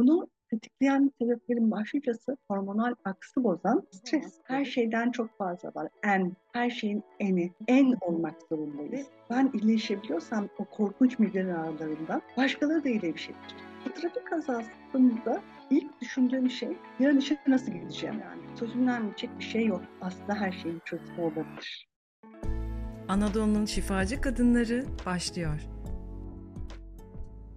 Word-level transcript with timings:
Bunu 0.00 0.28
tetikleyen 0.50 1.12
sebeplerin 1.18 1.70
başlıcası 1.70 2.36
hormonal 2.48 2.94
aksı 3.04 3.44
bozan 3.44 3.86
stres. 3.90 4.38
Her 4.44 4.64
şeyden 4.64 5.10
çok 5.10 5.38
fazla 5.38 5.68
var. 5.74 5.88
En, 6.02 6.36
her 6.52 6.70
şeyin 6.70 7.02
eni. 7.18 7.52
En 7.68 7.94
olmak 8.00 8.34
zorundayız. 8.48 9.06
Ben 9.30 9.50
iyileşebiliyorsam 9.54 10.48
o 10.58 10.64
korkunç 10.64 11.18
migren 11.18 11.48
ağrılarından 11.48 12.22
başkaları 12.36 12.84
da 12.84 12.88
iyileşebilir. 12.88 13.54
Bu 13.86 13.92
trafik 13.92 14.26
kazasında 14.26 15.42
ilk 15.70 16.00
düşündüğüm 16.00 16.50
şey 16.50 16.76
yarın 17.00 17.18
işe 17.18 17.36
nasıl 17.46 17.72
gideceğim 17.72 18.20
yani. 18.20 18.58
Çözümden 18.58 19.08
bitecek 19.08 19.38
bir 19.38 19.44
şey 19.44 19.66
yok. 19.66 19.82
Aslında 20.00 20.34
her 20.34 20.52
şeyin 20.52 20.80
çözümü 20.84 21.20
olabilir. 21.20 21.88
Anadolu'nun 23.08 23.66
şifacı 23.66 24.20
kadınları 24.20 24.84
başlıyor. 25.06 25.79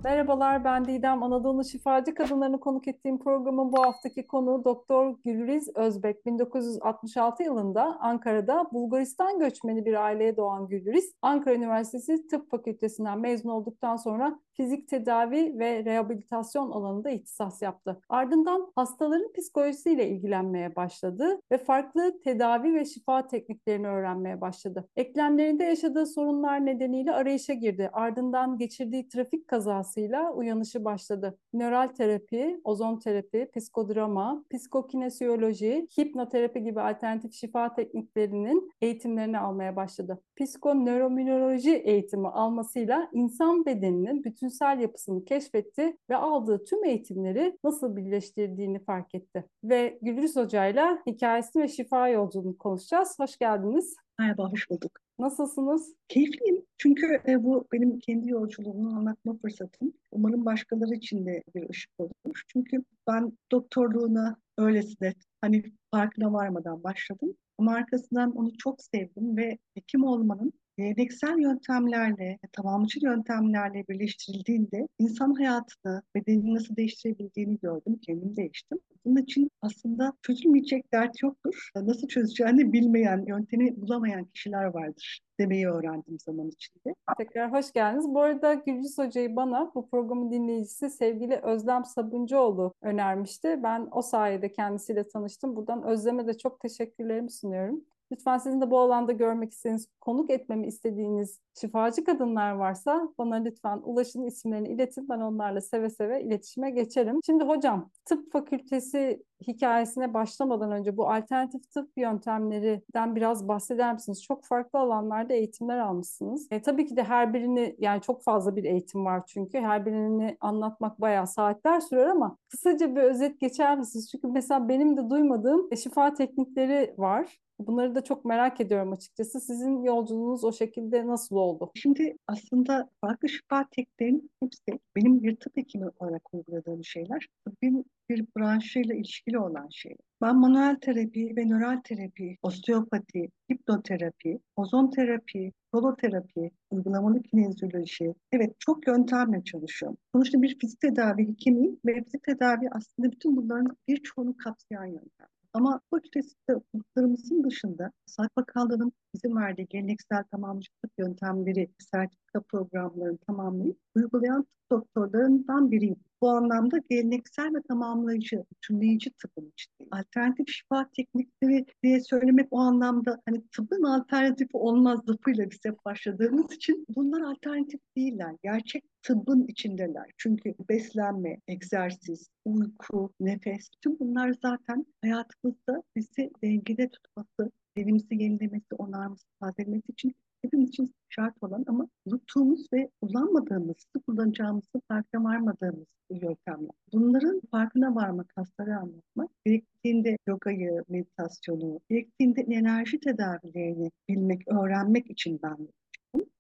Merhabalar 0.04 0.64
ben 0.64 0.86
Didem. 0.86 1.24
Anadolu 1.24 1.64
Şifacı 1.64 2.14
Kadınlarını 2.14 2.60
konuk 2.60 2.88
ettiğim 2.88 3.20
programın 3.20 3.72
bu 3.72 3.84
haftaki 3.84 4.28
konuğu 4.28 4.66
Doktor 4.66 5.16
Gülriz 5.26 5.70
Özbek. 5.76 6.26
1966 6.26 7.44
yılında 7.44 7.98
Ankara'da 8.00 8.66
Bulgaristan 8.74 9.40
göçmeni 9.40 9.86
bir 9.86 10.04
aileye 10.04 10.38
doğan 10.38 10.68
Gülriz, 10.68 11.14
Ankara 11.22 11.56
Üniversitesi 11.56 12.28
Tıp 12.28 12.52
Fakültesinden 12.52 13.20
mezun 13.20 13.50
olduktan 13.50 13.96
sonra 13.96 14.40
fizik 14.54 14.88
tedavi 14.88 15.60
ve 15.60 15.86
rehabilitasyon 15.86 16.72
alanında 16.72 17.10
ihtisas 17.10 17.62
yaptı. 17.62 18.02
Ardından 18.10 18.72
hastaların 18.76 19.32
psikolojisiyle 19.38 20.08
ilgilenmeye 20.10 20.76
başladı 20.76 21.42
ve 21.52 21.58
farklı 21.58 22.22
tedavi 22.24 22.74
ve 22.74 22.86
şifa 22.86 23.28
tekniklerini 23.28 23.88
öğrenmeye 23.88 24.42
başladı. 24.42 24.90
Eklemlerinde 24.96 25.64
yaşadığı 25.64 26.06
sorunlar 26.06 26.66
nedeniyle 26.66 27.14
arayışa 27.14 27.54
girdi. 27.54 27.90
Ardından 27.94 28.58
geçirdiği 28.58 29.08
trafik 29.08 29.48
kazasıyla 29.94 30.32
uyanışı 30.32 30.86
başladı. 30.86 31.38
Nöral 31.54 31.88
terapi, 31.88 32.62
ozon 32.64 33.00
terapi, 33.00 33.50
psikodrama, 33.56 34.44
psikokinesiyoloji, 34.54 35.88
hipnoterapi 35.98 36.64
gibi 36.64 36.82
alternatif 36.82 37.34
şifa 37.34 37.74
tekniklerinin 37.74 38.72
eğitimlerini 38.82 39.40
almaya 39.40 39.76
başladı. 39.76 40.22
Psikonörominoloji 40.36 41.76
eğitimi 41.76 42.28
almasıyla 42.28 43.10
insan 43.14 43.66
bedeninin 43.66 44.24
bütün 44.24 44.34
bütünsel 44.34 44.80
yapısını 44.80 45.26
keşfetti 45.26 45.98
ve 46.10 46.16
aldığı 46.16 46.64
tüm 46.64 46.86
eğitimleri 46.86 47.58
nasıl 47.64 47.96
birleştirdiğini 47.96 48.84
fark 48.84 49.16
etti. 49.16 49.46
Ve 49.64 50.00
Gülriz 50.02 50.36
Hoca'yla 50.36 51.04
hikayesini 51.08 51.64
ve 51.64 51.68
şifa 51.68 52.08
yolculuğunu 52.08 52.58
konuşacağız. 52.58 53.20
Hoş 53.20 53.38
geldiniz. 53.38 53.96
Merhaba, 54.20 54.52
hoş 54.52 54.70
bulduk. 54.70 55.00
Nasılsınız? 55.20 55.94
Keyifliyim. 56.08 56.66
Çünkü 56.78 57.22
e, 57.28 57.44
bu 57.44 57.68
benim 57.74 58.00
kendi 58.00 58.30
yolculuğumu 58.30 58.98
anlatma 58.98 59.38
fırsatım. 59.38 59.94
Umarım 60.12 60.46
başkaları 60.46 60.94
için 60.96 61.26
de 61.26 61.44
bir 61.56 61.70
ışık 61.70 61.92
olur. 61.98 62.42
Çünkü 62.48 62.84
ben 63.08 63.38
doktorluğuna 63.52 64.38
öylesine 64.58 65.14
hani 65.42 65.64
farkına 65.92 66.34
varmadan 66.34 66.84
başladım. 66.84 67.36
Ama 67.58 67.74
arkasından 67.74 68.32
onu 68.36 68.58
çok 68.58 68.82
sevdim 68.82 69.38
ve 69.38 69.58
hekim 69.74 70.04
olmanın 70.04 70.54
geleneksel 70.78 71.40
yöntemlerle, 71.40 72.40
tamamcı 72.52 73.00
yöntemlerle 73.04 73.88
birleştirildiğinde 73.90 74.88
insan 75.00 75.34
hayatını, 75.34 76.02
bedenini 76.16 76.54
nasıl 76.54 76.76
değiştirebildiğini 76.76 77.60
gördüm, 77.60 78.00
kendim 78.02 78.36
değiştim. 78.36 78.80
Bunun 79.06 79.22
için 79.22 79.52
aslında 79.62 80.14
çözülmeyecek 80.22 80.94
dert 80.94 81.24
yoktur. 81.24 81.70
Nasıl 81.76 82.08
çözeceğini 82.08 82.74
bilmeyen, 82.74 83.26
yöntemi 83.28 83.82
bulamayan 83.82 84.26
kişiler 84.26 84.66
vardır 84.66 85.20
demeyi 85.40 85.68
öğrendim 85.68 86.20
zaman 86.20 86.50
içinde. 86.50 86.96
Tekrar 87.18 87.52
hoş 87.52 87.72
geldiniz. 87.72 88.06
Bu 88.08 88.22
arada 88.22 88.54
Gülcüs 88.54 88.98
Hoca'yı 88.98 89.36
bana 89.36 89.72
bu 89.76 89.90
programın 89.90 90.32
dinleyicisi 90.32 90.90
sevgili 90.90 91.36
Özlem 91.36 91.86
Sabuncuoğlu 91.86 92.74
önermişti. 92.82 93.60
Ben 93.64 93.88
o 93.92 94.02
sayede 94.02 94.52
kendisiyle 94.52 95.08
tanıştım. 95.08 95.56
Buradan 95.56 95.84
Özlem'e 95.84 96.28
de 96.28 96.38
çok 96.38 96.60
teşekkürlerimi 96.60 97.32
sunuyorum. 97.32 97.86
Lütfen 98.14 98.38
sizin 98.38 98.62
de 98.62 98.72
bu 98.72 98.80
alanda 98.80 99.12
görmek 99.12 99.52
istediğiniz, 99.52 99.88
konuk 100.02 100.30
etmemi 100.30 100.68
istediğiniz 100.68 101.40
şifacı 101.62 102.04
kadınlar 102.04 102.52
varsa 102.52 103.10
bana 103.18 103.36
lütfen 103.36 103.82
ulaşın 103.84 104.26
isimlerini 104.26 104.70
iletin. 104.70 105.10
Ben 105.10 105.20
onlarla 105.20 105.62
seve 105.62 105.90
seve 105.90 106.24
iletişime 106.24 106.72
geçerim. 106.72 107.20
Şimdi 107.26 107.44
hocam 107.44 107.90
tıp 108.06 108.32
fakültesi 108.32 109.24
hikayesine 109.48 110.14
başlamadan 110.14 110.72
önce 110.72 110.98
bu 110.98 111.10
alternatif 111.10 111.72
tıp 111.72 111.92
yöntemlerinden 111.98 113.16
biraz 113.16 113.48
bahseder 113.48 113.94
misiniz? 113.94 114.24
Çok 114.24 114.46
farklı 114.46 114.80
alanlarda 114.80 115.34
eğitimler 115.34 115.78
almışsınız. 115.78 116.48
E, 116.52 116.62
tabii 116.62 116.86
ki 116.86 116.96
de 116.96 117.04
her 117.04 117.34
birini 117.34 117.76
yani 117.80 118.02
çok 118.02 118.24
fazla 118.24 118.56
bir 118.56 118.64
eğitim 118.64 119.06
var 119.06 119.24
çünkü 119.28 119.60
her 119.60 119.86
birini 119.86 120.38
anlatmak 120.40 121.02
bayağı 121.02 121.28
saatler 121.28 121.80
sürer 121.80 122.08
ama 122.08 122.38
kısaca 122.50 122.96
bir 122.96 123.02
özet 123.02 123.40
geçer 123.40 123.78
misiniz? 123.78 124.10
Çünkü 124.12 124.28
mesela 124.28 124.70
benim 124.70 124.98
de 124.98 125.10
duymadığım 125.10 125.78
şifa 125.78 126.14
teknikleri 126.14 126.94
var. 126.98 127.40
Bunları 127.60 127.96
da 127.96 128.04
çok 128.04 128.26
merak 128.26 128.62
ediyorum 128.62 128.92
açıkçası. 128.92 129.42
Sizin 129.42 129.84
yolculuğunuz 129.84 130.44
o 130.44 130.54
şekilde 130.54 131.08
nasıl 131.08 131.36
oldu? 131.36 131.72
Şimdi 131.76 132.18
aslında 132.28 132.90
farklı 133.02 133.30
şifa 133.30 133.66
tekniklerinin 133.72 134.32
hepsi 134.40 134.80
benim 134.96 135.24
bir 135.24 135.36
tıp 135.36 135.58
hekimi 135.58 135.86
olarak 136.00 136.34
uyguladığım 136.34 136.84
şeyler. 136.84 137.28
Tıbbın 137.46 137.86
bir 138.10 138.26
branşıyla 138.38 138.96
ilişkili 138.96 139.40
olan 139.40 139.70
şeyler. 139.70 139.98
Ben 140.22 140.36
manuel 140.36 140.76
terapi 140.76 141.34
ve 141.38 141.46
nöral 141.46 141.82
terapi, 141.84 142.38
osteopati, 142.42 143.30
hipnoterapi, 143.52 144.40
ozon 144.56 144.90
terapi, 144.90 145.52
holoterapi, 145.74 146.52
uygulamalı 146.72 147.22
kinezyoloji, 147.22 148.16
evet 148.32 148.56
çok 148.60 148.88
yöntemle 148.88 149.44
çalışıyorum. 149.44 149.98
Sonuçta 150.16 150.42
bir 150.42 150.60
fizik 150.60 150.80
tedavi 150.80 151.28
hekimiyim 151.28 151.80
ve 151.86 152.04
fizik 152.04 152.24
tedavi 152.24 152.70
aslında 152.72 153.12
bütün 153.12 153.38
bunların 153.38 153.78
birçoğunu 153.88 154.38
kapsayan 154.38 154.86
yöntem. 154.86 155.28
Ama 155.54 155.82
fakültesinde 155.90 156.56
okuduklarımızın 156.56 157.44
dışında 157.44 157.92
Sağlık 158.06 158.38
Bakanlığı'nın 158.38 158.92
bizim 159.14 159.38
verdiği 159.38 159.68
geleneksel 159.68 160.24
tamamcılık 160.24 160.92
yöntemleri, 160.98 161.70
sertifika 161.92 162.42
programlarını 162.42 163.18
tamamlayıp 163.18 163.78
uygulayan 163.96 164.48
doktorlarından 164.72 165.72
biriyim. 165.72 165.96
Bu 166.24 166.30
anlamda 166.30 166.78
geleneksel 166.90 167.56
ve 167.56 167.62
tamamlayıcı, 167.68 168.44
bütünleyici 168.52 169.12
tıbbın 169.12 169.54
içindeyim. 169.54 169.94
Alternatif 169.94 170.50
şifa 170.50 170.90
teknikleri 170.90 171.66
diye 171.84 172.02
söylemek 172.02 172.48
o 172.52 172.60
anlamda 172.60 173.22
hani 173.26 173.48
tıbbın 173.48 173.84
alternatifi 173.84 174.58
olmaz 174.58 175.00
lafıyla 175.10 175.52
biz 175.52 175.60
hep 175.66 175.86
başladığımız 175.86 176.54
için 176.54 176.86
bunlar 176.96 177.22
alternatif 177.22 177.80
değiller. 177.98 178.36
Gerçek 178.44 178.84
tıbbın 179.02 179.48
içindeler. 179.48 180.12
Çünkü 180.18 180.56
beslenme, 180.70 181.40
egzersiz, 181.48 182.30
uyku, 182.46 183.14
nefes, 183.20 183.70
tüm 183.82 184.00
bunlar 184.00 184.36
zaten 184.42 184.86
hayatımızda 185.02 185.84
bizi 185.96 186.32
dengede 186.44 186.90
tutması, 186.90 187.52
denimizi 187.78 188.16
yenilemesi, 188.16 188.76
onarması, 188.78 189.26
tazelemesi 189.42 189.92
için 189.92 190.16
hepimiz 190.44 190.70
için 190.70 190.94
şart 191.10 191.44
olan 191.44 191.66
ama 191.68 191.88
unuttuğumuz 192.06 192.68
ve 192.74 192.90
kullanmadığımız, 193.02 193.78
kullanacağımızı 194.08 194.82
farkına 194.88 195.24
varmadığımız 195.24 195.88
yöntemler. 196.10 196.72
Bunların 196.94 197.42
farkına 197.52 197.96
varmak, 197.96 198.32
hastaları 198.36 198.78
anlatmak, 198.78 199.30
gerektiğinde 199.46 200.18
yogayı, 200.28 200.84
meditasyonu, 200.90 201.80
gerektiğinde 201.90 202.42
enerji 202.42 203.00
tedavilerini 203.00 203.92
bilmek, 204.10 204.48
öğrenmek 204.48 205.12
için 205.12 205.40
ben 205.44 205.68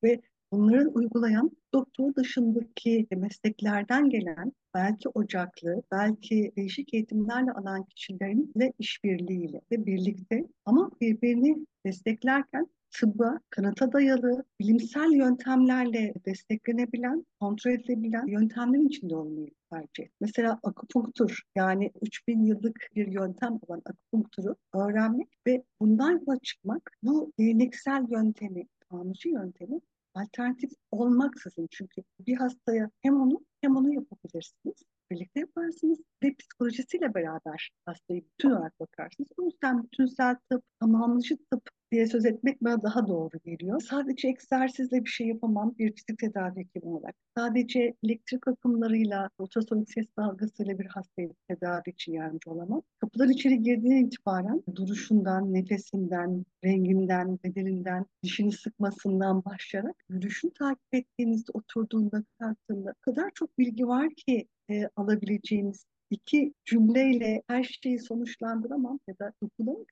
ve 0.03 0.21
bunların 0.51 0.97
uygulayan 0.97 1.51
doktor 1.73 2.15
dışındaki 2.15 3.07
mesleklerden 3.11 4.09
gelen 4.09 4.51
belki 4.73 5.09
ocaklı, 5.09 5.83
belki 5.91 6.51
değişik 6.57 6.93
eğitimlerle 6.93 7.51
alan 7.51 7.83
kişilerin 7.83 8.53
işbirliğiyle 8.79 9.61
ve 9.71 9.85
birlikte 9.85 10.47
ama 10.65 10.91
birbirini 11.01 11.65
desteklerken 11.85 12.67
tıbba, 12.99 13.39
kanıta 13.49 13.91
dayalı, 13.91 14.43
bilimsel 14.59 15.11
yöntemlerle 15.11 16.13
desteklenebilen, 16.25 17.25
kontrol 17.39 17.71
edilebilen 17.71 18.27
yöntemlerin 18.27 18.87
içinde 18.87 19.15
olmayı 19.15 19.49
tercih 19.71 20.11
Mesela 20.21 20.59
akupunktur 20.63 21.41
yani 21.55 21.91
3000 22.01 22.43
yıllık 22.43 22.89
bir 22.95 23.07
yöntem 23.07 23.59
olan 23.61 23.81
akupunkturu 23.85 24.55
öğrenmek 24.73 25.29
ve 25.47 25.63
bundan 25.79 26.11
yola 26.11 26.39
çıkmak 26.39 26.91
bu 27.03 27.33
geleneksel 27.37 28.05
yöntemi, 28.09 28.67
tamirci 28.89 29.29
yöntemi 29.29 29.81
alternatif 30.15 30.71
olmaksızın 30.91 31.67
çünkü 31.71 32.01
bir 32.19 32.35
hastaya 32.35 32.89
hem 33.01 33.21
onu 33.21 33.45
hem 33.61 33.75
onu 33.75 33.93
yapabilirsiniz. 33.93 34.83
Birlikte 35.11 35.39
yaparsınız 35.39 35.99
ve 36.23 36.33
psikolojisiyle 36.39 37.13
beraber 37.13 37.71
hastayı 37.85 38.23
bütün 38.23 38.49
olarak 38.49 38.79
bakarsınız. 38.79 39.29
O 39.37 39.45
yüzden 39.45 39.83
bütünsel 39.83 40.35
tıp, 40.49 40.63
tamamlayıcı 40.79 41.37
tıp 41.51 41.69
diye 41.93 42.07
söz 42.07 42.25
etmek 42.25 42.63
bana 42.63 42.83
daha 42.83 43.07
doğru 43.07 43.39
geliyor. 43.45 43.81
Sadece 43.81 44.27
egzersizle 44.27 45.05
bir 45.05 45.09
şey 45.09 45.27
yapamam 45.27 45.75
bir 45.77 45.93
fizik 45.93 46.19
tedavi 46.19 46.59
hekimi 46.59 46.85
olarak. 46.85 47.15
Sadece 47.37 47.93
elektrik 48.03 48.47
akımlarıyla, 48.47 49.29
ultrasonik 49.37 49.91
ses 49.91 50.05
dalgasıyla 50.17 50.79
bir 50.79 50.85
hastayı 50.85 51.33
tedavi 51.47 51.89
için 51.89 52.13
yardımcı 52.13 52.51
olamam. 52.51 52.81
Kapıdan 52.99 53.29
içeri 53.29 53.63
girdiğine 53.63 53.99
itibaren 54.01 54.63
duruşundan, 54.75 55.53
nefesinden, 55.53 56.45
renginden, 56.63 57.39
bedeninden, 57.43 58.05
dişini 58.23 58.51
sıkmasından 58.51 59.45
başlayarak 59.45 59.95
yürüyüşünü 60.09 60.53
takip 60.53 60.93
ettiğinizde, 60.93 61.51
oturduğunda, 61.53 62.23
kalktığında 62.39 62.93
kadar 63.01 63.31
çok 63.35 63.59
bilgi 63.59 63.87
var 63.87 64.09
ki 64.15 64.47
e, 64.69 64.89
alabileceğimiz 64.95 65.85
iki 66.13 66.53
cümleyle 66.65 67.43
her 67.47 67.63
şeyi 67.63 67.99
sonuçlandıramam 67.99 68.99
ya 69.07 69.19
da 69.19 69.33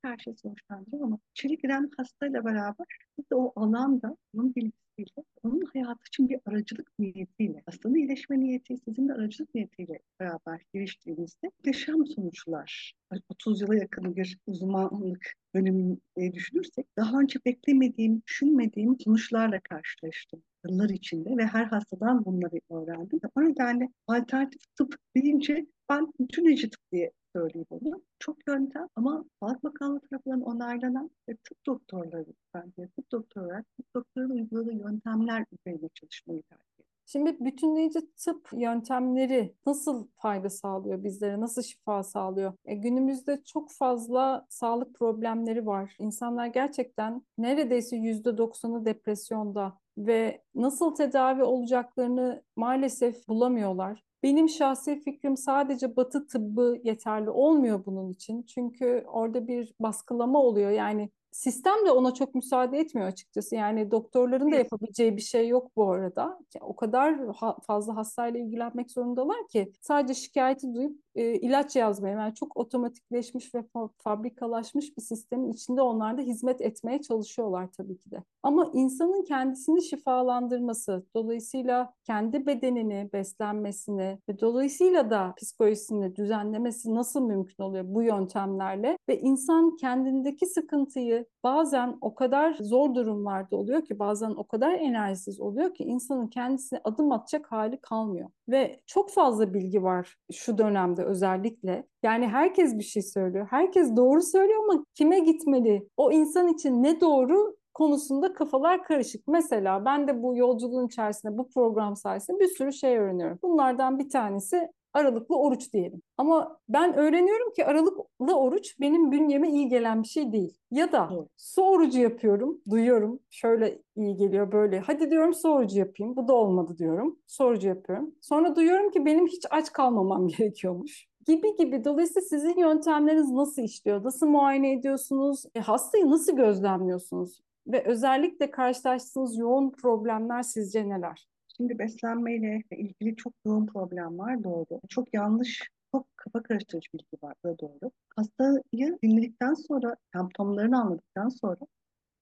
her 0.02 0.18
şeyi 0.18 0.38
sonuçlandıramam 0.38 1.08
ama 1.08 1.20
içeri 1.36 1.58
giren 1.58 1.90
hastayla 1.98 2.46
beraber 2.46 2.86
biz 3.18 3.30
de 3.32 3.36
o 3.36 3.54
alanda 3.56 4.18
onun 4.38 4.56
bilgisiyle, 5.02 5.26
onun 5.44 5.66
hayatı 5.74 6.04
için 6.08 6.30
bir 6.30 6.40
aracılık 6.46 7.00
niyetiyle, 7.00 7.64
hastanın 7.66 7.96
iyileşme 7.96 8.40
niyeti, 8.40 8.78
sizin 8.78 9.08
de 9.08 9.14
aracılık 9.14 9.56
niyetiyle 9.56 10.00
beraber 10.20 10.62
giriştiğinizde 10.74 11.52
yaşam 11.66 12.08
sonuçlar, 12.08 12.94
30 13.30 13.62
yıla 13.62 13.76
yakın 13.76 14.16
bir 14.16 14.38
uzmanlık 14.48 15.34
dönemini 15.56 15.98
düşünürsek 16.34 16.98
daha 16.98 17.20
önce 17.20 17.40
beklemediğim, 17.46 18.22
düşünmediğim 18.28 19.00
sonuçlarla 19.00 19.60
karşılaştım 19.60 20.44
yıllar 20.66 20.90
içinde 20.90 21.38
ve 21.38 21.46
her 21.46 21.66
hastadan 21.66 22.26
bunları 22.26 22.60
öğrendim. 22.70 23.20
O 23.36 23.42
nedenle 23.42 23.90
alternatif 24.08 24.62
tıp 24.76 24.96
deyince 25.16 25.66
ben 25.90 26.08
bütünlüğü 26.20 26.56
tıp 26.70 26.92
diye 26.92 27.12
söyleyeyim 27.36 27.68
onu. 27.70 28.02
Çok 28.20 28.48
yöntem 28.48 28.88
ama 28.96 29.26
Sağlık 29.40 29.64
Bakanlığı 29.64 30.00
tarafından 30.00 30.42
onaylanan 30.42 31.12
ve 31.30 31.36
tıp 31.36 31.66
doktorları 31.66 32.34
bence 32.54 32.88
tıp 32.88 33.12
doktoru 33.12 33.46
olarak 33.46 33.66
tıp 33.78 33.96
doktorunun 33.96 34.36
uyguladığı 34.36 34.74
yöntemler 34.74 35.46
üzerine 35.52 35.90
çalışmayı 35.94 36.44
tercih 36.44 36.92
Şimdi 37.12 37.38
bütünleyici 37.40 38.00
tıp 38.16 38.50
yöntemleri 38.54 39.56
nasıl 39.66 40.08
fayda 40.16 40.50
sağlıyor 40.50 41.04
bizlere, 41.04 41.40
nasıl 41.40 41.62
şifa 41.62 42.04
sağlıyor? 42.04 42.54
E, 42.66 42.76
günümüzde 42.76 43.42
çok 43.46 43.72
fazla 43.72 44.46
sağlık 44.50 44.96
problemleri 44.96 45.66
var. 45.66 45.96
İnsanlar 46.00 46.48
gerçekten 46.48 47.22
neredeyse 47.38 47.96
yüzde 47.96 48.38
doksanı 48.38 48.86
depresyonda 48.86 49.78
ve 49.98 50.42
nasıl 50.56 50.96
tedavi 50.96 51.44
olacaklarını 51.44 52.44
maalesef 52.56 53.28
bulamıyorlar. 53.28 54.04
Benim 54.24 54.50
şahsi 54.50 55.00
fikrim 55.00 55.38
sadece 55.38 55.96
batı 55.96 56.28
tıbbı 56.28 56.78
yeterli 56.84 57.30
olmuyor 57.30 57.86
bunun 57.86 58.10
için. 58.10 58.44
Çünkü 58.44 59.04
orada 59.08 59.48
bir 59.48 59.74
baskılama 59.80 60.40
oluyor. 60.40 60.72
Yani 60.72 61.10
sistem 61.32 61.86
de 61.86 61.92
ona 61.92 62.14
çok 62.14 62.36
müsaade 62.36 62.80
etmiyor 62.80 63.08
açıkçası. 63.08 63.56
Yani 63.56 63.92
doktorların 63.92 64.52
da 64.52 64.56
yapabileceği 64.56 65.18
bir 65.18 65.22
şey 65.22 65.48
yok 65.48 65.72
bu 65.76 65.92
arada. 65.92 66.40
O 66.62 66.76
kadar 66.76 67.28
ha 67.36 67.58
fazla 67.68 67.96
hastayla 67.96 68.40
ilgilenmek 68.40 68.92
zorundalar 68.92 69.48
ki 69.48 69.72
sadece 69.82 70.14
şikayeti 70.14 70.74
duyup 70.74 71.00
e, 71.16 71.34
ilaç 71.34 71.76
yazmaya 71.76 72.20
yani 72.20 72.36
çok 72.36 72.58
otomatikleşmiş 72.58 73.56
ve 73.56 73.64
fabrikalaşmış 73.98 74.98
bir 74.98 75.02
sistemin 75.02 75.52
içinde 75.52 75.82
onlar 75.82 76.18
da 76.18 76.22
hizmet 76.22 76.62
etmeye 76.62 77.02
çalışıyorlar 77.02 77.68
tabii 77.78 77.98
ki 77.98 78.12
de. 78.12 78.24
Ama 78.44 78.70
insanın 78.74 79.24
kendisini 79.24 79.84
şifalandırması, 79.84 81.06
dolayısıyla 81.16 81.94
kendi 82.04 82.46
bedenini, 82.46 83.10
beslenmesini 83.14 84.20
ve 84.30 84.40
dolayısıyla 84.40 85.10
da 85.10 85.34
psikolojisini 85.38 86.16
düzenlemesi 86.16 86.96
nasıl 86.96 87.22
mümkün 87.22 87.64
oluyor 87.64 87.86
bu 87.88 88.04
yöntemlerle? 88.04 88.98
Ve 89.10 89.20
insan 89.20 89.76
kendindeki 89.76 90.46
sıkıntıyı 90.46 91.26
bazen 91.44 91.98
o 92.02 92.16
kadar 92.16 92.54
zor 92.54 92.96
durumlarda 92.96 93.56
oluyor 93.56 93.86
ki, 93.86 94.00
bazen 94.00 94.32
o 94.32 94.44
kadar 94.44 94.72
enerjisiz 94.72 95.40
oluyor 95.40 95.74
ki 95.74 95.84
insanın 95.84 96.28
kendisine 96.28 96.82
adım 96.84 97.12
atacak 97.12 97.52
hali 97.52 97.78
kalmıyor. 97.82 98.30
Ve 98.50 98.82
çok 98.86 99.12
fazla 99.12 99.54
bilgi 99.54 99.84
var 99.84 100.18
şu 100.32 100.58
dönemde 100.58 101.01
özellikle. 101.04 101.84
Yani 102.04 102.28
herkes 102.28 102.78
bir 102.78 102.84
şey 102.84 103.02
söylüyor. 103.02 103.48
Herkes 103.50 103.96
doğru 103.96 104.22
söylüyor 104.22 104.64
ama 104.70 104.86
kime 104.96 105.20
gitmeli? 105.20 105.88
O 105.98 106.12
insan 106.12 106.48
için 106.48 106.84
ne 106.84 107.02
doğru 107.02 107.56
konusunda 107.74 108.34
kafalar 108.34 108.84
karışık. 108.84 109.28
Mesela 109.28 109.86
ben 109.86 110.08
de 110.08 110.24
bu 110.24 110.38
yolculuğun 110.38 110.88
içerisinde 110.88 111.38
bu 111.38 111.50
program 111.50 111.96
sayesinde 111.96 112.40
bir 112.40 112.48
sürü 112.48 112.74
şey 112.74 112.98
öğreniyorum. 112.98 113.40
Bunlardan 113.44 114.00
bir 114.00 114.10
tanesi 114.10 114.68
aralıklı 114.94 115.40
oruç 115.40 115.74
diyelim. 115.74 116.02
Ama 116.18 116.58
ben 116.70 116.94
öğreniyorum 116.94 117.54
ki 117.54 117.66
aralıklı 117.66 118.36
oruç 118.38 118.80
benim 118.80 119.12
bünyeme 119.12 119.50
iyi 119.50 119.68
gelen 119.70 120.04
bir 120.04 120.08
şey 120.08 120.32
değil. 120.32 120.58
Ya 120.72 120.92
da 120.92 121.10
su 121.38 121.62
orucu 121.64 122.00
yapıyorum, 122.00 122.62
duyuyorum 122.70 123.20
şöyle 123.30 123.82
iyi 123.96 124.16
geliyor 124.16 124.52
böyle. 124.52 124.80
Hadi 124.80 125.12
diyorum 125.12 125.34
su 125.34 125.50
orucu 125.50 125.80
yapayım. 125.80 126.16
Bu 126.16 126.28
da 126.28 126.34
olmadı 126.34 126.78
diyorum. 126.78 127.20
Su 127.28 127.44
orucu 127.44 127.68
yapıyorum. 127.68 128.16
Sonra 128.22 128.56
duyuyorum 128.56 128.92
ki 128.92 129.06
benim 129.06 129.28
hiç 129.28 129.46
aç 129.50 129.72
kalmamam 129.72 130.28
gerekiyormuş 130.38 131.12
gibi 131.28 131.56
gibi. 131.56 131.84
Dolayısıyla 131.84 132.22
sizin 132.22 132.58
yöntemleriniz 132.60 133.32
nasıl 133.32 133.62
işliyor? 133.62 134.04
Nasıl 134.04 134.28
muayene 134.28 134.74
ediyorsunuz? 134.74 135.46
E, 135.56 135.60
hastayı 135.60 136.10
nasıl 136.10 136.36
gözlemliyorsunuz? 136.36 137.42
Ve 137.68 137.84
özellikle 137.86 138.52
karşılaştığınız 138.52 139.38
yoğun 139.38 139.72
problemler 139.72 140.44
sizce 140.44 140.90
neler? 140.90 141.31
Şimdi 141.62 141.80
beslenmeyle 141.80 142.64
ilgili 142.72 143.16
çok 143.16 143.34
yoğun 143.46 143.66
problem 143.66 144.18
var 144.18 144.44
doğru. 144.44 144.82
Çok 144.90 145.14
yanlış, 145.14 145.70
çok 145.92 146.08
kafa 146.18 146.44
karıştırıcı 146.44 146.90
bilgi 146.94 147.18
var 147.24 147.36
da 147.46 147.60
doğru. 147.60 147.92
Hastayı 148.16 148.98
dinledikten 149.04 149.54
sonra, 149.54 149.96
semptomlarını 150.14 150.82
anladıktan 150.82 151.30
sonra 151.30 151.60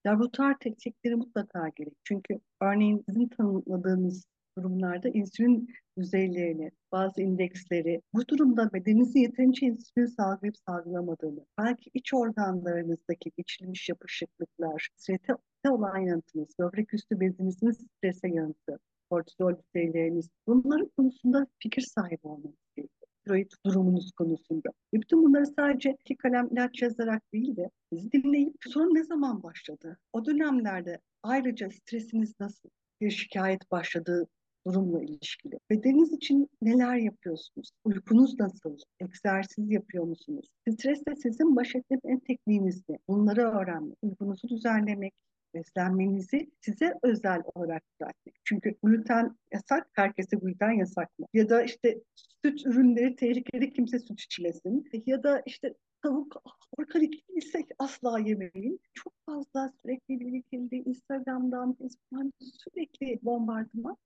laboratuvar 0.08 0.56
teknikleri 0.60 1.16
mutlaka 1.16 1.70
gerek. 1.76 1.94
Çünkü 2.04 2.40
örneğin 2.62 3.04
sizin 3.10 3.28
tanımladığınız 3.28 4.26
durumlarda 4.58 5.10
insülin 5.10 5.70
düzeylerini, 5.98 6.72
bazı 6.92 7.22
indeksleri, 7.22 8.02
bu 8.14 8.28
durumda 8.28 8.74
bedeninizin 8.74 9.20
yeterince 9.20 9.66
insülin 9.66 10.06
salgılayıp 10.06 10.56
salgılamadığını, 10.68 11.46
belki 11.60 11.90
iç 11.94 12.14
organlarınızdaki 12.14 13.32
geçilmiş 13.38 13.90
yapışıklıklar, 13.90 14.90
strese 14.96 15.36
olan 15.70 15.98
yanıtınız, 15.98 16.50
böbrek 16.60 16.94
üstü 16.94 17.20
bezinizin 17.20 17.72
strese 17.72 18.28
yanıtı, 18.28 18.80
kortizol 19.10 19.54
düzeyleriniz, 19.58 20.30
bunların 20.48 20.90
konusunda 20.98 21.48
fikir 21.60 21.82
sahibi 21.82 22.28
olmanız 22.28 22.56
gerekiyor. 22.76 23.10
Tiroid 23.26 23.52
durumunuz 23.66 24.12
konusunda. 24.12 24.70
Ve 24.94 25.02
bütün 25.02 25.24
bunları 25.24 25.46
sadece 25.46 25.96
iki 26.00 26.18
kalem 26.18 26.48
ilaç 26.52 26.82
yazarak 26.82 27.34
değil 27.34 27.56
de 27.56 27.70
bizi 27.92 28.12
dinleyip 28.12 28.56
sorun 28.68 28.96
ne 28.96 29.04
zaman 29.04 29.44
başladı? 29.44 29.98
O 30.14 30.26
dönemlerde 30.26 31.00
ayrıca 31.24 31.70
stresiniz 31.70 32.34
nasıl? 32.40 32.70
Bir 33.02 33.12
şikayet 33.12 33.72
başladığı 33.72 34.28
durumla 34.68 35.02
ilişkili. 35.02 35.60
Bedeniniz 35.70 36.14
için 36.14 36.50
neler 36.62 36.96
yapıyorsunuz? 36.96 37.72
Uykunuz 37.84 38.40
nasıl? 38.40 38.78
Egzersiz 39.00 39.72
yapıyor 39.72 40.04
musunuz? 40.04 40.48
Stresle 40.70 41.16
sizin 41.16 41.56
baş 41.56 41.76
etme 41.76 42.20
tekniğiniz 42.28 42.90
ne? 42.90 42.98
Bunları 43.08 43.42
öğrenmek, 43.42 43.98
uykunuzu 44.02 44.48
düzenlemek, 44.50 45.14
beslenmenizi 45.54 46.52
size 46.62 46.94
özel 47.04 47.42
olarak 47.56 47.84
düzeltmek. 47.94 48.36
Çünkü 48.44 48.76
gluten 48.84 49.38
yasak, 49.54 49.88
herkese 49.94 50.38
gluten 50.38 50.72
yasak 50.72 51.20
mı? 51.20 51.26
Ya 51.34 51.50
da 51.50 51.64
işte 51.64 52.02
süt 52.46 52.66
ürünleri 52.66 53.16
tehlikeli 53.16 53.74
kimse 53.74 54.00
süt 54.00 54.22
içmesin. 54.22 54.90
Ya 55.06 55.24
da 55.24 55.44
işte 55.46 55.74
tavuk 56.02 56.44
organik 56.78 57.30
değilse 57.30 57.66
asla 57.80 58.20
yemeyin. 58.20 58.80
Çok 58.94 59.14
fazla 59.26 59.72
sürekli 59.82 60.20
birikildi 60.20 60.76
Instagram'dan, 60.76 61.74
Facebook'tan 61.74 62.34
sürekli 62.40 63.20
bombardıman. 63.24 63.98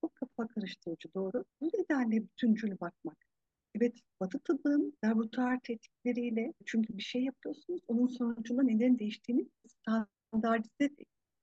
Çok 0.00 0.14
kafa 0.14 0.48
karıştırıcı 0.48 1.14
doğru. 1.14 1.44
Bu 1.60 1.66
nedenle 1.66 2.22
bütüncül 2.22 2.70
bakmak. 2.80 3.16
Evet, 3.74 3.96
Batı 4.20 4.38
tıbbın 4.38 4.98
laboratuvar 5.04 5.60
tetikleriyle 5.60 6.52
çünkü 6.66 6.96
bir 6.96 7.02
şey 7.02 7.24
yapıyorsunuz, 7.24 7.80
onun 7.88 8.06
sonucunda 8.06 8.62
neden 8.62 8.98
değiştiğini 8.98 9.46
standartize 10.28 10.90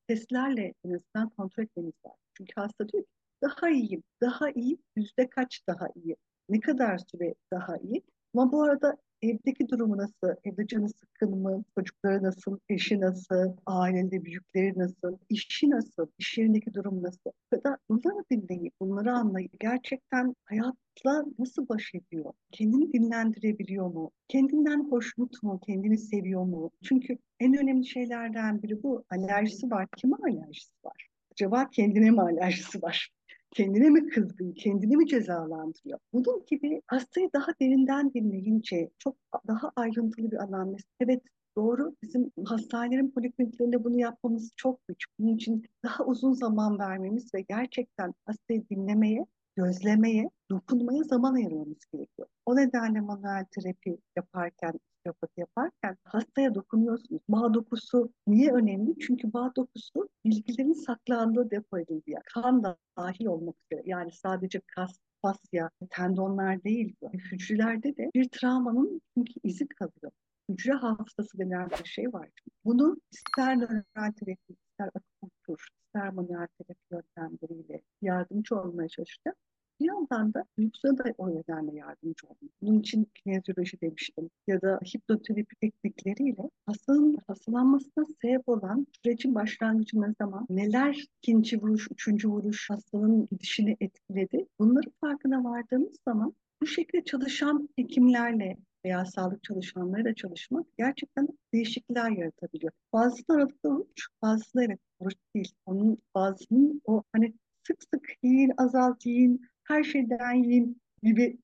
testlerle 0.08 0.74
en 0.86 0.94
azından 0.94 1.30
kontrol 1.30 1.64
etmeniz 1.64 1.94
lazım. 2.06 2.20
Çünkü 2.34 2.54
hasta 2.56 2.90
diyor 2.90 3.04
ki 3.04 3.10
daha 3.42 3.70
iyiyim, 3.70 4.04
daha 4.22 4.50
iyi, 4.52 4.78
yüzde 4.96 5.30
kaç 5.30 5.62
daha 5.68 5.88
iyi, 5.96 6.16
ne 6.50 6.60
kadar 6.60 6.98
süre 6.98 7.36
daha 7.54 7.78
iyi. 7.78 8.04
Ama 8.34 8.52
bu 8.52 8.64
arada 8.64 8.98
evdeki 9.24 9.70
durumu 9.70 9.98
nasıl, 9.98 10.36
evde 10.44 10.68
canı 10.68 10.90
sıkkın 10.90 11.38
mı, 11.38 11.64
çocukları 11.76 12.24
nasıl, 12.24 12.60
eşi 12.70 13.02
nasıl, 13.02 13.56
ailede 13.66 14.26
büyükleri 14.26 14.80
nasıl, 14.80 15.18
işi 15.30 15.70
nasıl, 15.70 16.08
iş 16.20 16.38
yerindeki 16.38 16.74
durum 16.74 17.04
nasıl? 17.04 17.32
Ya 17.54 17.64
da 17.64 17.78
bunları 17.90 18.24
dinleyip, 18.32 18.74
bunları 18.80 19.12
anlayıp 19.12 19.60
gerçekten 19.60 20.36
hayatla 20.46 21.26
nasıl 21.40 21.70
baş 21.70 21.92
ediyor? 21.96 22.34
Kendini 22.52 22.94
dinlendirebiliyor 22.94 23.88
mu? 23.88 24.12
Kendinden 24.28 24.90
hoşnut 24.90 25.44
mu? 25.44 25.60
Kendini 25.66 25.98
seviyor 25.98 26.44
mu? 26.44 26.72
Çünkü 26.84 27.18
en 27.40 27.58
önemli 27.58 27.86
şeylerden 27.86 28.64
biri 28.64 28.84
bu. 28.84 29.04
Alerjisi 29.10 29.72
var. 29.72 29.88
Kime 29.98 30.16
alerjisi 30.24 30.74
var? 30.84 31.10
Acaba 31.32 31.70
kendine 31.70 32.12
mi 32.12 32.22
alerjisi 32.22 32.82
var? 32.82 33.10
Kendine 33.54 33.90
mi 33.90 34.10
kızgın, 34.10 34.52
kendini 34.52 34.98
mi 34.98 35.08
cezalandırıyor? 35.08 36.00
Bunun 36.14 36.46
gibi 36.46 36.82
hastayı 36.88 37.30
daha 37.34 37.48
derinden 37.62 38.14
dinleyince 38.14 38.90
çok 39.00 39.16
daha 39.48 39.72
ayrıntılı 39.76 40.32
bir 40.32 40.44
anlamda. 40.44 40.78
Evet 41.00 41.22
doğru 41.56 41.96
bizim 42.04 42.32
hastanelerin 42.46 43.12
polikliniklerinde 43.12 43.84
bunu 43.84 44.00
yapmamız 44.00 44.52
çok 44.56 44.88
güç. 44.88 45.06
Bunun 45.20 45.36
için 45.36 45.66
daha 45.84 46.06
uzun 46.06 46.34
zaman 46.34 46.80
vermemiz 46.80 47.34
ve 47.34 47.42
gerçekten 47.42 48.14
hastayı 48.26 48.70
dinlemeye 48.70 49.26
gözlemeye, 49.56 50.30
dokunmaya 50.54 51.04
zaman 51.04 51.34
ayırmamız 51.34 51.86
gerekiyor. 51.94 52.28
O 52.46 52.56
nedenle 52.56 53.02
manuel 53.02 53.46
terapi 53.52 53.98
yaparken, 54.16 54.74
osteopati 54.98 55.40
yaparken 55.40 55.98
hastaya 56.04 56.56
dokunuyorsunuz. 56.56 57.22
Bağ 57.30 57.54
dokusu 57.54 58.14
niye 58.28 58.52
önemli? 58.52 59.00
Çünkü 59.00 59.34
bağ 59.34 59.52
dokusu 59.56 60.10
bilgilerin 60.26 60.74
saklandığı 60.74 61.52
depo 61.52 61.80
edildiği 61.80 62.14
yer. 62.14 62.24
Kan 62.34 62.64
da 62.64 62.78
dahil 62.98 63.26
olmak 63.26 63.56
üzere. 63.72 63.84
Yani 63.86 64.12
sadece 64.12 64.62
kas, 64.76 65.00
fasya, 65.22 65.70
tendonlar 65.90 66.64
değil 66.64 66.96
bu. 67.02 67.12
Hücrelerde 67.14 67.98
de 67.98 68.12
bir 68.16 68.30
travmanın 68.30 69.02
çünkü 69.18 69.34
izi 69.44 69.68
kalıyor. 69.68 70.12
Hücre 70.50 70.74
hafızası 70.74 71.38
denen 71.38 71.70
bir 71.70 71.90
şey 71.90 72.14
var. 72.14 72.30
Bunu 72.66 72.98
ister 73.12 73.60
nöral 73.60 74.12
terapi, 74.12 74.40
ister 74.50 74.90
akupunktur, 74.96 75.68
ister 75.86 76.14
manuel 76.14 76.48
terapi 76.58 76.82
yöntemleriyle 76.92 77.82
yardımcı 78.02 78.56
olmaya 78.56 78.90
çalışacak. 78.90 79.38
Bir 79.80 79.86
yandan 79.86 80.34
da 80.34 80.46
duygusuna 80.58 80.98
da 80.98 81.04
o 81.18 81.36
nedenle 81.36 81.78
yardımcı 81.78 82.28
olmak. 82.28 82.52
Bunun 82.62 82.80
için 82.80 83.08
kinezyoloji 83.16 83.82
demiştim. 83.82 84.30
Ya 84.48 84.62
da 84.62 84.80
hipnoterapi 84.96 85.56
teknikleriyle 85.56 86.50
hastanın 86.66 87.18
hastalanmasına 87.28 88.06
sebep 88.22 88.50
olan 88.50 88.88
sürecin 89.04 89.36
başlangıcı 89.36 90.02
ne 90.02 90.14
zaman, 90.22 90.48
neler 90.50 91.06
ikinci 91.22 91.62
vuruş, 91.62 91.88
üçüncü 91.92 92.30
vuruş 92.30 92.70
hastanın 92.70 93.28
gidişini 93.32 93.78
etkiledi. 93.80 94.46
Bunların 94.60 94.94
farkına 95.02 95.44
vardığımız 95.44 95.98
zaman 96.08 96.34
bu 96.62 96.68
şekilde 96.68 97.04
çalışan 97.04 97.70
hekimlerle 97.76 98.58
veya 98.86 99.06
sağlık 99.06 99.44
çalışanlarıyla 99.44 100.14
çalışmak 100.16 100.66
gerçekten 100.78 101.28
değişiklikler 101.54 102.12
yaratabiliyor. 102.12 102.72
Bazısı 102.94 103.24
aralıkta 103.30 103.70
oruç, 103.70 104.08
bazısı 104.22 104.64
evet 104.64 104.80
oruç 105.00 105.16
değil. 105.36 105.52
Onun 105.66 105.98
bazısının 106.16 106.82
o 106.86 107.04
hani 107.14 107.34
sık 107.68 107.84
sık 107.84 108.08
yiyin, 108.24 108.52
azalt 108.58 109.06
yiyin, 109.06 109.42
her 109.64 109.84
şeyden 109.84 110.34
yiyin 110.34 110.82
gibi 111.04 111.38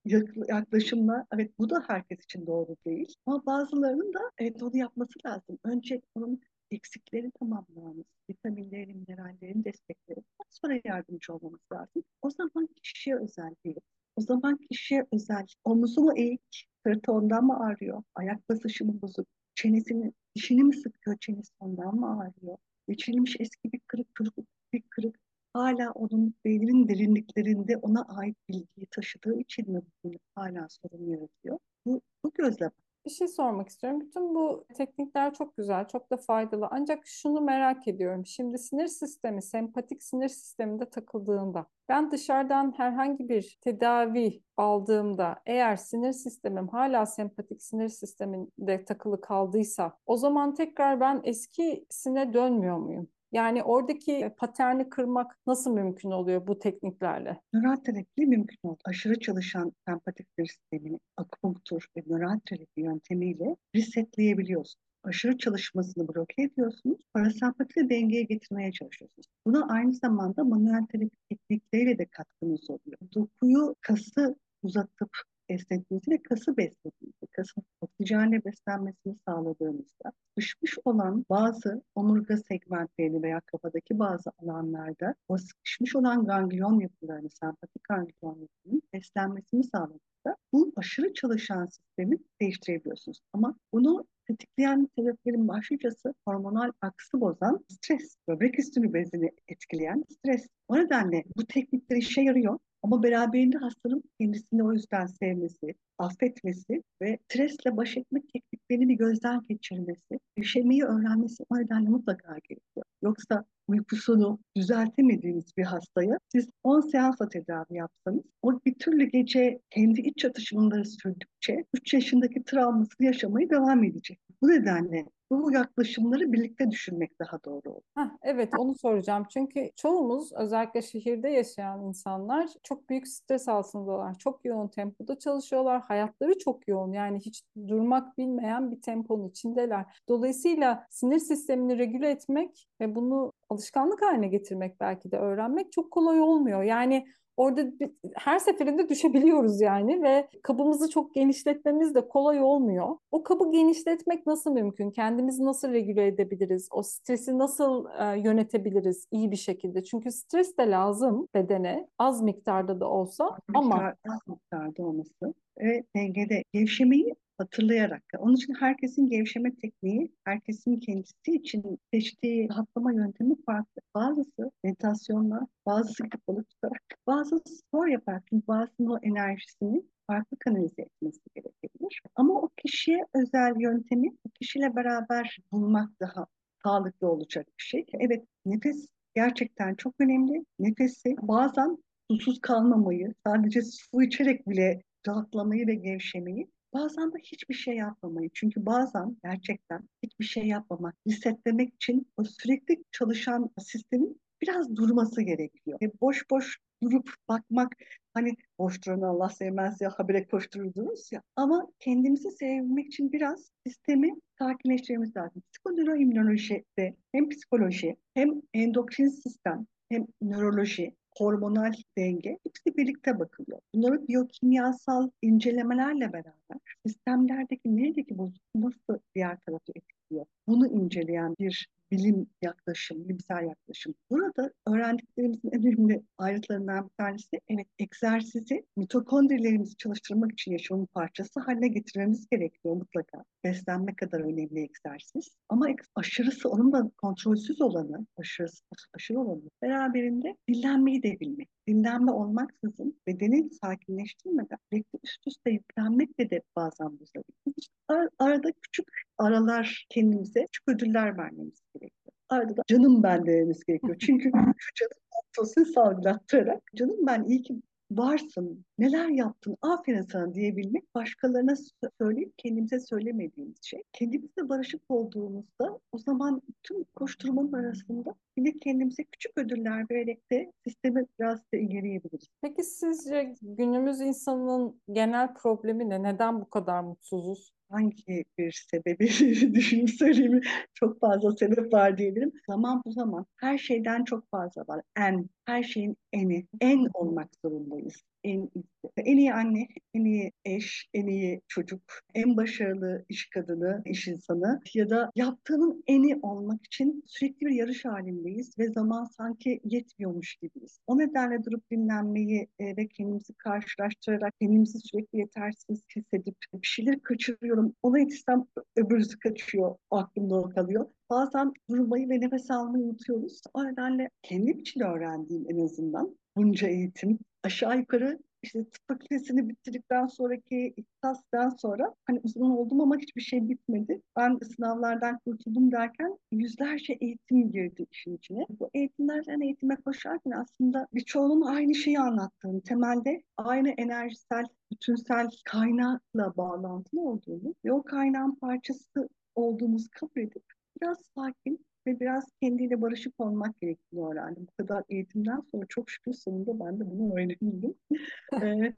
yaklaşımla 0.49 1.27
evet 1.33 1.59
bu 1.59 1.69
da 1.69 1.83
herkes 1.87 2.23
için 2.23 2.47
doğru 2.47 2.75
değil. 2.85 3.15
Ama 3.25 3.45
bazılarının 3.45 4.13
da 4.13 4.19
evet 4.37 4.63
onu 4.63 4.77
yapması 4.77 5.13
lazım. 5.25 5.59
Önce 5.63 6.01
onun 6.15 6.41
eksikleri 6.71 7.31
tamamlamamız, 7.39 8.05
vitaminlerin, 8.29 8.97
minerallerin 9.07 9.63
destekleri, 9.63 10.19
sonra 10.49 10.79
yardımcı 10.83 11.33
olmamız 11.33 11.59
lazım. 11.73 12.03
O 12.21 12.29
zaman 12.29 12.69
kişiye 12.83 13.15
özel 13.15 13.55
değil. 13.65 13.79
O 14.15 14.21
zaman 14.21 14.57
kişiye 14.71 15.05
özel. 15.13 15.45
Omuzu 15.63 16.01
mu 16.01 16.13
eğik, 16.17 16.67
sırtı 16.85 17.11
ondan 17.11 17.43
mı 17.45 17.59
ağrıyor? 17.59 18.03
Ayak 18.15 18.49
basışı 18.49 18.85
mı 18.85 19.01
bozuk? 19.01 19.27
Çenesini, 19.55 20.13
dişini 20.35 20.63
mi 20.63 20.75
sıkıyor, 20.75 21.17
çenesi 21.17 21.51
ondan 21.59 21.95
mı 21.95 22.19
ağrıyor? 22.19 22.57
Geçirilmiş 22.87 23.35
eski 23.39 23.71
bir 23.73 23.79
kırık, 23.87 24.15
kırık 24.15 24.33
bir 24.73 24.81
kırık 24.89 25.19
hala 25.59 25.91
onun 25.91 26.33
beyninin 26.45 26.87
derinliklerinde 26.87 27.77
ona 27.77 28.03
ait 28.03 28.37
bilgiyi 28.49 28.87
taşıdığı 28.91 29.39
için 29.39 29.71
mi 29.71 29.81
bugün 30.03 30.19
hala 30.35 30.67
sorun 30.69 31.05
yaratıyor? 31.05 31.57
Bu, 31.85 32.01
bu 32.23 32.31
gözle 32.35 32.71
bir 33.05 33.11
şey 33.11 33.27
sormak 33.27 33.69
istiyorum. 33.69 34.01
Bütün 34.01 34.35
bu 34.35 34.65
teknikler 34.73 35.33
çok 35.33 35.57
güzel, 35.57 35.87
çok 35.87 36.11
da 36.11 36.17
faydalı. 36.17 36.67
Ancak 36.71 37.07
şunu 37.07 37.41
merak 37.41 37.87
ediyorum. 37.87 38.25
Şimdi 38.25 38.57
sinir 38.57 38.87
sistemi, 38.87 39.41
sempatik 39.41 40.03
sinir 40.03 40.29
sisteminde 40.29 40.89
takıldığında, 40.89 41.65
ben 41.89 42.11
dışarıdan 42.11 42.73
herhangi 42.77 43.29
bir 43.29 43.57
tedavi 43.61 44.41
aldığımda 44.57 45.35
eğer 45.45 45.75
sinir 45.75 46.11
sistemim 46.11 46.67
hala 46.67 47.05
sempatik 47.05 47.63
sinir 47.63 47.87
sisteminde 47.87 48.85
takılı 48.85 49.21
kaldıysa, 49.21 49.97
o 50.05 50.17
zaman 50.17 50.53
tekrar 50.53 50.99
ben 50.99 51.21
eskisine 51.23 52.33
dönmüyor 52.33 52.77
muyum? 52.77 53.07
Yani 53.31 53.63
oradaki 53.63 54.33
paterni 54.37 54.89
kırmak 54.89 55.37
nasıl 55.47 55.73
mümkün 55.73 56.11
oluyor 56.11 56.47
bu 56.47 56.59
tekniklerle? 56.59 57.41
Nöral 57.53 57.75
terapi 57.75 58.25
mümkün 58.27 58.57
oldu. 58.63 58.77
Aşırı 58.85 59.19
çalışan 59.19 59.73
sempatik 59.87 60.27
sistemini 60.39 60.99
akupunktur 61.17 61.85
ve 61.97 62.03
nöral 62.07 62.39
terapi 62.45 62.81
yöntemiyle 62.81 63.55
resetleyebiliyorsunuz. 63.75 64.89
Aşırı 65.03 65.37
çalışmasını 65.37 66.07
bloke 66.07 66.43
ediyorsunuz. 66.43 66.99
Parasempatiyi 67.13 67.89
dengeye 67.89 68.23
getirmeye 68.23 68.71
çalışıyorsunuz. 68.71 69.27
Buna 69.45 69.67
aynı 69.67 69.93
zamanda 69.93 70.43
manuel 70.43 70.85
terapi 70.85 71.15
teknikleriyle 71.29 71.97
de 71.97 72.05
katkınız 72.05 72.69
oluyor. 72.69 72.97
Dokuyu, 73.15 73.75
kası 73.81 74.35
uzatıp 74.63 75.09
esnetmesi 75.49 76.11
ve 76.11 76.23
kası 76.23 76.57
beslediğimizde, 76.57 77.25
kasın 77.31 77.63
oksijenle 77.81 78.45
beslenmesini 78.45 79.15
sağladığımızda 79.27 80.11
sıkışmış 80.29 80.77
olan 80.85 81.25
bazı 81.29 81.83
omurga 81.95 82.37
segmentlerini 82.37 83.23
veya 83.23 83.41
kafadaki 83.45 83.99
bazı 83.99 84.31
alanlarda 84.43 85.15
o 85.27 85.37
sıkışmış 85.37 85.95
olan 85.95 86.25
ganglion 86.25 86.79
yapılarını, 86.79 87.29
sempatik 87.29 87.83
ganglion 87.83 88.39
yapılarının 88.39 88.81
beslenmesini 88.93 89.63
sağladığında 89.63 90.35
bu 90.53 90.73
aşırı 90.75 91.13
çalışan 91.13 91.65
sistemi 91.65 92.17
değiştirebiliyorsunuz. 92.41 93.19
Ama 93.33 93.55
bunu 93.73 94.05
tetikleyen 94.27 94.87
sebeplerin 94.97 95.47
başlıcası 95.47 96.13
hormonal 96.27 96.71
aksı 96.81 97.21
bozan 97.21 97.65
stres, 97.69 98.15
böbrek 98.27 98.59
üstünü 98.59 98.93
bezini 98.93 99.31
etkileyen 99.47 100.05
stres. 100.09 100.47
O 100.67 100.77
nedenle 100.77 101.23
bu 101.37 101.45
teknikler 101.45 101.97
işe 101.97 102.21
yarıyor 102.21 102.59
ama 102.83 103.03
beraberinde 103.03 103.57
hastanın 103.57 104.03
kendisini 104.19 104.63
o 104.63 104.73
yüzden 104.73 105.05
sevmesi, 105.05 105.75
affetmesi 105.97 106.83
ve 107.01 107.19
stresle 107.25 107.77
baş 107.77 107.97
etme 107.97 108.21
tekniklerini 108.33 108.97
gözden 108.97 109.41
geçirmesi, 109.49 110.19
yaşamayı 110.37 110.85
öğrenmesi 110.85 111.43
o 111.49 111.57
nedenle 111.57 111.89
mutlaka 111.89 112.37
gerekiyor. 112.49 112.85
Yoksa 113.01 113.45
uykusunu 113.69 114.39
düzeltemediğiniz 114.55 115.57
bir 115.57 115.63
hastaya 115.63 116.17
siz 116.31 116.49
10 116.63 116.81
seansla 116.81 117.29
tedavi 117.29 117.75
yapsanız 117.75 118.23
o 118.41 118.59
bir 118.65 118.79
türlü 118.79 119.05
gece 119.05 119.59
kendi 119.69 120.01
iç 120.01 120.17
çatışmaları 120.17 120.85
sürdükçe 120.85 121.65
3 121.73 121.93
yaşındaki 121.93 122.43
travmasını 122.43 123.07
yaşamaya 123.07 123.49
devam 123.49 123.83
edecek. 123.83 124.19
Bu 124.41 124.47
nedenle 124.47 125.05
bu 125.31 125.51
yaklaşımları 125.51 126.33
birlikte 126.33 126.71
düşünmek 126.71 127.19
daha 127.19 127.43
doğru 127.43 127.71
olur. 127.71 127.81
Heh, 127.97 128.09
evet 128.21 128.53
onu 128.57 128.75
soracağım. 128.75 129.25
Çünkü 129.33 129.69
çoğumuz 129.75 130.33
özellikle 130.33 130.81
şehirde 130.81 131.29
yaşayan 131.29 131.83
insanlar 131.83 132.49
çok 132.63 132.89
büyük 132.89 133.07
stres 133.07 133.47
altındalar. 133.47 134.17
Çok 134.17 134.45
yoğun 134.45 134.67
tempoda 134.67 135.19
çalışıyorlar. 135.19 135.81
Hayatları 135.81 136.37
çok 136.37 136.67
yoğun. 136.67 136.91
Yani 136.91 137.19
hiç 137.19 137.43
durmak 137.67 138.17
bilmeyen 138.17 138.71
bir 138.71 138.81
temponun 138.81 139.29
içindeler. 139.29 139.85
Dolayısıyla 140.07 140.85
sinir 140.89 141.19
sistemini 141.19 141.77
regüle 141.77 142.09
etmek 142.09 142.67
ve 142.81 142.95
bunu 142.95 143.33
alışkanlık 143.49 144.01
haline 144.01 144.27
getirmek 144.27 144.79
belki 144.79 145.11
de 145.11 145.17
öğrenmek 145.17 145.71
çok 145.71 145.91
kolay 145.91 146.21
olmuyor. 146.21 146.63
Yani 146.63 147.05
orada 147.39 147.71
her 148.15 148.39
seferinde 148.39 148.89
düşebiliyoruz 148.89 149.61
yani 149.61 150.03
ve 150.03 150.27
kabımızı 150.43 150.89
çok 150.89 151.13
genişletmemiz 151.13 151.95
de 151.95 152.07
kolay 152.07 152.41
olmuyor. 152.41 152.97
O 153.11 153.23
kabı 153.23 153.51
genişletmek 153.51 154.27
nasıl 154.27 154.51
mümkün? 154.51 154.91
Kendimizi 154.91 155.45
nasıl 155.45 155.71
regüle 155.71 156.07
edebiliriz? 156.07 156.67
O 156.71 156.83
stresi 156.83 157.37
nasıl 157.37 157.85
e, 157.85 158.19
yönetebiliriz 158.19 159.07
iyi 159.11 159.31
bir 159.31 159.35
şekilde? 159.35 159.83
Çünkü 159.83 160.11
stres 160.11 160.57
de 160.57 160.69
lazım 160.69 161.27
bedene 161.33 161.87
az 161.97 162.21
miktarda 162.21 162.79
da 162.79 162.89
olsa 162.89 163.25
az 163.25 163.39
ama 163.53 163.75
miktar, 163.75 163.95
az 164.13 164.19
miktarda 164.27 164.83
olması 164.83 165.33
ve 165.59 165.83
dengede 165.95 166.43
gevşemeyi 166.53 167.15
hatırlayarak. 167.39 168.03
Onun 168.17 168.35
için 168.35 168.53
herkesin 168.53 169.09
gevşeme 169.09 169.55
tekniği, 169.55 170.11
herkesin 170.23 170.79
kendisi 170.79 171.31
için 171.33 171.79
seçtiği 171.93 172.49
rahatlama 172.49 172.93
yöntemi 172.93 173.35
farklı. 173.45 173.81
Bazısı 173.95 174.51
meditasyonla, 174.63 175.47
bazısı 175.65 176.03
balık 176.27 176.49
tutarak, 176.49 176.83
bazısı 177.07 177.55
spor 177.55 177.87
yaparak. 177.87 178.23
Bazısının 178.31 178.89
o 178.89 178.97
enerjisini 179.01 179.83
farklı 180.07 180.37
kanalize 180.39 180.81
etmesi 180.81 181.21
gerekebilir. 181.35 182.01
Ama 182.15 182.33
o 182.33 182.49
kişiye 182.57 183.05
özel 183.13 183.53
yöntemi 183.59 184.09
o 184.27 184.29
kişiyle 184.29 184.75
beraber 184.75 185.37
bulmak 185.51 185.99
daha 185.99 186.27
sağlıklı 186.63 187.07
olacak 187.07 187.47
bir 187.47 187.63
şey. 187.63 187.85
Evet 187.99 188.25
nefes 188.45 188.87
gerçekten 189.15 189.75
çok 189.75 189.95
önemli. 189.99 190.45
Nefesi 190.59 191.15
bazen 191.21 191.77
susuz 192.11 192.41
kalmamayı, 192.41 193.13
sadece 193.25 193.61
su 193.61 194.03
içerek 194.03 194.49
bile 194.49 194.81
rahatlamayı 195.07 195.67
ve 195.67 195.75
gevşemeyi 195.75 196.47
Bazen 196.73 197.13
de 197.13 197.17
hiçbir 197.23 197.55
şey 197.55 197.75
yapmamayı. 197.75 198.29
Çünkü 198.33 198.65
bazen 198.65 199.17
gerçekten 199.23 199.89
hiçbir 200.03 200.25
şey 200.25 200.47
yapmamak, 200.47 200.95
hissetmek 201.05 201.73
için 201.73 202.07
o 202.17 202.23
sürekli 202.23 202.83
çalışan 202.91 203.49
sistemin 203.59 204.21
biraz 204.41 204.75
durması 204.75 205.21
gerekiyor. 205.21 205.79
E 205.81 205.91
boş 206.01 206.29
boş 206.29 206.59
durup 206.83 207.09
bakmak 207.29 207.75
hani 208.13 208.35
boş 208.59 208.85
duran 208.85 209.01
Allah 209.01 209.29
sevmez 209.29 209.81
ya 209.81 209.89
habire 209.97 210.27
koştururdunuz 210.27 211.11
ya 211.11 211.21
ama 211.35 211.67
kendimizi 211.79 212.31
sevmek 212.31 212.87
için 212.87 213.11
biraz 213.11 213.51
sistemi 213.67 214.11
sakinleştirmemiz 214.39 215.15
lazım. 215.17 215.43
Psikoneuroimmünolojide 215.51 216.95
hem 217.11 217.29
psikoloji 217.29 217.95
hem 218.13 218.41
endokrin 218.53 219.07
sistem 219.07 219.67
hem 219.89 220.07
nöroloji 220.21 220.95
hormonal 221.17 221.73
denge 221.97 222.39
hepsi 222.43 222.77
birlikte 222.77 223.19
bakılıyor. 223.19 223.59
Bunları 223.75 224.07
biyokimyasal 224.07 225.09
incelemelerle 225.21 226.13
beraber 226.13 226.59
sistemlerdeki 226.85 227.75
neredeki 227.75 228.17
bozukluk 228.17 228.55
nasıl 228.55 229.01
diğer 229.15 229.39
tarafı 229.39 229.71
etkiliyor? 229.75 230.25
Bunu 230.47 230.67
inceleyen 230.67 231.35
bir 231.39 231.69
bilim 231.91 232.27
yaklaşım, 232.41 233.03
bilimsel 233.03 233.43
yaklaşım. 233.43 233.93
Burada 234.09 234.51
öğrendiklerimizin 234.67 235.51
en 235.51 235.65
önemli 235.65 236.01
ayrıntılarından 236.17 236.85
bir 236.85 236.93
tanesi 236.97 237.41
evet 237.47 237.67
egzersizi 237.79 238.65
mitokondrilerimizi 238.77 239.77
çalıştırmak 239.77 240.31
için 240.31 240.51
yaşamın 240.51 240.85
parçası 240.85 241.39
haline 241.39 241.67
getirmemiz 241.67 242.27
gerekiyor 242.31 242.75
mutlaka. 242.75 243.23
Beslenme 243.43 243.95
kadar 243.95 244.19
önemli 244.19 244.59
egzersiz. 244.59 245.35
Ama 245.49 245.67
aşırısı 245.95 246.49
onun 246.49 246.71
da 246.71 246.91
kontrolsüz 246.97 247.61
olanı, 247.61 248.07
aşırısı, 248.17 248.63
aşırı 248.93 249.19
olanı 249.19 249.41
beraberinde 249.61 250.35
dinlenmeyi 250.47 251.03
de 251.03 251.19
bilmek. 251.19 251.49
Dinlenme 251.79 252.11
olmaksızın 252.11 252.99
bedeni 253.07 253.49
sakinleştirmeden 253.61 254.57
sürekli 254.69 254.99
üst 255.03 255.27
üste 255.27 255.51
yüklenmekle 255.51 256.29
de 256.29 256.41
bazen 256.55 256.99
bozabilir. 256.99 257.69
Ar 257.87 258.09
arada 258.19 258.51
küçük 258.61 258.87
aralar 259.17 259.87
kendimize 259.89 260.45
küçük 260.45 260.67
ödüller 260.67 261.17
vermemiz 261.17 261.61
gerekiyor. 261.73 262.13
Arada 262.29 262.57
da 262.57 262.61
canım 262.67 263.03
ben 263.03 263.25
dememiz 263.25 263.65
gerekiyor. 263.65 263.95
Çünkü 263.99 264.31
şu 264.57 264.73
canım 264.75 265.01
oksitosin 265.19 265.73
salgılattırarak 265.73 266.63
canım 266.75 266.97
ben 267.07 267.23
iyi 267.23 267.41
ki 267.41 267.61
varsın, 267.91 268.65
neler 268.77 269.07
yaptın, 269.07 269.57
aferin 269.61 270.01
sana 270.01 270.33
diyebilmek 270.33 270.95
başkalarına 270.95 271.53
söyleyip 272.01 272.33
kendimize 272.37 272.79
söylemediğimiz 272.79 273.63
şey. 273.63 273.83
Kendimizle 273.93 274.49
barışık 274.49 274.81
olduğumuzda 274.89 275.79
o 275.91 275.97
zaman 275.97 276.41
tüm 276.63 276.83
koşturmanın 276.83 277.53
arasında 277.53 278.15
yine 278.37 278.59
kendimize 278.59 279.03
küçük 279.03 279.37
ödüller 279.37 279.85
vererek 279.91 280.31
de 280.31 280.51
sistemi 280.67 281.05
biraz 281.19 281.39
da 281.39 281.57
ilgileyebiliriz. 281.57 282.27
Peki 282.41 282.63
sizce 282.63 283.35
günümüz 283.41 284.01
insanının 284.01 284.81
genel 284.91 285.33
problemi 285.33 285.89
ne? 285.89 286.03
Neden 286.03 286.41
bu 286.41 286.49
kadar 286.49 286.81
mutsuzuz? 286.81 287.51
hangi 287.69 288.25
bir 288.37 288.65
sebebi 288.71 289.07
düşünüp 289.55 289.89
söyleyeyim 289.89 290.41
çok 290.73 290.99
fazla 290.99 291.31
sebep 291.31 291.73
var 291.73 291.97
diyebilirim. 291.97 292.31
Zaman 292.47 292.81
bu 292.85 292.91
zaman 292.91 293.25
her 293.37 293.57
şeyden 293.57 294.03
çok 294.03 294.29
fazla 294.31 294.61
var. 294.67 294.81
En, 294.97 295.29
her 295.49 295.63
şeyin 295.63 295.97
eni, 296.13 296.47
en 296.61 296.87
olmak 296.93 297.29
zorundayız 297.45 298.03
en. 298.23 298.49
En 298.97 299.17
iyi 299.17 299.33
anne, 299.33 299.67
en 299.93 300.05
iyi 300.05 300.31
eş, 300.45 300.89
en 300.93 301.07
iyi 301.07 301.41
çocuk, 301.47 301.81
en 302.13 302.37
başarılı 302.37 303.05
iş 303.09 303.29
kadını, 303.29 303.81
iş 303.85 304.07
insanı 304.07 304.61
ya 304.73 304.89
da 304.89 305.11
yaptığının 305.15 305.83
eni 305.87 306.19
olmak 306.21 306.65
için 306.65 307.03
sürekli 307.05 307.45
bir 307.47 307.51
yarış 307.51 307.85
halindeyiz 307.85 308.59
ve 308.59 308.67
zaman 308.67 309.03
sanki 309.03 309.59
yetmiyormuş 309.63 310.35
gibiyiz. 310.35 310.79
O 310.87 310.97
nedenle 310.97 311.43
durup 311.43 311.71
dinlenmeyi 311.71 312.47
e, 312.59 312.77
ve 312.77 312.87
kendimizi 312.87 313.33
karşılaştırarak 313.33 314.33
kendimizi 314.41 314.79
sürekli 314.79 315.19
yetersiz 315.19 315.83
hissedip 315.95 316.35
bir 316.53 316.67
şeyler 316.67 317.01
kaçırıyorum. 317.01 317.75
Ona 317.83 317.99
yetişsem 317.99 318.45
öbürüsü 318.75 319.19
kaçıyor, 319.19 319.75
aklımda 319.91 320.35
o 320.35 320.49
kalıyor. 320.49 320.85
Bazen 321.09 321.53
durmayı 321.69 322.09
ve 322.09 322.19
nefes 322.19 322.51
almayı 322.51 322.83
unutuyoruz. 322.85 323.41
O 323.53 323.65
nedenle 323.65 324.09
kendim 324.23 324.59
için 324.59 324.79
öğrendiğim 324.79 325.45
en 325.49 325.63
azından 325.63 326.17
bunca 326.35 326.67
eğitim 326.67 327.19
aşağı 327.43 327.77
yukarı 327.77 328.19
işte 328.43 328.63
tıp 328.63 328.87
fakültesini 328.87 329.49
bitirdikten 329.49 330.05
sonraki 330.05 330.73
ihtisastan 330.77 331.49
sonra 331.49 331.95
hani 332.05 332.19
uzman 332.23 332.51
oldum 332.51 332.81
ama 332.81 332.97
hiçbir 332.97 333.21
şey 333.21 333.49
bitmedi. 333.49 334.01
Ben 334.17 334.39
sınavlardan 334.55 335.19
kurtuldum 335.25 335.71
derken 335.71 336.17
yüzlerce 336.31 336.93
eğitim 337.01 337.51
girdi 337.51 337.85
işin 337.91 338.17
içine. 338.17 338.45
Bu 338.59 338.69
eğitimlerden 338.73 339.41
eğitime 339.41 339.75
koşarken 339.75 340.31
aslında 340.31 340.87
birçoğunun 340.93 341.41
aynı 341.41 341.75
şeyi 341.75 341.99
anlattığını, 341.99 342.61
temelde 342.61 343.23
aynı 343.37 343.69
enerjisel, 343.69 344.45
bütünsel 344.71 345.29
kaynakla 345.45 346.37
bağlantılı 346.37 347.01
olduğunu 347.01 347.55
ve 347.65 347.73
o 347.73 347.83
kaynağın 347.83 348.35
parçası 348.35 349.09
olduğumuzu 349.35 349.87
kabul 349.91 350.21
edip 350.21 350.58
biraz 350.81 350.97
sakin, 351.15 351.65
ve 351.87 351.99
biraz 351.99 352.31
kendiyle 352.41 352.81
barışık 352.81 353.19
olmak 353.19 353.61
gerektiğini 353.61 354.07
öğrendim. 354.07 354.47
Bu 354.47 354.63
kadar 354.63 354.83
eğitimden 354.89 355.41
sonra 355.51 355.65
çok 355.69 355.89
şükür 355.89 356.13
sonunda 356.13 356.59
ben 356.65 356.79
de 356.79 356.91
bunu 356.91 357.13
öğrenebildim. 357.13 357.75
ee, 358.43 358.73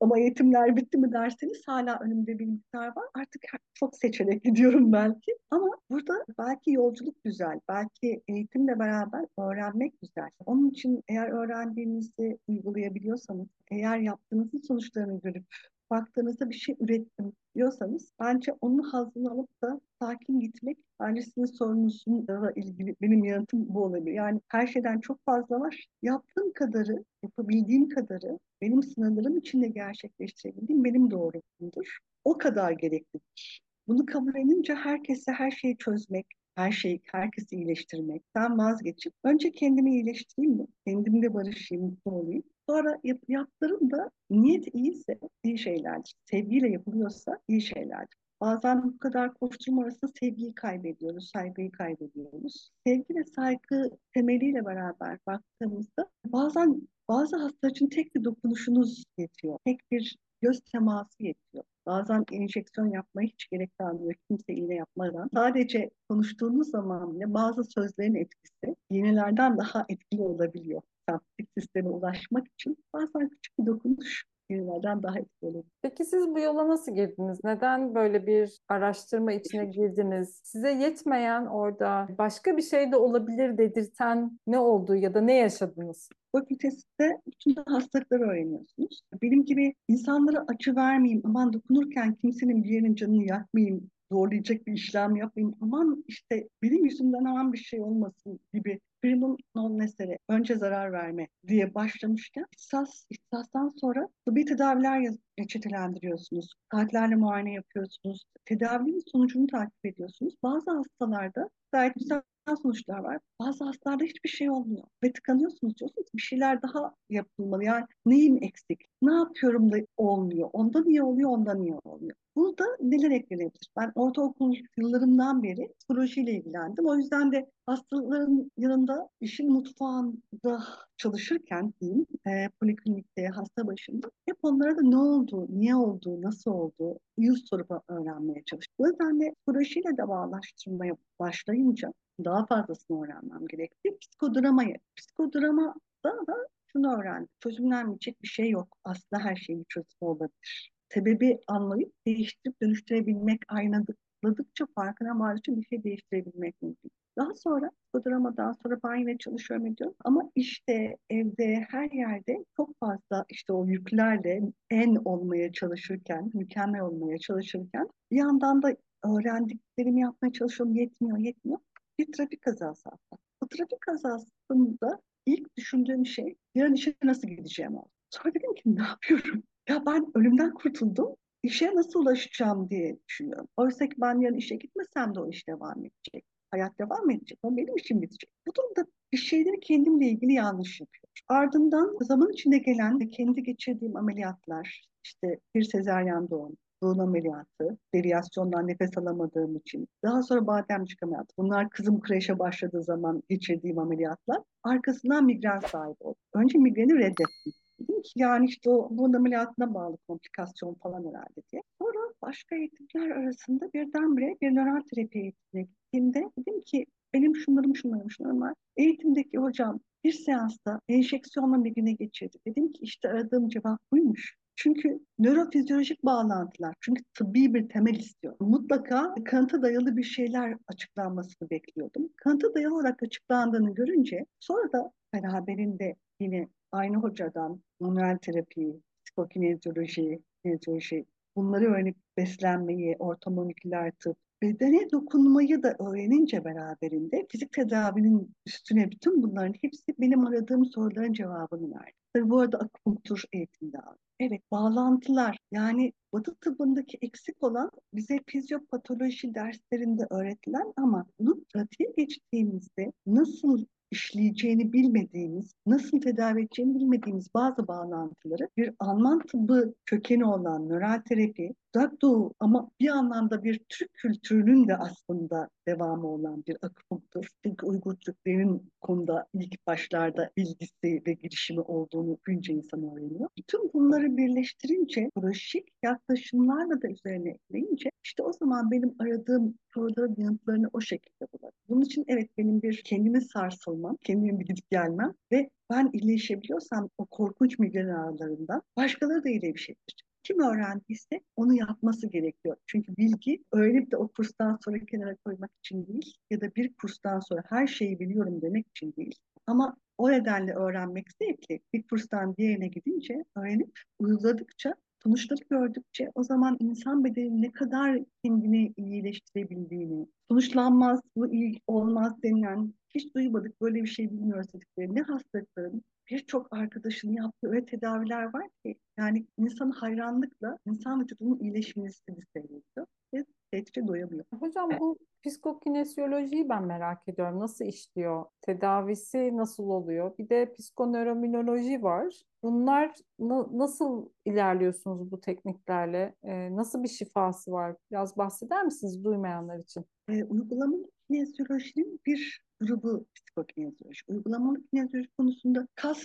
ama 0.00 0.18
eğitimler 0.18 0.76
bitti 0.76 0.98
mi 0.98 1.12
derseniz 1.12 1.62
hala 1.68 1.98
önümde 1.98 2.38
bir 2.38 2.46
miktar 2.46 2.86
var. 2.86 3.04
Artık 3.14 3.42
çok 3.74 3.96
seçenek 3.96 4.44
gidiyorum 4.44 4.92
belki. 4.92 5.36
Ama 5.50 5.70
burada 5.90 6.24
belki 6.38 6.70
yolculuk 6.70 7.24
güzel. 7.24 7.60
Belki 7.68 8.22
eğitimle 8.28 8.78
beraber 8.78 9.26
öğrenmek 9.38 10.00
güzel. 10.00 10.30
Onun 10.46 10.70
için 10.70 11.02
eğer 11.08 11.28
öğrendiğinizi 11.28 12.38
uygulayabiliyorsanız, 12.48 13.48
eğer 13.70 13.98
yaptığınızın 13.98 14.58
sonuçlarını 14.58 15.20
görüp 15.20 15.46
baktığınızda 15.90 16.50
bir 16.50 16.54
şey 16.54 16.76
ürettim 16.80 17.32
diyorsanız 17.54 18.12
bence 18.20 18.52
onun 18.60 18.82
hazını 18.82 19.30
alıp 19.30 19.62
da 19.62 19.80
sakin 20.00 20.40
gitmek 20.40 20.78
bence 21.00 21.22
sizin 21.22 21.44
sorunuzla 21.44 22.52
ilgili 22.56 22.96
benim 23.02 23.24
yanıtım 23.24 23.74
bu 23.74 23.84
olabilir. 23.84 24.14
Yani 24.14 24.40
her 24.48 24.66
şeyden 24.66 25.00
çok 25.00 25.24
fazla 25.24 25.60
var. 25.60 25.86
Yaptığım 26.02 26.52
kadarı, 26.52 27.04
yapabildiğim 27.22 27.88
kadarı 27.88 28.38
benim 28.60 28.82
sınırlarım 28.82 29.38
içinde 29.38 29.68
gerçekleştirebildiğim 29.68 30.84
benim 30.84 31.10
doğrumdur. 31.10 31.98
O 32.24 32.38
kadar 32.38 32.72
gereklidir. 32.72 33.62
Bunu 33.88 34.06
kabul 34.06 34.34
edince 34.34 34.74
herkese 34.74 35.32
her 35.32 35.50
şeyi 35.50 35.76
çözmek, 35.76 36.26
her 36.54 36.72
şeyi, 36.72 37.00
herkesi 37.04 37.56
iyileştirmekten 37.56 38.58
vazgeçip 38.58 39.12
önce 39.24 39.52
kendimi 39.52 39.90
iyileştireyim 39.92 40.56
mi? 40.56 40.66
Kendimle 40.86 41.34
barışayım, 41.34 41.84
mutlu 41.84 42.10
olayım. 42.10 42.42
Sonra 42.68 43.00
yap, 43.04 43.18
yaptığım 43.28 43.90
da 43.90 44.10
niyet 44.30 44.74
iyiyse 44.74 45.18
iyi 45.42 45.58
şeylerdir. 45.58 46.14
Sevgiyle 46.30 46.68
yapılıyorsa 46.68 47.38
iyi 47.48 47.62
şeylerdir. 47.62 48.16
Bazen 48.40 48.82
bu 48.84 48.98
kadar 48.98 49.34
koşturma 49.34 49.82
arasında 49.82 50.10
sevgiyi 50.20 50.54
kaybediyoruz, 50.54 51.30
saygıyı 51.34 51.72
kaybediyoruz. 51.72 52.70
Sevgi 52.86 53.14
ve 53.14 53.24
saygı 53.24 53.90
temeliyle 54.14 54.64
beraber 54.64 55.18
baktığımızda 55.26 56.10
bazen 56.26 56.88
bazı 57.08 57.36
hastalar 57.36 57.70
için 57.70 57.88
tek 57.88 58.14
bir 58.14 58.24
dokunuşunuz 58.24 59.04
yetiyor. 59.18 59.58
Tek 59.64 59.80
bir 59.90 60.16
göz 60.42 60.60
teması 60.60 61.22
yetiyor. 61.22 61.64
Bazen 61.86 62.24
enjeksiyon 62.32 62.86
yapmaya 62.86 63.28
hiç 63.28 63.48
gerek 63.50 63.78
kalmıyor 63.78 64.14
kimse 64.28 64.52
iğne 64.52 64.74
yapmadan. 64.74 65.30
Sadece 65.34 65.90
konuştuğunuz 66.08 66.70
zaman 66.70 67.14
bile 67.14 67.34
bazı 67.34 67.64
sözlerin 67.64 68.14
etkisi 68.14 68.76
iğnelerden 68.90 69.58
daha 69.58 69.86
etkili 69.88 70.22
olabiliyor. 70.22 70.82
Semptik 71.08 71.48
sisteme 71.58 71.88
ulaşmak 71.88 72.46
için 72.48 72.76
bazen 72.92 73.28
küçük 73.28 73.58
bir 73.58 73.66
dokunuş 73.66 74.24
iğnelerden 74.48 75.02
daha 75.02 75.18
etkili. 75.18 75.62
Peki 75.82 76.04
siz 76.04 76.28
bu 76.28 76.40
yola 76.40 76.68
nasıl 76.68 76.94
girdiniz? 76.94 77.38
Neden 77.44 77.94
böyle 77.94 78.26
bir 78.26 78.58
araştırma 78.68 79.32
içine 79.32 79.64
girdiniz? 79.76 80.40
Size 80.44 80.70
yetmeyen 80.70 81.46
orada 81.46 82.08
başka 82.18 82.56
bir 82.56 82.62
şey 82.62 82.92
de 82.92 82.96
olabilir 82.96 83.58
dedirten 83.58 84.38
ne 84.46 84.58
oldu 84.58 84.94
ya 84.94 85.14
da 85.14 85.20
ne 85.20 85.34
yaşadınız? 85.34 86.08
fakültesinde 86.34 87.20
bütün 87.26 87.54
hastalıkları 87.66 88.22
öğreniyorsunuz. 88.22 89.02
Benim 89.22 89.44
gibi 89.44 89.74
insanlara 89.88 90.44
açı 90.48 90.76
vermeyeyim, 90.76 91.22
aman 91.24 91.52
dokunurken 91.52 92.14
kimsenin 92.14 92.64
bir 92.64 92.68
yerinin 92.68 92.94
canını 92.94 93.24
yakmayayım, 93.24 93.90
zorlayacak 94.12 94.66
bir 94.66 94.72
işlem 94.72 95.16
yapmayayım, 95.16 95.56
aman 95.60 96.04
işte 96.08 96.48
benim 96.62 96.84
yüzümden 96.84 97.24
aman 97.24 97.52
bir 97.52 97.58
şey 97.58 97.80
olmasın 97.80 98.40
gibi 98.54 98.80
primum 99.04 99.36
non 99.54 99.78
necessary, 99.78 100.18
önce 100.28 100.54
zarar 100.54 100.92
verme 100.92 101.28
diye 101.46 101.74
başlamışken 101.74 102.46
ihsas, 102.58 103.06
ihsastan 103.10 103.68
sonra 103.68 104.08
tıbbi 104.26 104.44
tedaviler 104.44 105.08
reçetelendiriyorsunuz. 105.38 106.54
Saatlerle 106.72 107.14
muayene 107.14 107.52
yapıyorsunuz. 107.52 108.24
Tedavinin 108.44 109.02
sonucunu 109.12 109.46
takip 109.46 109.86
ediyorsunuz. 109.86 110.34
Bazı 110.42 110.70
hastalarda 110.70 111.48
gayet 111.72 111.94
güzel 111.94 112.22
sonuçlar 112.62 112.98
var. 112.98 113.18
Bazı 113.40 113.64
hastalarda 113.64 114.04
hiçbir 114.04 114.28
şey 114.28 114.50
olmuyor. 114.50 114.84
Ve 115.04 115.12
tıkanıyorsunuz 115.12 115.76
diyorsunuz 115.76 116.08
bir 116.14 116.22
şeyler 116.22 116.62
daha 116.62 116.94
yapılmalı. 117.10 117.64
Yani 117.64 117.84
neyim 118.06 118.38
eksik? 118.42 118.80
Ne 119.02 119.14
yapıyorum 119.14 119.72
da 119.72 119.76
olmuyor? 119.96 120.50
Onda 120.52 120.82
niye 120.84 121.02
oluyor, 121.02 121.30
onda 121.30 121.54
niye 121.54 121.74
olmuyor? 121.84 122.16
Burada 122.36 122.64
neler 122.80 123.10
eklenebilir? 123.10 123.68
Ben 123.76 123.92
ortaokul 123.94 124.54
yıllarımdan 124.76 125.42
beri 125.42 125.72
psikolojiyle 125.78 126.32
ilgilendim. 126.32 126.86
O 126.86 126.96
yüzden 126.96 127.32
de 127.32 127.50
hastaların 127.66 128.50
yanında 128.56 129.08
işin 129.20 129.52
mutfağında 129.52 130.64
çalışırken 130.96 131.74
diyeyim, 131.80 132.06
e, 132.26 132.48
poliklinikte, 132.60 133.26
hasta 133.26 133.66
başında 133.66 134.10
hep 134.26 134.36
onlara 134.42 134.76
da 134.76 134.82
ne 134.82 134.96
oldu, 134.96 135.46
niye 135.50 135.76
oldu, 135.76 136.22
nasıl 136.22 136.50
oldu, 136.50 136.98
yüz 137.18 137.48
sorup 137.48 137.70
öğrenmeye 137.88 138.42
çalıştım. 138.46 138.74
O 138.78 138.86
yüzden 138.86 139.20
de 139.20 139.34
psikolojiyle 139.34 139.96
de 139.96 140.08
bağlaştırmaya 140.08 140.96
başlayınca 141.20 141.92
daha 142.24 142.46
fazlasını 142.46 143.04
öğrenmem 143.04 143.46
gerekti. 143.46 143.98
Psikodramayı, 144.00 144.76
psikodrama 144.96 145.74
da, 146.04 146.26
da 146.26 146.48
şunu 146.66 146.98
öğrendim. 146.98 147.28
Çözümlenmeyecek 147.40 148.22
bir 148.22 148.28
şey 148.28 148.50
yok. 148.50 148.78
Aslında 148.84 149.22
her 149.22 149.36
şeyin 149.36 149.64
çözümü 149.68 149.98
olabilir. 150.00 150.72
Sebebi 150.88 151.40
anlayıp 151.46 151.92
değiştirip 152.06 152.62
dönüştürebilmek, 152.62 153.40
aynadıkça 153.48 154.66
farkına 154.74 155.18
vardıkça 155.18 155.56
bir 155.56 155.64
şey 155.64 155.84
değiştirebilmek 155.84 156.62
mümkün. 156.62 156.90
Daha 157.18 157.34
sonra 157.34 157.70
psikodramadan 157.70 158.52
sonra 158.52 158.80
ben 158.84 158.94
yine 158.96 159.18
çalışıyorum 159.18 159.66
ediyorum. 159.66 159.96
Ama 160.04 160.30
işte 160.34 160.96
evde 161.10 161.66
her 161.70 161.90
yerde 161.90 162.44
çok 162.56 162.78
fazla 162.80 163.24
işte 163.28 163.52
o 163.52 163.66
yüklerle 163.66 164.42
en 164.70 164.94
olmaya 165.04 165.52
çalışırken, 165.52 166.30
mükemmel 166.34 166.80
olmaya 166.80 167.18
çalışırken 167.18 167.88
bir 168.10 168.16
yandan 168.16 168.62
da 168.62 168.76
öğrendiklerimi 169.04 170.00
yapmaya 170.00 170.32
çalışıyorum 170.32 170.74
yetmiyor 170.76 171.18
yetmiyor. 171.18 171.58
Bir 171.98 172.12
trafik 172.12 172.42
kazası 172.42 172.82
hatta. 172.84 173.22
Bu 173.42 173.48
trafik 173.48 173.80
kazasında 173.80 175.00
ilk 175.26 175.56
düşündüğüm 175.56 176.06
şey 176.06 176.34
yarın 176.54 176.74
işe 176.74 176.94
nasıl 177.04 177.28
gideceğim 177.28 177.76
oldu. 177.76 177.90
Sonra 178.10 178.34
dedim 178.34 178.54
ki 178.54 178.62
ne 178.66 178.82
yapıyorum? 178.82 179.42
Ya 179.68 179.86
ben 179.86 180.06
ölümden 180.14 180.54
kurtuldum. 180.54 181.16
İşe 181.42 181.74
nasıl 181.74 182.00
ulaşacağım 182.00 182.70
diye 182.70 182.98
düşünüyorum. 183.08 183.48
Oysa 183.56 183.88
ki 183.88 183.94
ben 183.98 184.20
yarın 184.20 184.36
işe 184.36 184.56
gitmesem 184.56 185.14
de 185.14 185.20
o 185.20 185.30
iş 185.30 185.48
devam 185.48 185.78
edecek. 185.84 186.24
Hayat 186.50 186.78
devam 186.78 187.10
edecek. 187.10 187.38
O 187.42 187.56
benim 187.56 187.76
işim 187.76 188.02
bitecek. 188.02 188.30
Bu 188.46 188.54
durumda 188.54 188.86
bir 189.12 189.18
şeyleri 189.18 189.60
kendimle 189.60 190.06
ilgili 190.06 190.32
yanlış 190.32 190.80
yapıyorum. 190.80 191.10
Ardından 191.28 191.96
zaman 192.00 192.32
içinde 192.32 192.58
gelen 192.58 192.98
kendi 192.98 193.42
geçirdiğim 193.42 193.96
ameliyatlar, 193.96 194.88
işte 195.04 195.38
bir 195.54 195.62
sezaryen 195.62 196.30
doğum, 196.30 196.56
doğum 196.84 197.00
ameliyatı, 197.00 197.78
devyasyondan 197.94 198.68
nefes 198.68 198.98
alamadığım 198.98 199.56
için, 199.56 199.88
daha 200.02 200.22
sonra 200.22 200.46
bademcik 200.46 201.02
ameliyatı. 201.02 201.34
Bunlar 201.38 201.70
kızım 201.70 202.00
kreşe 202.00 202.38
başladığı 202.38 202.82
zaman 202.82 203.22
geçirdiğim 203.28 203.78
ameliyatlar. 203.78 204.38
Arkasından 204.62 205.24
migren 205.24 205.58
sahibi 205.58 205.96
oldum. 206.00 206.20
Önce 206.34 206.58
migreni 206.58 206.98
reddettim. 206.98 207.52
Dedim 207.80 208.02
ki 208.02 208.12
yani 208.16 208.46
işte 208.46 208.70
o 208.70 208.88
bu 208.90 209.04
ameliyatına 209.04 209.74
bağlı 209.74 209.96
komplikasyon 210.08 210.74
falan 210.74 211.00
herhalde 211.00 211.42
diye. 211.52 211.62
Sonra 211.78 212.12
başka 212.22 212.56
eğitimler 212.56 213.10
arasında 213.10 213.72
birdenbire 213.74 214.36
bir 214.42 214.54
nöral 214.54 214.80
terapi 214.94 215.18
eğitimine 215.18 215.62
gittiğimde 215.62 216.30
dedim 216.38 216.60
ki 216.60 216.86
benim 217.14 217.36
şunlarım 217.36 217.76
şunlarım 217.76 218.10
şunlarım 218.10 218.40
var. 218.40 218.54
Eğitimdeki 218.76 219.38
hocam 219.38 219.80
bir 220.04 220.12
seansta 220.12 220.80
enjeksiyonla 220.88 221.56
migrene 221.56 221.92
geçirdi. 221.92 222.38
Dedim 222.46 222.72
ki 222.72 222.78
işte 222.82 223.08
aradığım 223.08 223.48
cevap 223.48 223.78
buymuş. 223.92 224.36
Çünkü 224.56 225.00
nörofizyolojik 225.18 226.04
bağlantılar, 226.04 226.74
çünkü 226.80 227.02
tıbbi 227.14 227.54
bir 227.54 227.68
temel 227.68 227.94
istiyor. 227.94 228.36
Mutlaka 228.40 229.14
kanıta 229.24 229.62
dayalı 229.62 229.96
bir 229.96 230.02
şeyler 230.02 230.56
açıklanmasını 230.68 231.50
bekliyordum. 231.50 232.08
Kanıta 232.16 232.54
dayalı 232.54 232.74
olarak 232.74 233.02
açıklandığını 233.02 233.74
görünce 233.74 234.26
sonra 234.40 234.72
da 234.72 234.92
beraberinde 235.14 235.96
yine 236.20 236.48
aynı 236.72 236.96
hocadan 236.96 237.62
manuel 237.80 238.18
terapi, 238.18 238.80
psikokinezyoloji, 239.04 240.22
kinezyoloji 240.42 241.04
bunları 241.36 241.64
öğrenip 241.64 241.96
beslenmeyi, 242.16 242.96
ortomoleküler 242.98 243.92
tıp, 243.98 244.16
bedene 244.44 244.90
dokunmayı 244.90 245.62
da 245.62 245.76
öğrenince 245.78 246.44
beraberinde 246.44 247.26
fizik 247.30 247.52
tedavinin 247.52 248.34
üstüne 248.46 248.90
bütün 248.90 249.22
bunların 249.22 249.54
hepsi 249.60 249.94
benim 249.98 250.26
aradığım 250.26 250.64
soruların 250.64 251.12
cevabını 251.12 251.74
verdi. 251.74 251.92
Tabii 252.12 252.30
bu 252.30 252.40
arada 252.40 252.58
akupunktur 252.58 253.22
eğitimde 253.32 253.78
aldım. 253.78 253.98
Evet, 254.20 254.42
bağlantılar 254.50 255.38
yani 255.52 255.92
Batı 256.12 256.34
tıbbındaki 256.34 256.98
eksik 257.02 257.42
olan 257.42 257.70
bize 257.94 258.20
fizyopatoloji 258.26 259.34
derslerinde 259.34 260.06
öğretilen 260.10 260.72
ama 260.76 261.06
bunu 261.20 261.44
pratiğe 261.44 261.92
geçtiğimizde 261.96 262.92
nasıl 263.06 263.64
işleyeceğini 263.90 264.72
bilmediğimiz, 264.72 265.52
nasıl 265.66 266.00
tedavi 266.00 266.42
edeceğini 266.42 266.74
bilmediğimiz 266.74 267.34
bazı 267.34 267.68
bağlantıları 267.68 268.48
bir 268.56 268.74
Alman 268.78 269.18
tıbbı 269.18 269.74
kökeni 269.86 270.24
olan 270.24 270.68
nöral 270.68 271.02
terapi, 271.08 271.54
uzak 271.74 271.92
ama 272.40 272.70
bir 272.80 272.88
anlamda 272.88 273.44
bir 273.44 273.60
Türk 273.68 273.94
kültürünün 273.94 274.68
de 274.68 274.76
aslında 274.76 275.48
devamı 275.68 276.06
olan 276.06 276.44
bir 276.46 276.56
akupunktur. 276.62 277.28
Çünkü 277.44 277.66
Uygur 277.66 277.94
Türklerinin 277.94 278.72
konuda 278.80 279.26
ilk 279.34 279.66
başlarda 279.66 280.30
bilgisi 280.36 281.02
ve 281.06 281.12
girişimi 281.12 281.60
olduğunu 281.60 282.18
günce 282.24 282.52
insan 282.52 282.82
öğreniyor. 282.82 283.28
Bütün 283.38 283.72
bunları 283.72 284.16
birleştirince, 284.16 285.10
projik 285.14 285.68
yaklaşımlarla 285.82 286.82
da 286.82 286.88
üzerine 286.88 287.30
ekleyince 287.30 287.90
işte 288.04 288.22
o 288.22 288.32
zaman 288.32 288.70
benim 288.70 288.94
aradığım 288.98 289.54
soruların 289.74 290.14
yanıtlarını 290.18 290.70
o 290.72 290.80
şekilde 290.80 291.26
buladım. 291.32 291.58
Bunun 291.68 291.80
için 291.80 292.04
evet 292.08 292.28
benim 292.38 292.62
bir 292.62 292.82
kendimi 292.84 293.20
sarsılmam, 293.22 293.96
kendime 294.02 294.40
bir 294.40 294.46
gidip 294.46 294.70
gelmem 294.70 295.14
ve 295.32 295.50
ben 295.70 295.90
iyileşebiliyorsam 295.92 296.90
o 296.98 297.06
korkunç 297.06 297.58
migren 297.58 297.88
ağrılarından 297.88 298.62
başkaları 298.76 299.24
da 299.24 299.28
iyileşebilir. 299.28 300.13
Kim 300.24 300.40
öğrendiyse 300.40 301.20
onu 301.36 301.54
yapması 301.54 302.06
gerekiyor. 302.06 302.56
Çünkü 302.66 302.96
bilgi 302.96 303.44
öğrenip 303.52 303.90
de 303.90 303.96
o 303.96 304.08
kurstan 304.08 304.58
sonra 304.64 304.78
kenara 304.78 305.16
koymak 305.16 305.50
için 305.58 305.86
değil 305.86 306.16
ya 306.30 306.40
da 306.40 306.54
bir 306.54 306.74
kurstan 306.74 307.20
sonra 307.20 307.42
her 307.48 307.66
şeyi 307.66 308.00
biliyorum 308.00 308.42
demek 308.42 308.66
için 308.68 308.94
değil. 308.96 309.14
Ama 309.46 309.76
o 309.98 310.10
nedenle 310.10 310.54
öğrenmek 310.54 311.06
zevkli. 311.22 311.60
Bir 311.72 311.82
kurstan 311.82 312.36
diğerine 312.36 312.68
gidince 312.68 313.24
öğrenip 313.36 313.80
uyguladıkça 313.98 314.74
sonuçları 315.02 315.40
gördükçe 315.50 316.10
o 316.14 316.22
zaman 316.22 316.56
insan 316.60 317.04
bedeni 317.04 317.42
ne 317.42 317.52
kadar 317.52 317.98
kendini 318.24 318.72
iyileştirebildiğini, 318.76 320.06
sonuçlanmaz, 320.30 321.00
bu 321.16 321.32
iyi 321.32 321.60
olmaz 321.66 322.22
denilen, 322.22 322.74
hiç 322.94 323.14
duymadık 323.14 323.60
böyle 323.60 323.82
bir 323.82 323.88
şey 323.88 324.10
bilmiyoruz 324.10 324.52
dedikleri 324.52 324.94
ne 324.94 325.02
hastalıkların 325.02 325.82
birçok 326.10 326.52
arkadaşının 326.52 327.12
yaptığı 327.12 327.48
öyle 327.48 327.66
tedaviler 327.66 328.34
var 328.34 328.48
ki 328.64 328.78
yani 328.98 329.26
insan 329.38 329.70
hayranlıkla 329.70 330.58
insan 330.66 331.00
vücudunun 331.00 331.38
iyileşmesini 331.38 332.18
seyrediyor 332.36 332.86
ve 333.14 333.24
tehditle 333.50 333.88
doyamıyor. 333.88 334.24
Hocam 334.40 334.70
bu 334.80 334.98
psikokinesyolojiyi 335.26 336.48
ben 336.48 336.64
merak 336.64 337.08
ediyorum. 337.08 337.38
Nasıl 337.40 337.64
işliyor? 337.64 338.24
Tedavisi 338.40 339.36
nasıl 339.36 339.64
oluyor? 339.64 340.18
Bir 340.18 340.28
de 340.28 340.52
psikonörominoloji 340.52 341.82
var. 341.82 342.22
Bunlar 342.42 342.94
na- 343.18 343.58
nasıl 343.58 344.08
ilerliyorsunuz 344.24 345.10
bu 345.10 345.20
tekniklerle? 345.20 346.14
Ee, 346.22 346.56
nasıl 346.56 346.82
bir 346.82 346.88
şifası 346.88 347.52
var? 347.52 347.76
Biraz 347.90 348.16
bahseder 348.16 348.64
misiniz 348.64 349.04
duymayanlar 349.04 349.58
için? 349.58 349.84
E, 350.08 350.24
uygulamalı 350.24 350.90
kinezyolojinin 351.08 352.00
bir 352.06 352.43
grubu 352.66 353.06
psikokinezyoloji. 353.14 354.00
Uygulamalı 354.08 354.66
kinezyoloji 354.66 355.08
konusunda 355.18 355.68
kas 355.74 356.02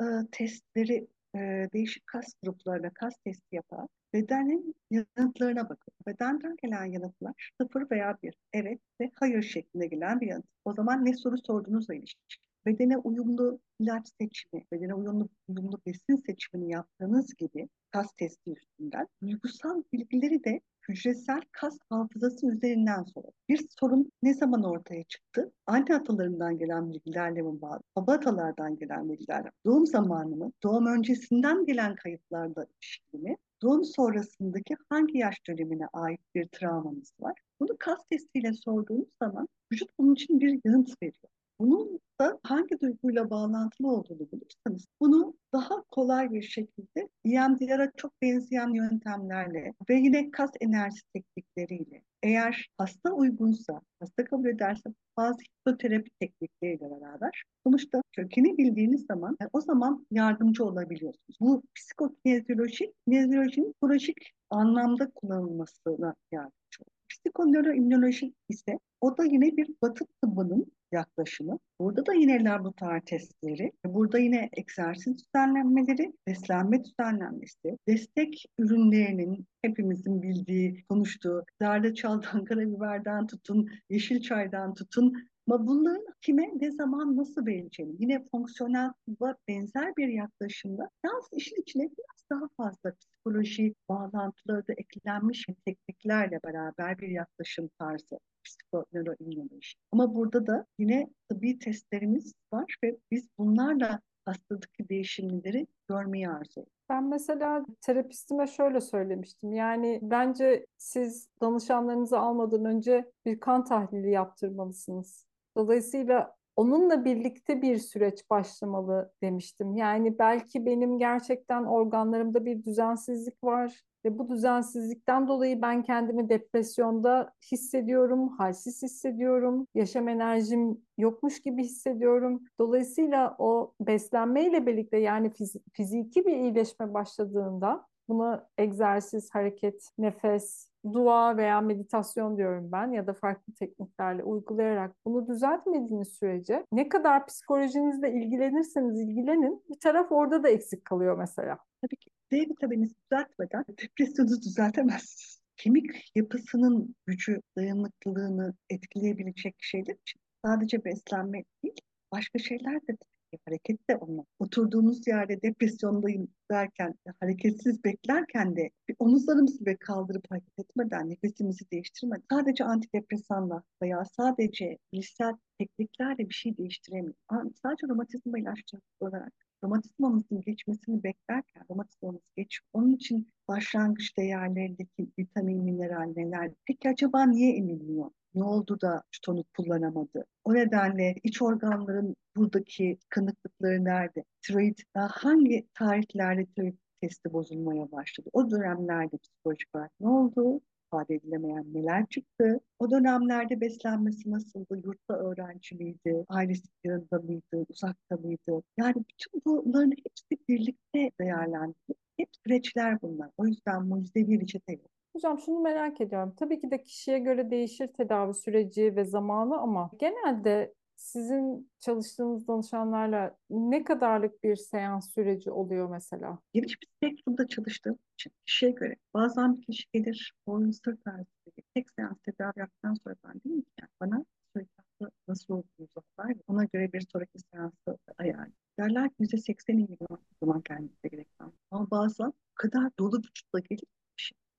e, 0.00 0.04
testleri, 0.32 1.06
e, 1.34 1.38
değişik 1.72 2.06
kas 2.06 2.34
gruplarına 2.42 2.90
kas 2.90 3.14
testi 3.24 3.56
yapar. 3.56 3.86
Bedenin 4.14 4.74
yanıtlarına 4.90 5.68
bakın. 5.68 5.94
Bedenden 6.06 6.56
gelen 6.62 6.84
yanıtlar 6.84 7.50
sıfır 7.60 7.90
veya 7.90 8.18
bir, 8.22 8.34
evet 8.52 8.80
ve 9.00 9.10
hayır 9.14 9.42
şeklinde 9.42 9.86
gelen 9.86 10.20
bir 10.20 10.26
yanıt. 10.26 10.46
O 10.64 10.74
zaman 10.74 11.04
ne 11.04 11.14
soru 11.14 11.36
sorduğunuzla 11.46 11.94
ilişkin. 11.94 12.42
Bedene 12.66 12.98
uyumlu 12.98 13.60
ilaç 13.78 14.08
seçimi, 14.20 14.64
bedene 14.72 14.94
uyumlu, 14.94 15.28
uyumlu 15.48 15.80
besin 15.86 16.22
seçimini 16.26 16.70
yaptığınız 16.70 17.34
gibi 17.34 17.68
kas 17.90 18.12
testi 18.12 18.50
üstünden 18.50 19.08
duygusal 19.22 19.82
bilgileri 19.92 20.44
de 20.44 20.60
hücresel 20.88 21.40
kas 21.52 21.78
hafızası 21.88 22.46
üzerinden 22.46 23.02
sorulur. 23.02 23.32
Bir 23.48 23.66
sorun 23.80 24.12
ne 24.22 24.34
zaman 24.34 24.64
ortaya 24.64 25.04
çıktı? 25.04 25.52
Anne 25.66 25.94
atalarından 25.94 26.58
gelen 26.58 26.90
bilgilerle 26.90 27.42
mi 27.42 27.60
bağlı? 27.62 27.80
Baba 27.96 28.12
atalardan 28.12 28.76
gelen 28.76 29.08
bilgilerle? 29.08 29.50
Doğum 29.66 29.86
zamanı 29.86 30.36
mı? 30.36 30.52
Doğum 30.62 30.86
öncesinden 30.86 31.66
gelen 31.66 31.94
kayıtlarda 31.94 32.64
ilişkili? 32.64 33.36
Doğum 33.62 33.84
sonrasındaki 33.84 34.76
hangi 34.88 35.18
yaş 35.18 35.36
dönemine 35.48 35.86
ait 35.92 36.20
bir 36.34 36.48
travmamız 36.48 37.12
var? 37.20 37.40
Bunu 37.60 37.76
kas 37.78 37.98
testiyle 38.10 38.52
sorduğunuz 38.52 39.08
zaman 39.22 39.48
vücut 39.72 39.90
bunun 39.98 40.14
için 40.14 40.40
bir 40.40 40.60
yanıt 40.64 41.02
veriyor. 41.02 41.32
Bunun 41.62 42.00
da 42.20 42.40
hangi 42.42 42.80
duyguyla 42.80 43.30
bağlantılı 43.30 43.88
olduğunu 43.88 44.18
bulursanız 44.32 44.86
bunu 45.00 45.34
daha 45.52 45.82
kolay 45.90 46.32
bir 46.32 46.42
şekilde 46.42 47.08
EMDR'a 47.24 47.92
çok 47.96 48.22
benzeyen 48.22 48.74
yöntemlerle 48.74 49.74
ve 49.88 49.94
yine 49.94 50.30
kas 50.30 50.50
enerjisi 50.60 51.02
teknikleriyle 51.14 52.02
eğer 52.22 52.70
hasta 52.78 53.12
uygunsa, 53.12 53.80
hasta 54.00 54.24
kabul 54.24 54.46
ederse 54.46 54.90
bazı 55.16 55.38
hipnoterapi 55.42 56.10
teknikleriyle 56.20 56.90
beraber 56.90 57.42
sonuçta 57.66 58.02
kökeni 58.12 58.58
bildiğiniz 58.58 59.06
zaman 59.06 59.36
o 59.52 59.60
zaman 59.60 60.06
yardımcı 60.10 60.64
olabiliyorsunuz. 60.64 61.36
Bu 61.40 61.62
psikokinezyoloji, 61.74 62.92
kinezyolojinin 63.06 63.74
projik 63.80 64.32
anlamda 64.50 65.10
kullanılmasına 65.10 66.14
yardımcı 66.32 66.82
oluyor. 66.82 67.01
Psikonöroimmünoloji 67.24 68.34
ise 68.48 68.78
o 69.00 69.16
da 69.18 69.24
yine 69.24 69.56
bir 69.56 69.68
batı 69.82 70.04
tıbbının 70.22 70.72
yaklaşımı. 70.92 71.58
Burada 71.80 72.06
da 72.06 72.14
yine 72.14 72.44
laboratuvar 72.44 73.00
testleri, 73.00 73.72
burada 73.86 74.18
yine 74.18 74.50
egzersiz 74.52 75.16
düzenlenmeleri, 75.18 76.12
beslenme 76.26 76.84
düzenlenmesi, 76.84 77.78
destek 77.88 78.46
ürünlerinin 78.58 79.46
hepimizin 79.62 80.22
bildiği, 80.22 80.84
konuştuğu, 80.88 81.44
zerdeçaldan, 81.60 82.44
karabiberden 82.44 83.26
tutun, 83.26 83.70
yeşil 83.90 84.20
çaydan 84.20 84.74
tutun, 84.74 85.28
ama 85.48 85.66
bunların 85.66 86.06
kime 86.20 86.50
ne 86.60 86.70
zaman 86.70 87.16
nasıl 87.16 87.46
vereceğini 87.46 87.96
yine 87.98 88.24
fonksiyonel 88.24 88.92
tıbba 89.06 89.36
benzer 89.48 89.96
bir 89.96 90.08
yaklaşımda 90.08 90.90
yalnız 91.04 91.28
işin 91.32 91.62
içine 91.62 91.82
biraz 91.82 92.30
daha 92.30 92.48
fazla 92.56 92.94
psikoloji 92.94 93.74
bağlantıları 93.88 94.68
da 94.68 94.72
eklenmiş 94.72 95.46
tekniklerle 95.66 96.40
beraber 96.44 96.98
bir 96.98 97.08
yaklaşım 97.08 97.70
tarzı 97.78 98.18
psikonöroimmünoloji. 98.44 99.74
Ama 99.92 100.14
burada 100.14 100.46
da 100.46 100.66
yine 100.78 101.10
tıbbi 101.28 101.58
testlerimiz 101.58 102.32
var 102.52 102.76
ve 102.84 102.96
biz 103.10 103.28
bunlarla 103.38 104.00
hastadaki 104.24 104.88
değişimleri 104.88 105.66
görmeyi 105.88 106.28
arzu. 106.28 106.66
Ben 106.88 107.04
mesela 107.04 107.64
terapistime 107.80 108.46
şöyle 108.46 108.80
söylemiştim. 108.80 109.52
Yani 109.52 109.98
bence 110.02 110.66
siz 110.78 111.28
danışanlarınızı 111.40 112.18
almadan 112.18 112.64
önce 112.64 113.12
bir 113.26 113.40
kan 113.40 113.64
tahlili 113.64 114.10
yaptırmalısınız. 114.10 115.31
Dolayısıyla 115.56 116.34
onunla 116.56 117.04
birlikte 117.04 117.62
bir 117.62 117.78
süreç 117.78 118.30
başlamalı 118.30 119.12
demiştim. 119.22 119.76
Yani 119.76 120.18
belki 120.18 120.66
benim 120.66 120.98
gerçekten 120.98 121.64
organlarımda 121.64 122.44
bir 122.44 122.64
düzensizlik 122.64 123.44
var 123.44 123.82
ve 124.04 124.18
bu 124.18 124.28
düzensizlikten 124.28 125.28
dolayı 125.28 125.62
ben 125.62 125.82
kendimi 125.82 126.28
depresyonda 126.28 127.32
hissediyorum, 127.52 128.28
halsiz 128.28 128.82
hissediyorum, 128.82 129.66
yaşam 129.74 130.08
enerjim 130.08 130.80
yokmuş 130.98 131.40
gibi 131.40 131.64
hissediyorum. 131.64 132.42
Dolayısıyla 132.58 133.36
o 133.38 133.74
beslenmeyle 133.80 134.66
birlikte 134.66 134.96
yani 134.96 135.28
fiz- 135.28 135.60
fiziki 135.72 136.26
bir 136.26 136.36
iyileşme 136.36 136.94
başladığında 136.94 137.86
Buna 138.08 138.48
egzersiz, 138.58 139.34
hareket, 139.34 139.88
nefes, 139.98 140.70
dua 140.92 141.36
veya 141.36 141.60
meditasyon 141.60 142.36
diyorum 142.36 142.72
ben 142.72 142.92
ya 142.92 143.06
da 143.06 143.12
farklı 143.12 143.54
tekniklerle 143.54 144.24
uygulayarak 144.24 144.96
bunu 145.04 145.28
düzeltmediğiniz 145.28 146.08
sürece 146.08 146.66
ne 146.72 146.88
kadar 146.88 147.26
psikolojinizle 147.26 148.12
ilgilenirseniz 148.12 149.00
ilgilenin 149.00 149.64
bir 149.70 149.80
taraf 149.80 150.12
orada 150.12 150.42
da 150.42 150.48
eksik 150.48 150.84
kalıyor 150.84 151.18
mesela. 151.18 151.58
Tabii 151.82 151.96
ki 151.96 152.10
D 152.32 152.36
vitamini 152.36 152.84
düzeltmeden 152.84 153.64
depresyonu 153.82 154.28
düzeltemezsiniz. 154.28 155.42
Kemik 155.56 156.12
yapısının 156.14 156.94
gücü, 157.06 157.40
dayanıklılığını 157.56 158.54
etkileyebilecek 158.70 159.56
şeyler 159.58 159.94
için 159.94 160.20
sadece 160.44 160.84
beslenme 160.84 161.44
değil, 161.62 161.80
başka 162.12 162.38
şeyler 162.38 162.74
de 162.74 162.96
hareket 163.44 163.90
de 163.90 163.96
onlar. 163.96 164.24
Oturduğunuz 164.38 165.06
yerde 165.06 165.42
depresyondayım 165.42 166.28
derken, 166.50 166.94
hareketsiz 167.20 167.84
beklerken 167.84 168.56
de 168.56 168.70
bir 168.88 168.96
omuzlarımızı 168.98 169.66
ve 169.66 169.76
kaldırıp 169.76 170.30
hareket 170.30 170.58
etmeden, 170.58 171.10
nefesimizi 171.10 171.70
değiştirmeden 171.70 172.22
sadece 172.30 172.64
antidepresanla 172.64 173.62
veya 173.82 174.04
sadece 174.04 174.78
bilişsel 174.92 175.34
tekniklerle 175.58 176.28
bir 176.28 176.34
şey 176.34 176.56
değiştiremiyor. 176.56 177.14
Sadece 177.62 177.88
romatizma 177.88 178.38
ilaçları 178.38 178.82
olarak 179.00 179.32
romatizmamızın 179.64 180.40
geçmesini 180.40 181.02
beklerken 181.02 181.64
romatizmamız 181.70 182.20
geç. 182.36 182.60
Onun 182.72 182.92
için 182.92 183.28
başlangıç 183.48 184.16
değerlerindeki 184.16 185.08
vitamin, 185.18 185.62
mineral 185.62 186.12
neler? 186.16 186.50
Peki 186.66 186.88
acaba 186.88 187.26
niye 187.26 187.56
emilmiyor? 187.56 188.10
Ne 188.34 188.44
oldu 188.44 188.80
da 188.80 189.02
şu 189.10 189.20
tonu 189.20 189.44
kullanamadı? 189.56 190.24
O 190.44 190.54
nedenle 190.54 191.14
iç 191.22 191.42
organların 191.42 192.16
buradaki 192.36 192.98
kanıklıkları 193.08 193.84
nerede? 193.84 194.24
Tiroid 194.42 194.78
hangi 194.94 195.68
tarihlerde 195.74 196.46
tiroid 196.46 196.74
testi 197.00 197.32
bozulmaya 197.32 197.92
başladı? 197.92 198.30
O 198.32 198.50
dönemlerde 198.50 199.16
psikolojik 199.18 199.74
olarak 199.74 199.90
ne 200.00 200.08
oldu? 200.08 200.60
ifade 200.92 201.14
edilemeyen 201.14 201.74
neler 201.74 202.06
çıktı? 202.06 202.60
O 202.78 202.90
dönemlerde 202.90 203.60
beslenmesi 203.60 204.30
nasıldı? 204.30 204.82
Yurtta 204.84 205.14
öğrenci 205.14 205.74
miydi? 205.74 206.24
Ailesi 206.28 206.68
yanında 206.84 207.18
mıydı? 207.18 207.66
Uzakta 207.68 208.16
mıydı? 208.16 208.62
Yani 208.78 208.94
bütün 208.94 209.42
bunların 209.44 209.90
hepsi 209.90 210.44
birlikte 210.48 211.10
değerlendirilip 211.20 211.98
hep 212.16 212.28
süreçler 212.44 213.02
bunlar. 213.02 213.30
O 213.36 213.46
yüzden 213.46 213.86
mucizevi 213.86 214.40
reçete 214.40 214.72
yok. 214.72 214.90
Hocam 215.12 215.38
şunu 215.38 215.60
merak 215.60 216.00
ediyorum. 216.00 216.34
Tabii 216.36 216.60
ki 216.60 216.70
de 216.70 216.82
kişiye 216.82 217.18
göre 217.18 217.50
değişir 217.50 217.86
tedavi 217.86 218.34
süreci 218.34 218.96
ve 218.96 219.04
zamanı 219.04 219.58
ama 219.58 219.90
genelde 219.98 220.74
sizin 220.96 221.70
çalıştığınız 221.80 222.48
danışanlarla 222.48 223.36
ne 223.50 223.84
kadarlık 223.84 224.44
bir 224.44 224.56
seans 224.56 225.14
süreci 225.14 225.50
oluyor 225.50 225.90
mesela? 225.90 226.38
Geniş 226.52 226.82
bir 226.82 226.88
spektrumda 226.96 227.46
çalıştığım 227.46 227.98
için 228.14 228.32
kişiye 228.46 228.72
göre. 228.72 228.96
Bazen 229.14 229.56
bir 229.56 229.62
kişi 229.62 229.84
gelir, 229.92 230.34
boyun 230.46 230.70
sırt 230.70 231.06
ağrısı 231.06 231.62
tek 231.74 231.90
seans 231.90 232.16
tedavi 232.22 232.52
yaptıktan 232.56 232.94
sonra 232.94 233.16
ben 233.24 233.40
değil 233.44 233.62
ki 233.62 233.70
yani 233.80 233.90
bana 234.00 234.24
sürekli 234.52 235.08
nasıl 235.28 235.54
olduğunu 235.54 235.88
uzaklar 235.96 236.36
ona 236.48 236.64
göre 236.64 236.92
bir 236.92 237.06
sonraki 237.12 237.38
seansı 237.38 237.98
ayarlayın. 238.18 238.54
Derler 238.78 239.08
ki 239.08 239.14
%80'in 239.18 239.86
gibi 239.86 240.04
zaman 240.42 240.60
kendinize 240.60 241.08
gerek. 241.08 241.28
Ama 241.70 241.90
bazen 241.90 242.32
kadar 242.54 242.90
dolu 242.98 243.18
vücutla 243.18 243.58
gelir. 243.58 243.86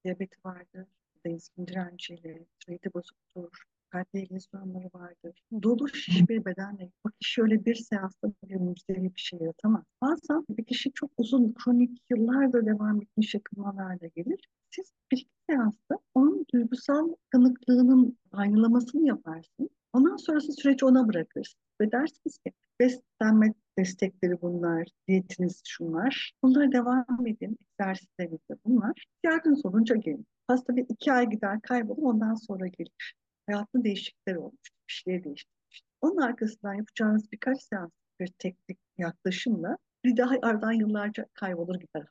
Diyabeti 0.03 0.37
vardır, 0.45 0.87
insülin 1.25 1.67
direnciyle, 1.67 2.45
tiroidi 2.59 2.93
bozuktur, 2.93 3.63
kalple 3.89 4.21
ilgili 4.21 4.41
sorunları 4.41 4.89
vardır. 4.93 5.43
Dolu 5.63 5.89
şiş 5.89 6.29
bir 6.29 6.45
bedenle 6.45 6.91
o 7.07 7.09
kişi 7.21 7.41
öyle 7.41 7.65
bir 7.65 7.75
seansta 7.75 8.31
bir 8.43 8.55
mucizevi 8.55 9.15
bir 9.15 9.19
şey 9.19 9.39
yaratamaz. 9.39 9.83
Bazen 10.01 10.45
bir 10.49 10.65
kişi 10.65 10.91
çok 10.93 11.11
uzun, 11.17 11.53
kronik, 11.53 12.01
yıllardır 12.09 12.65
devam 12.65 13.01
etmiş 13.01 13.33
yakınmalarla 13.33 14.07
gelir. 14.15 14.49
Siz 14.69 14.93
bir 15.11 15.17
iki 15.17 15.29
seansta 15.49 15.97
onun 16.13 16.45
duygusal 16.53 17.15
kanıklığının 17.29 18.17
aynalamasını 18.31 19.07
yaparsınız. 19.07 19.69
Ondan 19.93 20.15
sonrası 20.15 20.53
süreci 20.53 20.85
ona 20.85 21.07
bırakırsınız. 21.07 21.63
Ve 21.83 21.91
dersiniz 21.91 22.37
ki 22.37 22.53
beslenme 22.79 23.53
destekleri 23.77 24.41
bunlar, 24.41 24.87
diyetiniz 25.07 25.61
şunlar. 25.65 26.31
Bunlara 26.43 26.71
devam 26.71 27.27
edin, 27.27 27.57
egzersizleriniz 27.61 28.39
bunlar. 28.65 29.05
Yardımcı 29.23 29.61
olunca 29.67 29.95
gelin. 29.95 30.27
Hasta 30.47 30.75
bir 30.75 30.85
iki 30.89 31.13
ay 31.13 31.29
gider 31.29 31.61
kaybolur 31.61 32.03
ondan 32.03 32.35
sonra 32.35 32.67
gelir 32.67 33.15
hayatında 33.47 33.83
değişiklikler 33.83 34.35
olmuş, 34.35 34.69
bir 34.87 34.93
şeyler 34.93 35.23
değiştirmiş. 35.23 35.81
Onun 36.01 36.17
arkasından 36.17 36.73
yapacağınız 36.73 37.31
birkaç 37.31 37.63
seans 37.63 37.91
bir 38.19 38.27
teknik 38.27 38.79
yaklaşımla 38.97 39.77
bir 40.05 40.17
daha 40.17 40.35
aradan 40.41 40.71
yıllarca 40.71 41.25
kaybolur 41.33 41.75
gider 41.75 42.07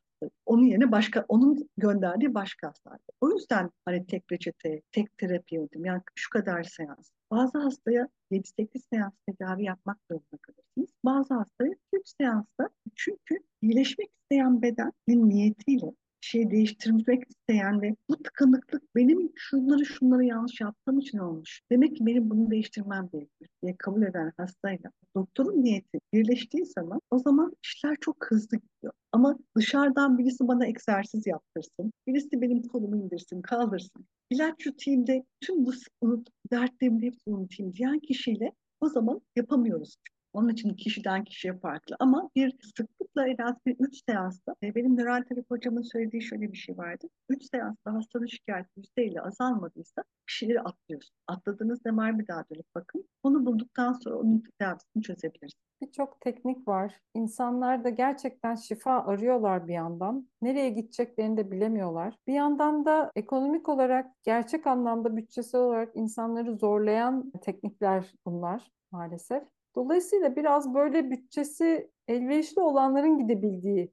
onun 0.46 0.64
yerine 0.64 0.92
başka, 0.92 1.24
onun 1.28 1.68
gönderdiği 1.76 2.34
başka 2.34 2.68
hastalar. 2.68 2.98
O 3.20 3.30
yüzden 3.30 3.70
hani 3.84 4.06
tek 4.06 4.32
reçete, 4.32 4.82
tek 4.92 5.18
terapi 5.18 5.54
yöntemi, 5.54 5.88
yani 5.88 6.00
şu 6.14 6.30
kadar 6.30 6.62
seans. 6.62 7.10
Bazı 7.30 7.58
hastaya 7.58 8.08
7-8 8.30 8.78
seans 8.92 9.12
tedavi 9.26 9.64
yapmak 9.64 9.98
zorunda 10.10 10.36
kalırsınız. 10.42 10.90
Bazı 11.04 11.34
hastaya 11.34 11.74
3 11.92 12.08
seansta 12.20 12.68
çünkü 12.94 13.38
iyileşmek 13.62 14.10
isteyen 14.22 14.62
bedenin 14.62 15.28
niyetiyle 15.28 15.92
şey 16.24 16.50
değiştirmek 16.50 17.30
isteyen 17.30 17.82
ve 17.82 17.96
bu 18.10 18.22
tıkanıklık 18.22 18.96
benim 18.96 19.32
şunları 19.36 19.86
şunları 19.86 20.24
yanlış 20.24 20.60
yaptığım 20.60 20.98
için 20.98 21.18
olmuş. 21.18 21.62
Demek 21.72 21.96
ki 21.96 22.06
benim 22.06 22.30
bunu 22.30 22.50
değiştirmem 22.50 23.08
gerekir 23.12 23.48
diye 23.62 23.76
kabul 23.78 24.02
eden 24.02 24.32
hastayla 24.36 24.90
doktorun 25.16 25.62
niyeti 25.64 26.00
birleştiği 26.12 26.66
zaman 26.66 27.00
o 27.10 27.18
zaman 27.18 27.52
işler 27.64 27.96
çok 28.00 28.26
hızlı 28.30 28.56
gidiyor. 28.56 28.92
Ama 29.12 29.38
dışarıdan 29.56 30.18
birisi 30.18 30.48
bana 30.48 30.66
egzersiz 30.66 31.26
yaptırsın, 31.26 31.92
birisi 32.06 32.40
benim 32.40 32.62
kolumu 32.62 32.96
indirsin, 32.96 33.42
kaldırsın. 33.42 34.06
İlaç 34.30 34.66
rutinde 34.66 35.24
tüm 35.40 35.66
bu 35.66 35.72
unut, 36.00 36.28
dertlerimi 36.52 37.02
hepsi 37.02 37.30
unutayım 37.30 37.74
diyen 37.74 37.98
kişiyle 37.98 38.52
o 38.80 38.88
zaman 38.88 39.20
yapamıyoruz. 39.36 39.96
Onun 40.32 40.48
için 40.48 40.74
kişiden 40.74 41.24
kişiye 41.24 41.58
farklı 41.58 41.96
ama 42.00 42.30
bir 42.36 42.56
sıklıkla 42.76 43.28
en 43.28 43.36
az 43.36 43.56
bir 43.66 43.76
üç 43.78 44.04
seansta 44.08 44.54
e, 44.62 44.74
benim 44.74 44.96
nöral 44.96 45.22
terapi 45.22 45.46
hocamın 45.48 45.82
söylediği 45.82 46.22
şöyle 46.22 46.52
bir 46.52 46.56
şey 46.56 46.78
vardı. 46.78 47.06
Üç 47.28 47.50
seansta 47.50 47.94
hastanın 47.94 48.26
şikayeti 48.26 48.70
yüzdeyle 48.76 49.20
azalmadıysa 49.20 50.04
kişileri 50.26 50.60
atlıyorsun. 50.60 51.16
Atladığınız 51.26 51.80
MR 51.84 52.18
bir 52.18 52.28
daha 52.28 52.44
dönüp 52.50 52.66
bakın. 52.74 53.08
Onu 53.22 53.46
bulduktan 53.46 53.92
sonra 53.92 54.16
onun 54.16 54.42
tedavisini 54.58 55.02
çözebilirsiniz. 55.02 55.72
Birçok 55.82 56.20
teknik 56.20 56.68
var. 56.68 57.00
İnsanlar 57.14 57.84
da 57.84 57.88
gerçekten 57.88 58.54
şifa 58.54 59.04
arıyorlar 59.04 59.68
bir 59.68 59.72
yandan. 59.72 60.28
Nereye 60.42 60.70
gideceklerini 60.70 61.36
de 61.36 61.50
bilemiyorlar. 61.50 62.16
Bir 62.26 62.32
yandan 62.32 62.84
da 62.84 63.12
ekonomik 63.16 63.68
olarak 63.68 64.10
gerçek 64.22 64.66
anlamda 64.66 65.16
bütçesel 65.16 65.60
olarak 65.60 65.96
insanları 65.96 66.56
zorlayan 66.56 67.32
teknikler 67.42 68.14
bunlar 68.26 68.70
maalesef. 68.90 69.42
Dolayısıyla 69.76 70.36
biraz 70.36 70.74
böyle 70.74 71.10
bütçesi 71.10 71.90
elverişli 72.08 72.60
olanların 72.60 73.18
gidebildiği 73.18 73.92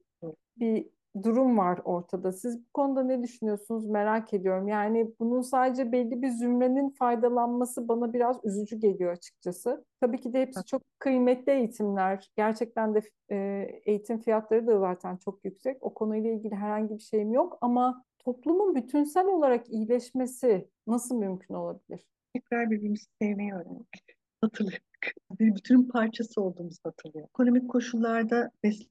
bir 0.56 0.90
durum 1.22 1.58
var 1.58 1.80
ortada. 1.84 2.32
Siz 2.32 2.58
bu 2.58 2.72
konuda 2.74 3.02
ne 3.02 3.22
düşünüyorsunuz 3.22 3.86
merak 3.86 4.34
ediyorum. 4.34 4.68
Yani 4.68 5.12
bunun 5.20 5.40
sadece 5.40 5.92
belli 5.92 6.22
bir 6.22 6.28
zümrenin 6.30 6.90
faydalanması 6.90 7.88
bana 7.88 8.12
biraz 8.12 8.44
üzücü 8.44 8.76
geliyor 8.76 9.12
açıkçası. 9.12 9.84
Tabii 10.00 10.20
ki 10.20 10.32
de 10.32 10.40
hepsi 10.40 10.64
çok 10.64 10.82
kıymetli 10.98 11.52
eğitimler. 11.52 12.30
Gerçekten 12.36 12.94
de 12.94 13.00
e, 13.30 13.36
eğitim 13.84 14.18
fiyatları 14.18 14.66
da 14.66 14.78
zaten 14.78 15.16
çok 15.16 15.44
yüksek. 15.44 15.76
O 15.80 15.94
konuyla 15.94 16.30
ilgili 16.30 16.54
herhangi 16.54 16.94
bir 16.94 17.02
şeyim 17.02 17.32
yok 17.32 17.58
ama 17.60 18.04
toplumun 18.18 18.74
bütünsel 18.74 19.26
olarak 19.26 19.70
iyileşmesi 19.70 20.68
nasıl 20.86 21.18
mümkün 21.18 21.54
olabilir? 21.54 22.06
Tekrar 22.34 22.70
birbirimizi 22.70 23.06
sevmeyi 23.22 23.52
öğrenmek. 23.52 23.86
Hatırlamak. 24.40 24.89
Bir 25.40 25.54
bütünün 25.54 25.88
parçası 25.88 26.42
olduğumuzu 26.42 26.78
hatırlıyor. 26.84 27.28
Ekonomik 27.28 27.70
koşullarda 27.70 28.50
bes 28.64 28.86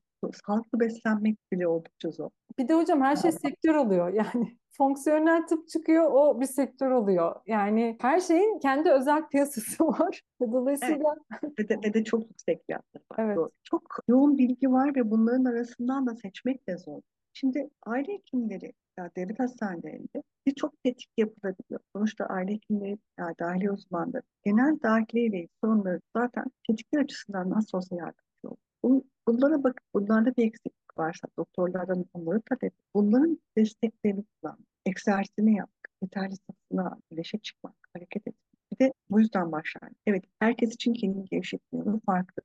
sağlıklı 0.45 0.79
beslenmek 0.79 1.37
bile 1.51 1.67
oldukça 1.67 2.11
zor. 2.11 2.29
Bir 2.57 2.67
de 2.67 2.73
hocam 2.73 3.01
her 3.01 3.15
şey 3.15 3.31
sektör 3.31 3.75
oluyor. 3.75 4.13
Yani 4.13 4.57
fonksiyonel 4.77 5.47
tıp 5.47 5.69
çıkıyor 5.69 6.11
o 6.11 6.41
bir 6.41 6.45
sektör 6.45 6.91
oluyor. 6.91 7.35
Yani 7.45 7.97
her 8.01 8.19
şeyin 8.19 8.59
kendi 8.59 8.91
özel 8.91 9.27
piyasası 9.27 9.83
var. 9.87 10.21
Dolayısıyla 10.41 11.15
evet. 11.43 11.59
ve, 11.59 11.69
de, 11.69 11.77
ve 11.83 11.93
de 11.93 12.03
çok 12.03 12.29
yüksek 12.29 12.65
fiyatları 12.65 13.03
var. 13.11 13.19
Evet. 13.19 13.51
Çok 13.63 13.83
yoğun 14.07 14.37
bilgi 14.37 14.71
var 14.71 14.95
ve 14.95 15.11
bunların 15.11 15.45
arasından 15.45 16.07
da 16.07 16.15
seçmek 16.15 16.67
de 16.67 16.77
zor. 16.77 17.01
Şimdi 17.39 17.69
aile 17.85 18.13
hekimleri 18.13 18.73
ya 18.97 19.11
devlet 19.15 19.39
hastanelerinde 19.39 20.23
birçok 20.45 20.83
tetkik 20.83 21.09
yapılabiliyor. 21.17 21.79
Sonuçta 21.95 22.25
aile 22.25 22.53
hekimleri, 22.53 22.97
ya 23.19 23.33
dahiliye 23.39 23.71
uzmanları, 23.71 24.21
genel 24.45 24.79
dahiliye 24.83 25.25
ile 25.25 25.47
sorunları 25.63 26.01
zaten 26.15 26.45
tetkikler 26.67 27.01
açısından 27.01 27.49
nasıl 27.49 27.77
olsa 27.77 27.95
yardımcı 27.95 28.47
olur. 28.47 28.57
Bu, 28.83 29.05
bunlara 29.27 29.63
bakıp 29.63 29.85
bunlarda 29.93 30.35
bir 30.35 30.47
eksiklik 30.47 30.97
varsa 30.97 31.27
doktorlardan 31.37 32.05
onları 32.13 32.41
talep 32.41 32.73
bunların 32.95 33.39
desteklerini 33.57 34.23
kullan, 34.23 34.57
egzersizini 34.85 35.55
yapmak, 35.57 35.89
yeterli 36.01 36.35
sıkısına 36.35 36.97
güneşe 37.11 37.37
çıkmak, 37.37 37.75
hareket 37.93 38.27
etmek. 38.27 38.71
Bir 38.71 38.79
de 38.85 38.93
bu 39.09 39.19
yüzden 39.19 39.51
başlar. 39.51 39.89
Evet, 40.07 40.23
herkes 40.39 40.73
için 40.73 40.93
kendini 40.93 41.25
gevşetmiyor. 41.25 41.99
Farklı 42.05 42.43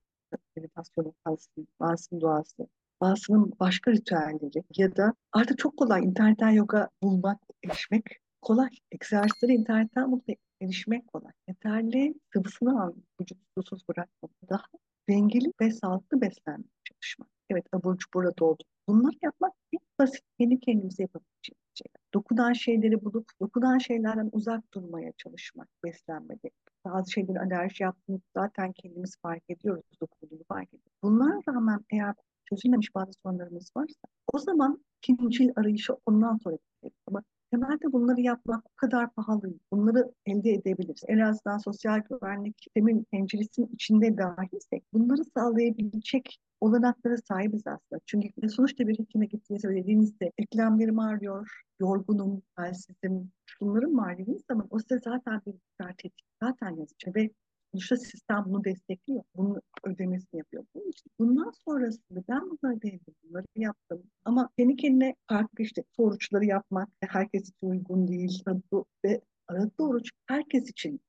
meditasyonu 0.56 1.14
kalsın, 1.24 1.68
bazısının 1.80 2.20
duası, 2.20 2.68
bazısının 3.04 3.52
başka 3.60 3.92
ritüelleri 3.92 4.64
ya 4.76 4.96
da 4.96 5.14
artık 5.32 5.58
çok 5.58 5.76
kolay 5.76 6.04
internetten 6.04 6.50
yoga 6.50 6.88
bulmak, 7.02 7.38
erişmek 7.64 8.04
kolay. 8.42 8.68
Egzersizleri 8.92 9.52
internetten 9.52 10.12
bulup 10.12 10.24
erişmek 10.60 11.08
kolay. 11.08 11.32
Yeterli 11.48 12.14
sıvısını 12.32 12.82
al, 12.82 12.92
vücut 13.20 13.38
susuz 13.58 13.88
bırakmak. 13.88 14.30
Daha 14.50 14.64
dengeli 15.08 15.52
ve 15.60 15.70
sağlıklı 15.70 16.20
beslenmeye 16.20 16.70
çalışmak. 16.84 17.28
Evet 17.50 17.64
abur 17.72 17.98
cubur 17.98 18.36
doldu. 18.38 18.62
Bunları 18.88 19.16
yapmak 19.22 19.52
en 19.72 19.80
basit 19.98 20.22
kendi 20.38 20.60
kendimize 20.60 21.02
yapabileceğimiz 21.02 21.72
şeyler. 21.74 22.00
Dokunan 22.14 22.52
şeyleri 22.52 23.04
bulup 23.04 23.26
dokunan 23.40 23.78
şeylerden 23.78 24.28
uzak 24.32 24.74
durmaya 24.74 25.12
çalışmak 25.16 25.68
beslenmede. 25.84 26.50
Bazı 26.84 27.10
şeylerin 27.10 27.38
alerji 27.38 27.82
yaptığını 27.82 28.20
zaten 28.36 28.72
kendimiz 28.72 29.16
fark 29.22 29.42
ediyoruz, 29.48 29.84
dokunduğunu 30.00 30.44
fark 30.48 30.68
ediyoruz. 30.68 30.92
Bunlara 31.02 31.40
rağmen 31.48 31.80
eğer 31.90 32.14
çözülmemiş 32.44 32.94
bazı 32.94 33.12
sorunlarımız 33.22 33.70
varsa 33.76 34.00
o 34.32 34.38
zaman 34.38 34.84
ikinci 35.02 35.52
arayışı 35.56 35.92
ondan 36.06 36.36
sonra 36.36 36.56
gidelim. 36.56 36.96
Ama 37.06 37.22
temelde 37.50 37.92
bunları 37.92 38.20
yapmak 38.20 38.66
o 38.66 38.76
kadar 38.76 39.10
pahalı. 39.10 39.54
Bunları 39.72 40.12
elde 40.26 40.50
edebiliriz. 40.50 41.02
En 41.08 41.18
azından 41.18 41.58
sosyal 41.58 42.00
güvenlik 42.10 42.56
sistemin 42.64 43.06
penceresinin 43.10 43.70
içinde 43.74 44.16
dahilsek 44.16 44.84
bunları 44.92 45.24
sağlayabilecek 45.36 46.38
olanaklara 46.60 47.16
sahibiz 47.16 47.66
aslında. 47.66 48.00
Çünkü 48.06 48.48
sonuçta 48.48 48.88
bir 48.88 48.98
hekime 48.98 49.26
gittiğinizde 49.26 49.68
söylediğinizde 49.68 50.32
eklemlerim 50.38 50.98
ağrıyor, 50.98 51.62
yorgunum, 51.80 52.42
halsizim, 52.54 53.32
şunlarım 53.46 53.98
var 53.98 54.18
dediğiniz 54.18 54.44
zaman 54.50 54.66
o 54.70 54.78
size 54.78 54.98
zaten 55.04 55.40
bir 55.46 55.54
tetik 55.96 56.14
zaten 56.42 56.70
yazıyor 56.70 57.14
ve 57.14 57.30
sonuçta 57.72 57.96
sistem 57.96 58.44
bunu 58.46 58.64
destekliyor. 58.64 59.22
Bunun 59.36 59.60
ödemesini 59.84 60.38
yapıyor. 60.38 60.64
İçin 60.94 61.10
bundan 61.18 61.52
sonrasında 61.64 62.22
ben 62.28 62.40
bunları 62.40 62.82
denedim, 62.82 63.14
bunları 63.22 63.46
yaptım. 63.56 64.02
Ama 64.24 64.50
kendi 64.58 64.76
kendine 64.76 65.14
farklı 65.28 65.64
işte 65.64 65.84
oruçları 65.98 66.44
yapmak 66.44 66.88
herkes 67.00 67.42
için 67.42 67.66
uygun 67.66 68.08
değil. 68.08 68.42
Bu 68.72 68.84
ve 69.04 69.20
aralıklı 69.48 69.88
oruç 69.88 70.10
herkes 70.26 70.70
için 70.70 71.00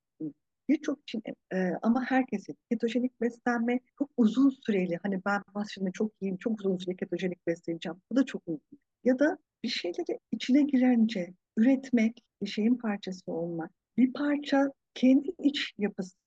birçok 0.70 1.02
için 1.02 1.24
e, 1.54 1.72
ama 1.82 2.04
herkesin 2.06 2.58
ketojenik 2.72 3.22
beslenme 3.22 3.80
çok 4.00 4.10
uzun 4.18 4.50
süreli. 4.50 5.00
Hani 5.04 5.22
ben 5.26 5.42
aslında 5.54 5.92
çok 5.92 6.12
iyiyim 6.22 6.38
çok 6.38 6.60
uzun 6.60 6.78
süre 6.78 6.96
ketojenik 6.96 7.48
besleneceğim. 7.48 7.98
Bu 8.12 8.16
da 8.16 8.26
çok 8.26 8.42
uygun. 8.48 8.80
Ya 9.04 9.20
da 9.20 9.38
bir 9.64 9.70
şeyleri 9.70 10.20
içine 10.32 10.62
girince 10.62 11.34
üretmek 11.58 12.24
bir 12.42 12.48
şeyin 12.48 12.76
parçası 12.76 13.32
olmak. 13.32 13.72
Bir 13.98 14.14
parça 14.14 14.72
kendi 14.94 15.32
iç 15.44 15.74
yapısı 15.78 16.25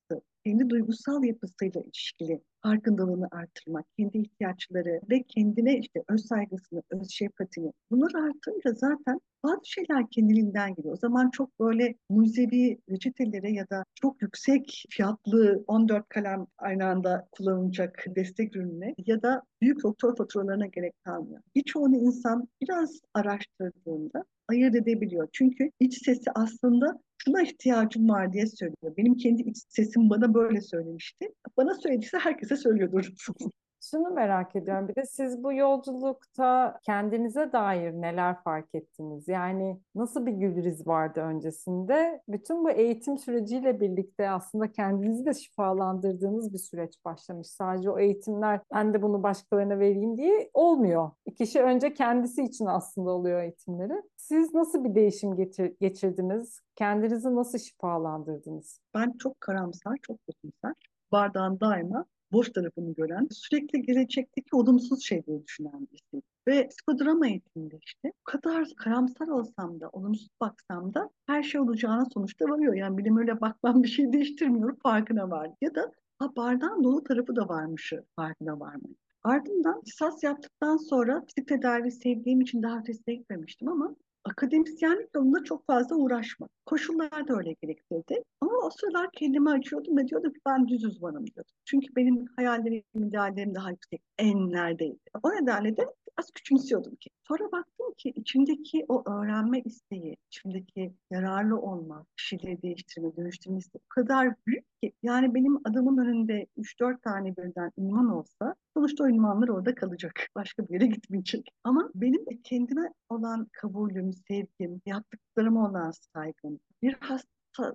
kendi 0.49 0.71
duygusal 0.71 1.25
yapısıyla 1.25 1.81
ilişkili 1.81 2.41
farkındalığını 2.63 3.29
artırmak, 3.31 3.87
kendi 3.99 4.19
ihtiyaçları 4.19 5.01
ve 5.11 5.23
kendine 5.23 5.79
işte 5.79 6.03
öz 6.09 6.27
saygısını, 6.27 6.83
öz 6.91 7.11
şefkatini 7.11 7.73
bunları 7.91 8.19
artırınca 8.19 8.73
zaten 8.73 9.21
bazı 9.45 9.61
şeyler 9.65 10.11
kendiliğinden 10.11 10.75
geliyor. 10.75 10.95
O 10.95 10.97
zaman 10.97 11.31
çok 11.31 11.61
böyle 11.61 11.95
mucizevi 12.11 12.79
reçetelere 12.91 13.51
ya 13.53 13.71
da 13.71 13.85
çok 13.95 14.23
yüksek 14.23 14.85
fiyatlı 14.91 15.65
14 15.67 16.09
kalem 16.09 16.47
aynı 16.59 16.87
anda 16.87 17.29
kullanılacak 17.33 18.05
destek 18.17 18.57
ürününe 18.57 18.95
ya 19.07 19.23
da 19.23 19.43
büyük 19.61 19.83
doktor 19.83 20.17
faturalarına 20.17 20.67
gerek 20.67 20.95
kalmıyor. 21.05 21.43
Birçoğunu 21.55 21.97
insan 21.97 22.49
biraz 22.61 23.01
araştırdığında 23.15 24.25
ayırt 24.49 24.75
edebiliyor. 24.75 25.29
Çünkü 25.33 25.71
iç 25.81 26.05
sesi 26.05 26.31
aslında 26.35 27.01
şuna 27.19 27.43
ihtiyacım 27.43 28.09
var 28.09 28.33
diye 28.33 28.47
söylüyor. 28.47 28.97
Benim 28.97 29.17
kendi 29.17 29.43
iç 29.43 29.57
sesim 29.69 30.11
bana 30.11 30.35
böyle 30.35 30.61
söylemişti. 30.61 31.35
Bana 31.57 31.75
söylediyse 31.75 32.19
herkese 32.19 32.57
söylüyordur. 32.57 33.13
Şunu 33.81 34.11
merak 34.11 34.57
ediyorum. 34.57 34.89
Bir 34.89 34.95
de 34.95 35.07
siz 35.07 35.45
bu 35.45 35.53
yolculukta 35.53 36.79
kendinize 36.83 37.53
dair 37.53 37.93
neler 37.93 38.43
fark 38.43 38.75
ettiniz? 38.75 39.29
Yani 39.29 39.81
nasıl 39.95 40.27
bir 40.27 40.33
Gülriz 40.33 40.87
vardı 40.87 41.21
öncesinde? 41.21 42.23
Bütün 42.29 42.65
bu 42.65 42.71
eğitim 42.71 43.19
süreciyle 43.19 43.81
birlikte 43.81 44.31
aslında 44.31 44.73
kendinizi 44.73 45.27
de 45.27 45.35
şifalandırdığınız 45.35 46.53
bir 46.53 46.59
süreç 46.59 47.05
başlamış. 47.05 47.49
Sadece 47.49 47.91
o 47.91 47.99
eğitimler 47.99 48.61
ben 48.75 48.95
de 48.95 49.03
bunu 49.03 49.23
başkalarına 49.23 49.79
vereyim 49.79 50.17
diye 50.17 50.51
olmuyor. 50.55 51.11
Kişi 51.39 51.63
önce 51.63 51.95
kendisi 51.95 52.43
için 52.43 52.67
aslında 52.67 53.11
oluyor 53.11 53.43
eğitimleri. 53.43 54.03
Siz 54.17 54.55
nasıl 54.55 54.85
bir 54.85 54.95
değişim 54.95 55.37
getir 55.37 55.77
geçirdiniz? 55.81 56.61
Kendinizi 56.77 57.35
nasıl 57.35 57.59
şifalandırdınız? 57.59 58.81
Ben 58.95 59.13
çok 59.19 59.41
karamsar, 59.41 59.97
çok 60.03 60.17
kötümser. 60.27 60.73
Bardağın 61.13 61.61
daima 61.61 62.05
boş 62.33 62.53
tarafını 62.53 62.95
gören, 62.95 63.29
sürekli 63.31 63.83
gelecekteki 63.83 64.57
olumsuz 64.57 65.05
şeyleri 65.05 65.45
düşünen 65.45 65.89
birisi. 65.93 66.23
Ve 66.49 66.69
psikodrama 66.69 67.27
eğitiminde 67.29 67.79
işte 67.85 68.13
o 68.21 68.25
kadar 68.25 68.69
karamsar 68.77 69.29
olsam 69.29 69.81
da, 69.81 69.89
olumsuz 69.89 70.29
baksam 70.41 70.95
da 70.95 71.11
her 71.27 71.43
şey 71.43 71.61
olacağına 71.61 72.05
sonuçta 72.15 72.45
varıyor. 72.45 72.75
Yani 72.75 72.99
benim 72.99 73.17
öyle 73.17 73.41
bakmam 73.41 73.83
bir 73.83 73.89
şey 73.89 74.13
değiştirmiyor, 74.13 74.77
farkına 74.83 75.31
var. 75.31 75.51
Ya 75.61 75.75
da 75.75 75.93
ha, 76.19 76.37
bardağın 76.37 76.85
dolu 76.85 77.05
tarafı 77.05 77.37
da 77.37 77.49
varmış, 77.49 77.93
farkına 78.17 78.61
var 78.61 78.75
mı? 78.75 78.89
Ardından 79.23 79.83
lisans 79.87 80.23
yaptıktan 80.23 80.77
sonra 80.77 81.25
psikotedavi 81.25 81.91
sevdiğim 81.91 82.41
için 82.41 82.63
daha 82.63 82.79
ötesine 82.79 83.15
gitmemiştim 83.15 83.69
ama 83.69 83.97
akademisyenlik 84.25 85.09
yolunda 85.15 85.45
çok 85.45 85.67
fazla 85.67 85.97
uğraşma. 85.97 86.49
Koşullar 86.67 87.29
da 87.29 87.37
öyle 87.37 87.55
gerektirdi. 87.63 88.23
Ama 88.41 88.53
o 88.65 88.71
sıralar 88.71 89.09
kendimi 89.13 89.51
açıyordum 89.51 89.97
ve 89.97 90.09
diyordum 90.09 90.33
ki 90.33 90.41
ben 90.47 90.69
düz 90.69 90.85
uzmanım 90.85 91.27
diyordum. 91.27 91.55
Çünkü 91.65 91.97
benim 91.97 92.27
hayallerim, 92.37 92.83
ideallerim 92.95 93.55
daha 93.55 93.71
yüksek, 93.71 94.03
enlerdeydi. 94.19 94.99
O 95.23 95.31
nedenle 95.31 95.77
de 95.77 95.87
az 96.17 96.31
küçümsüyordum 96.35 96.97
ki. 96.97 97.11
Sonra 97.29 97.53
baktım 97.53 97.93
ki 97.99 98.13
içimdeki 98.17 98.85
o 98.89 99.11
öğrenme 99.11 99.61
isteği, 99.61 100.17
içimdeki 100.27 100.95
yararlı 101.11 101.61
olma, 101.61 102.07
kişileri 102.17 102.63
değiştirme, 102.63 103.17
dönüştürme 103.17 103.59
isteği 103.59 103.81
o 103.85 103.89
kadar 103.89 104.35
büyük 104.47 104.65
ki. 104.83 104.93
Yani 105.03 105.35
benim 105.35 105.57
adamın 105.65 105.99
önünde 105.99 106.47
3-4 106.57 107.03
tane 107.03 107.37
birden 107.37 107.73
ünvan 107.79 108.09
olsa 108.11 108.55
sonuçta 108.75 109.05
o 109.05 109.09
ünvanlar 109.09 109.49
orada 109.49 109.75
kalacak. 109.75 110.13
Başka 110.35 110.69
bir 110.69 110.75
yere 110.75 110.87
gitmeyecek. 110.87 111.49
Ama 111.65 111.91
benim 111.95 112.25
kendime 112.45 112.93
olan 113.09 113.49
kabulüm, 113.53 114.13
sevgim, 114.13 114.83
yaptıklarıma 114.87 115.69
olan 115.71 115.91
saygım, 115.91 116.61
bir 116.83 116.97
hasta 117.01 117.75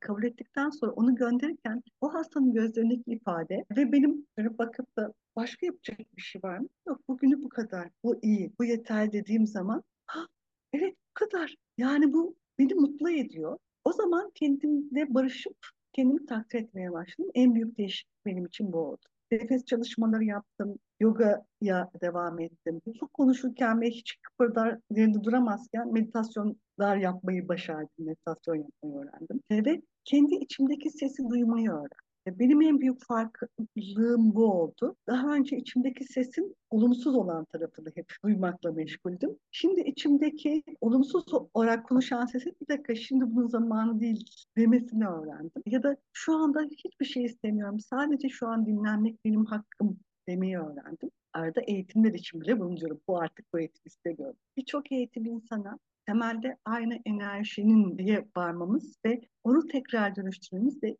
kabul 0.00 0.24
ettikten 0.24 0.70
sonra 0.70 0.92
onu 0.92 1.14
gönderirken 1.14 1.82
o 2.00 2.14
hastanın 2.14 2.52
gözlerindeki 2.52 3.10
ifade 3.10 3.64
ve 3.76 3.92
benim 3.92 4.26
bakıp 4.38 4.96
da 4.96 5.12
başka 5.36 5.66
yapacak 5.66 5.98
bir 6.16 6.22
şey 6.22 6.42
var 6.42 6.58
mı? 6.58 6.68
Yok 6.86 7.08
bugünü 7.08 7.42
bu 7.42 7.48
kadar, 7.48 7.88
bu 8.04 8.18
iyi, 8.22 8.52
bu 8.58 8.64
yeter 8.64 9.12
dediğim 9.12 9.46
zaman 9.46 9.82
ha, 10.06 10.26
evet 10.72 10.94
bu 10.94 11.14
kadar. 11.14 11.56
Yani 11.78 12.12
bu 12.12 12.36
beni 12.58 12.74
mutlu 12.74 13.10
ediyor. 13.10 13.58
O 13.84 13.92
zaman 13.92 14.30
kendimle 14.34 15.14
barışıp 15.14 15.56
kendimi 15.92 16.26
takdir 16.26 16.58
etmeye 16.58 16.92
başladım. 16.92 17.30
En 17.34 17.54
büyük 17.54 17.78
değişiklik 17.78 18.26
benim 18.26 18.46
için 18.46 18.72
bu 18.72 18.78
oldu. 18.78 19.06
Nefes 19.30 19.64
çalışmaları 19.64 20.24
yaptım, 20.24 20.78
yogaya 21.00 21.90
devam 22.00 22.40
ettim. 22.40 22.80
Çok 23.00 23.14
konuşurken 23.14 23.80
ve 23.80 23.90
hiç 23.90 24.16
kıpırdar 24.22 24.78
yerinde 24.90 25.24
duramazken 25.24 25.92
meditasyonlar 25.92 26.96
yapmayı 26.96 27.48
başardım, 27.48 27.88
meditasyon 27.98 28.56
yapmayı 28.56 28.94
öğrendim. 28.94 29.40
Ve 29.50 29.82
kendi 30.04 30.34
içimdeki 30.34 30.90
sesi 30.90 31.28
duymayı 31.28 31.70
öğrendim. 31.70 32.07
Benim 32.38 32.62
en 32.62 32.80
büyük 32.80 33.06
farklılığım 33.06 34.34
bu 34.34 34.52
oldu. 34.52 34.96
Daha 35.06 35.34
önce 35.34 35.56
içimdeki 35.56 36.04
sesin 36.04 36.56
olumsuz 36.70 37.14
olan 37.14 37.44
tarafını 37.44 37.88
hep 37.94 38.12
duymakla 38.24 38.72
meşguldüm. 38.72 39.36
Şimdi 39.50 39.80
içimdeki 39.80 40.62
olumsuz 40.80 41.24
olarak 41.54 41.88
konuşan 41.88 42.26
sesin 42.26 42.56
bir 42.60 42.74
dakika 42.74 42.94
şimdi 42.94 43.24
bunun 43.26 43.48
zamanı 43.48 44.00
değil 44.00 44.24
demesini 44.56 45.08
öğrendim. 45.08 45.62
Ya 45.66 45.82
da 45.82 45.96
şu 46.12 46.36
anda 46.36 46.62
hiçbir 46.62 47.06
şey 47.06 47.24
istemiyorum. 47.24 47.80
Sadece 47.80 48.28
şu 48.28 48.48
an 48.48 48.66
dinlenmek 48.66 49.24
benim 49.24 49.44
hakkım 49.44 49.98
demeyi 50.28 50.58
öğrendim. 50.58 51.10
Arada 51.32 51.60
eğitimler 51.60 52.12
için 52.12 52.40
bile 52.40 52.60
bunu 52.60 52.76
diyorum. 52.76 53.00
Bu 53.08 53.18
artık 53.18 53.46
bu 53.54 53.58
eğitim 53.58 53.82
istemiyorum. 53.84 54.36
Birçok 54.56 54.92
eğitim 54.92 55.26
insana 55.26 55.78
temelde 56.12 56.56
aynı 56.64 56.98
enerjinin 57.06 57.98
diye 57.98 58.28
varmamız 58.36 58.96
ve 59.06 59.20
onu 59.44 59.66
tekrar 59.66 60.16
dönüştürmemiz 60.16 60.82
de 60.82 60.96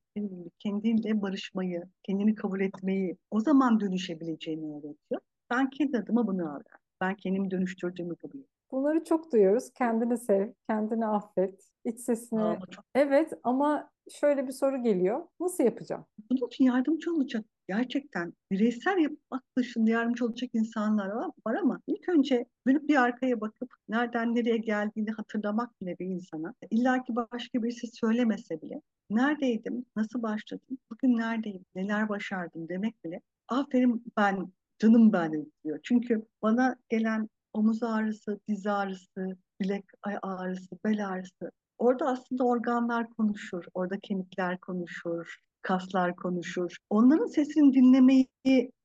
kendiyle 0.59 1.23
barışmayı, 1.23 1.83
kendini 2.03 2.35
kabul 2.35 2.61
etmeyi, 2.61 3.17
o 3.31 3.41
zaman 3.41 3.81
dönüşebileceğini 3.81 4.73
öğretiyor. 4.77 5.21
Ben 5.51 5.71
kendi 5.71 5.99
adıma 5.99 6.27
bunu 6.27 6.43
öğrendim. 6.43 6.65
Ben 7.01 7.15
kendimi 7.17 7.51
dönüştürdüğümü 7.51 8.17
kabul 8.17 8.31
ediyorum. 8.39 8.49
Bunları 8.71 9.05
çok 9.05 9.33
duyuyoruz. 9.33 9.71
Kendini 9.79 10.19
sev, 10.19 10.53
kendini 10.69 11.07
affet, 11.07 11.69
iç 11.85 12.01
sesini. 12.01 12.43
Aa, 12.43 12.61
çok- 12.71 12.85
Evet 12.95 13.33
ama 13.43 13.91
şöyle 14.11 14.47
bir 14.47 14.53
soru 14.53 14.83
geliyor. 14.83 15.27
Nasıl 15.41 15.65
yapacağım? 15.65 16.05
Bunun 16.31 16.47
için 16.47 16.65
yardımcı 16.65 17.15
olacak 17.15 17.45
gerçekten 17.69 18.33
bireysel 18.51 18.99
yapmak 18.99 19.43
dışında 19.59 19.91
yardımcı 19.91 20.25
olacak 20.25 20.51
insanlar 20.53 21.09
var, 21.09 21.55
ama 21.55 21.81
ilk 21.87 22.09
önce 22.09 22.47
dönüp 22.69 22.89
bir 22.89 23.03
arkaya 23.03 23.41
bakıp 23.41 23.75
nereden 23.89 24.35
nereye 24.35 24.57
geldiğini 24.57 25.11
hatırlamak 25.11 25.81
bile 25.81 25.99
bir 25.99 26.07
insana. 26.07 26.55
İlla 26.71 27.03
ki 27.03 27.16
başka 27.16 27.62
birisi 27.62 27.87
söylemese 27.87 28.62
bile 28.62 28.83
neredeydim, 29.11 29.85
nasıl 29.97 30.23
başladım, 30.23 30.79
bugün 30.91 31.19
neredeyim, 31.19 31.64
neler 31.75 32.09
başardım? 32.09 32.69
demek 32.69 33.05
bile 33.05 33.21
aferin 33.49 34.05
ben, 34.16 34.53
canım 34.79 35.12
ben 35.12 35.47
diyor. 35.64 35.81
Çünkü 35.83 36.27
bana 36.43 36.77
gelen 36.89 37.29
omuz 37.53 37.83
ağrısı, 37.83 38.41
diz 38.49 38.66
ağrısı, 38.66 39.37
bilek 39.61 39.85
ağrısı, 40.23 40.79
bel 40.85 41.09
ağrısı 41.09 41.51
Orada 41.79 42.07
aslında 42.07 42.45
organlar 42.45 43.11
konuşur, 43.11 43.64
orada 43.75 43.99
kemikler 43.99 44.59
konuşur, 44.61 45.39
kaslar 45.63 46.17
konuşur. 46.17 46.77
Onların 46.91 47.27
sesini 47.27 47.75
dinlemeyi 47.75 48.29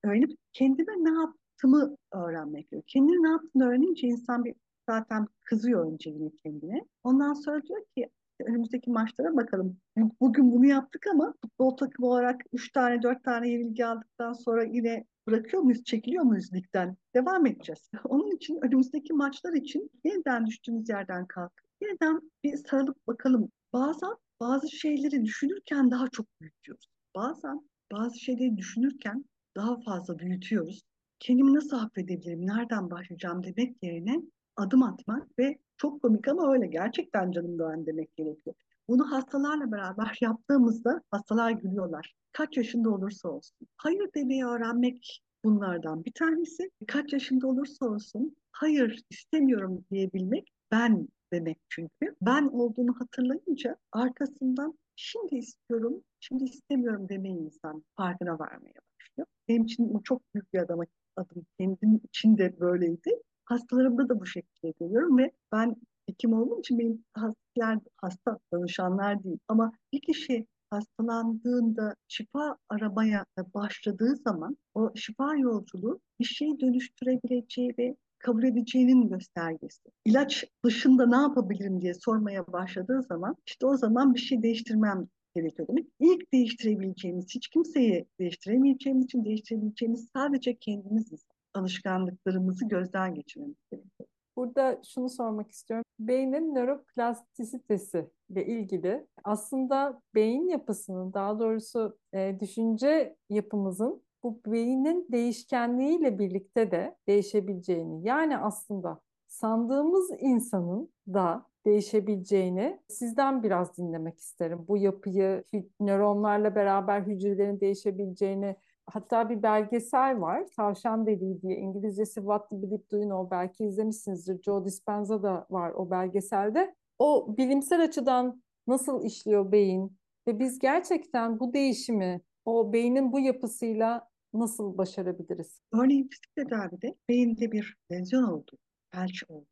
öğrenip 0.03 0.31
kendime 0.53 0.93
ne 0.93 1.21
yaptığımı 1.21 1.95
öğrenmek 2.11 2.71
gerekiyor. 2.71 2.83
Kendine 2.87 3.23
ne 3.23 3.29
yaptığını 3.29 3.67
öğrenince 3.67 4.07
insan 4.07 4.45
bir 4.45 4.55
zaten 4.89 5.27
kızıyor 5.43 5.91
önce 5.91 6.09
yine 6.09 6.29
kendine. 6.43 6.85
Ondan 7.03 7.33
sonra 7.33 7.63
diyor 7.63 7.83
ki 7.97 8.09
önümüzdeki 8.39 8.91
maçlara 8.91 9.35
bakalım. 9.35 9.77
Bugün 10.21 10.51
bunu 10.51 10.65
yaptık 10.65 11.07
ama 11.07 11.33
futbol 11.41 11.77
takımı 11.77 12.07
olarak 12.07 12.41
3 12.53 12.71
tane 12.71 13.01
4 13.01 13.23
tane 13.23 13.49
yenilgi 13.49 13.85
aldıktan 13.85 14.33
sonra 14.33 14.63
yine 14.63 15.05
bırakıyor 15.27 15.63
muyuz, 15.63 15.83
çekiliyor 15.83 16.23
muyuz 16.23 16.53
ligden? 16.53 16.97
Devam 17.15 17.45
edeceğiz. 17.45 17.89
Onun 18.05 18.35
için 18.35 18.59
önümüzdeki 18.61 19.13
maçlar 19.13 19.53
için 19.53 19.89
yeniden 20.03 20.47
düştüğümüz 20.47 20.89
yerden 20.89 21.25
kalkıp 21.25 21.67
yeniden 21.81 22.31
bir 22.43 22.57
sarılıp 22.57 23.07
bakalım. 23.07 23.49
Bazen 23.73 24.15
bazı 24.43 24.71
şeyleri 24.71 25.25
düşünürken 25.25 25.91
daha 25.91 26.07
çok 26.07 26.25
büyütüyoruz. 26.41 26.87
Bazen 27.15 27.69
bazı 27.91 28.19
şeyleri 28.19 28.57
düşünürken 28.57 29.25
daha 29.55 29.81
fazla 29.81 30.19
büyütüyoruz. 30.19 30.81
Kendimi 31.19 31.53
nasıl 31.53 31.77
affedebilirim, 31.77 32.47
nereden 32.47 32.91
başlayacağım 32.91 33.43
demek 33.43 33.83
yerine 33.83 34.21
adım 34.55 34.83
atmak 34.83 35.39
ve 35.39 35.57
çok 35.77 36.01
komik 36.01 36.27
ama 36.27 36.53
öyle 36.53 36.67
gerçekten 36.67 37.31
canım 37.31 37.59
doğan 37.59 37.85
demek 37.85 38.15
gerekiyor. 38.15 38.55
Bunu 38.87 39.11
hastalarla 39.11 39.71
beraber 39.71 40.17
yaptığımızda 40.21 41.01
hastalar 41.11 41.51
gülüyorlar. 41.51 42.15
Kaç 42.31 42.57
yaşında 42.57 42.89
olursa 42.89 43.29
olsun. 43.29 43.67
Hayır 43.77 44.09
demeyi 44.15 44.45
öğrenmek 44.45 45.21
bunlardan 45.43 46.05
bir 46.05 46.13
tanesi. 46.13 46.71
Kaç 46.87 47.13
yaşında 47.13 47.47
olursa 47.47 47.85
olsun 47.85 48.35
hayır 48.51 49.03
istemiyorum 49.09 49.85
diyebilmek 49.91 50.49
ben 50.71 51.07
demek 51.33 51.57
çünkü. 51.69 52.15
Ben 52.21 52.47
olduğunu 52.47 52.93
hatırlayınca 52.99 53.77
arkasından 53.91 54.77
şimdi 54.95 55.35
istiyorum, 55.35 56.03
şimdi 56.19 56.43
istemiyorum 56.43 57.09
demeyi 57.09 57.37
insan 57.37 57.83
farkına 57.97 58.39
varmaya 58.39 58.79
başlıyor. 58.99 59.27
Benim 59.47 59.63
için 59.63 59.93
bu 59.93 60.03
çok 60.03 60.21
büyük 60.33 60.53
bir 60.53 60.59
adım, 60.59 60.79
adım. 61.15 61.45
Kendim 61.59 62.01
için 62.03 62.37
de 62.37 62.59
böyleydi. 62.59 63.21
Hastalarımda 63.45 64.09
da 64.09 64.19
bu 64.19 64.25
şekilde 64.25 64.73
görüyorum 64.79 65.17
ve 65.17 65.31
ben 65.51 65.75
hekim 66.09 66.33
olduğum 66.33 66.59
için 66.59 66.79
benim 66.79 67.05
hastalar, 67.13 67.79
hasta 67.97 68.39
danışanlar 68.53 69.23
değil 69.23 69.39
ama 69.47 69.71
bir 69.93 70.01
kişi 70.01 70.47
hastalandığında 70.69 71.95
şifa 72.07 72.57
aramaya 72.69 73.25
başladığı 73.53 74.15
zaman 74.15 74.57
o 74.73 74.91
şifa 74.95 75.35
yolculuğu 75.35 75.99
bir 76.19 76.25
şeyi 76.25 76.59
dönüştürebileceği 76.59 77.73
ve 77.77 77.95
kabul 78.23 78.43
edeceğinin 78.43 79.09
göstergesi. 79.09 79.89
İlaç 80.05 80.45
dışında 80.65 81.05
ne 81.05 81.15
yapabilirim 81.15 81.81
diye 81.81 81.93
sormaya 81.93 82.47
başladığı 82.47 83.01
zaman 83.01 83.35
işte 83.47 83.65
o 83.65 83.77
zaman 83.77 84.13
bir 84.13 84.19
şey 84.19 84.43
değiştirmem 84.43 85.07
gerekiyor 85.35 85.67
demek. 85.67 85.87
İlk 85.99 86.33
değiştirebileceğimiz, 86.33 87.25
hiç 87.35 87.47
kimseyi 87.47 88.05
değiştiremeyeceğimiz 88.19 89.05
için 89.05 89.25
değiştirebileceğimiz 89.25 90.09
sadece 90.13 90.55
kendimiziz. 90.55 91.25
Alışkanlıklarımızı 91.53 92.67
gözden 92.67 93.15
geçirmemiz 93.15 93.55
gerekiyor. 93.71 94.09
Burada 94.35 94.81
şunu 94.93 95.09
sormak 95.09 95.51
istiyorum. 95.51 95.85
Beynin 95.99 96.55
nöroplastisitesi 96.55 98.09
ile 98.29 98.45
ilgili 98.45 99.07
aslında 99.23 100.01
beyin 100.15 100.47
yapısının 100.47 101.13
daha 101.13 101.39
doğrusu 101.39 101.97
e, 102.13 102.37
düşünce 102.39 103.15
yapımızın 103.29 104.01
bu 104.23 104.41
beynin 104.45 105.07
değişkenliğiyle 105.11 106.19
birlikte 106.19 106.71
de 106.71 106.95
değişebileceğini 107.07 108.07
yani 108.07 108.37
aslında 108.37 109.01
sandığımız 109.27 110.11
insanın 110.19 110.89
da 111.07 111.45
değişebileceğini 111.65 112.79
sizden 112.87 113.43
biraz 113.43 113.77
dinlemek 113.77 114.19
isterim. 114.19 114.65
Bu 114.67 114.77
yapıyı 114.77 115.43
nöronlarla 115.79 116.55
beraber 116.55 117.01
hücrelerin 117.01 117.59
değişebileceğini 117.59 118.55
hatta 118.85 119.29
bir 119.29 119.43
belgesel 119.43 120.21
var. 120.21 120.45
Tavşan 120.55 121.05
Deliği 121.05 121.41
diye 121.41 121.57
İngilizcesi 121.57 122.15
What 122.15 122.49
the 122.49 122.61
Bleep 122.61 122.91
Do 122.91 122.97
You 122.97 123.05
Know 123.05 123.31
belki 123.31 123.65
izlemişsinizdir. 123.65 124.43
Joe 124.43 124.65
Dispenza 124.65 125.23
da 125.23 125.47
var 125.49 125.71
o 125.71 125.91
belgeselde. 125.91 126.75
O 126.99 127.37
bilimsel 127.37 127.83
açıdan 127.83 128.43
nasıl 128.67 129.03
işliyor 129.03 129.51
beyin 129.51 129.97
ve 130.27 130.39
biz 130.39 130.59
gerçekten 130.59 131.39
bu 131.39 131.53
değişimi 131.53 132.21
o 132.45 132.73
beynin 132.73 133.13
bu 133.13 133.19
yapısıyla 133.19 134.12
nasıl 134.33 134.77
başarabiliriz? 134.77 135.61
Örneğin 135.73 136.07
fizik 136.07 136.35
tedavide 136.35 136.95
beyinde 137.09 137.51
bir 137.51 137.75
lezyon 137.91 138.23
oldu, 138.23 138.51
felç 138.91 139.23
oldu. 139.29 139.45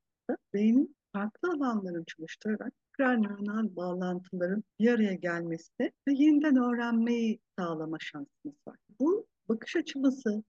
Beynin 0.53 0.95
farklı 1.13 1.49
alanların 1.49 2.03
çalıştırarak 2.03 2.73
nöronal 2.99 3.75
bağlantıların 3.75 4.63
bir 4.79 4.91
araya 4.91 5.13
gelmesi 5.13 5.91
ve 6.07 6.13
yeniden 6.13 6.55
öğrenmeyi 6.55 7.39
sağlama 7.59 7.97
şansımız 7.99 8.55
var. 8.67 8.77
Bu 8.99 9.27
bakış 9.49 9.75
açımızı, 9.75 10.43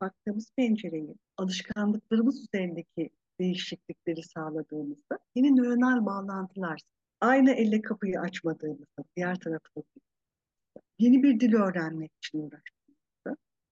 baktığımız 0.00 0.52
pencereyi, 0.56 1.14
alışkanlıklarımız 1.36 2.42
üzerindeki 2.42 3.10
değişiklikleri 3.40 4.22
sağladığımızda 4.22 5.18
yeni 5.34 5.56
nöronal 5.56 6.06
bağlantılar, 6.06 6.80
aynı 7.20 7.50
elle 7.50 7.82
kapıyı 7.82 8.20
açmadığımızda, 8.20 9.04
diğer 9.16 9.38
tarafı 9.38 9.82
yeni 10.98 11.22
bir 11.22 11.40
dil 11.40 11.54
öğrenmek 11.54 12.12
için 12.16 12.38
uğraştık 12.38 12.77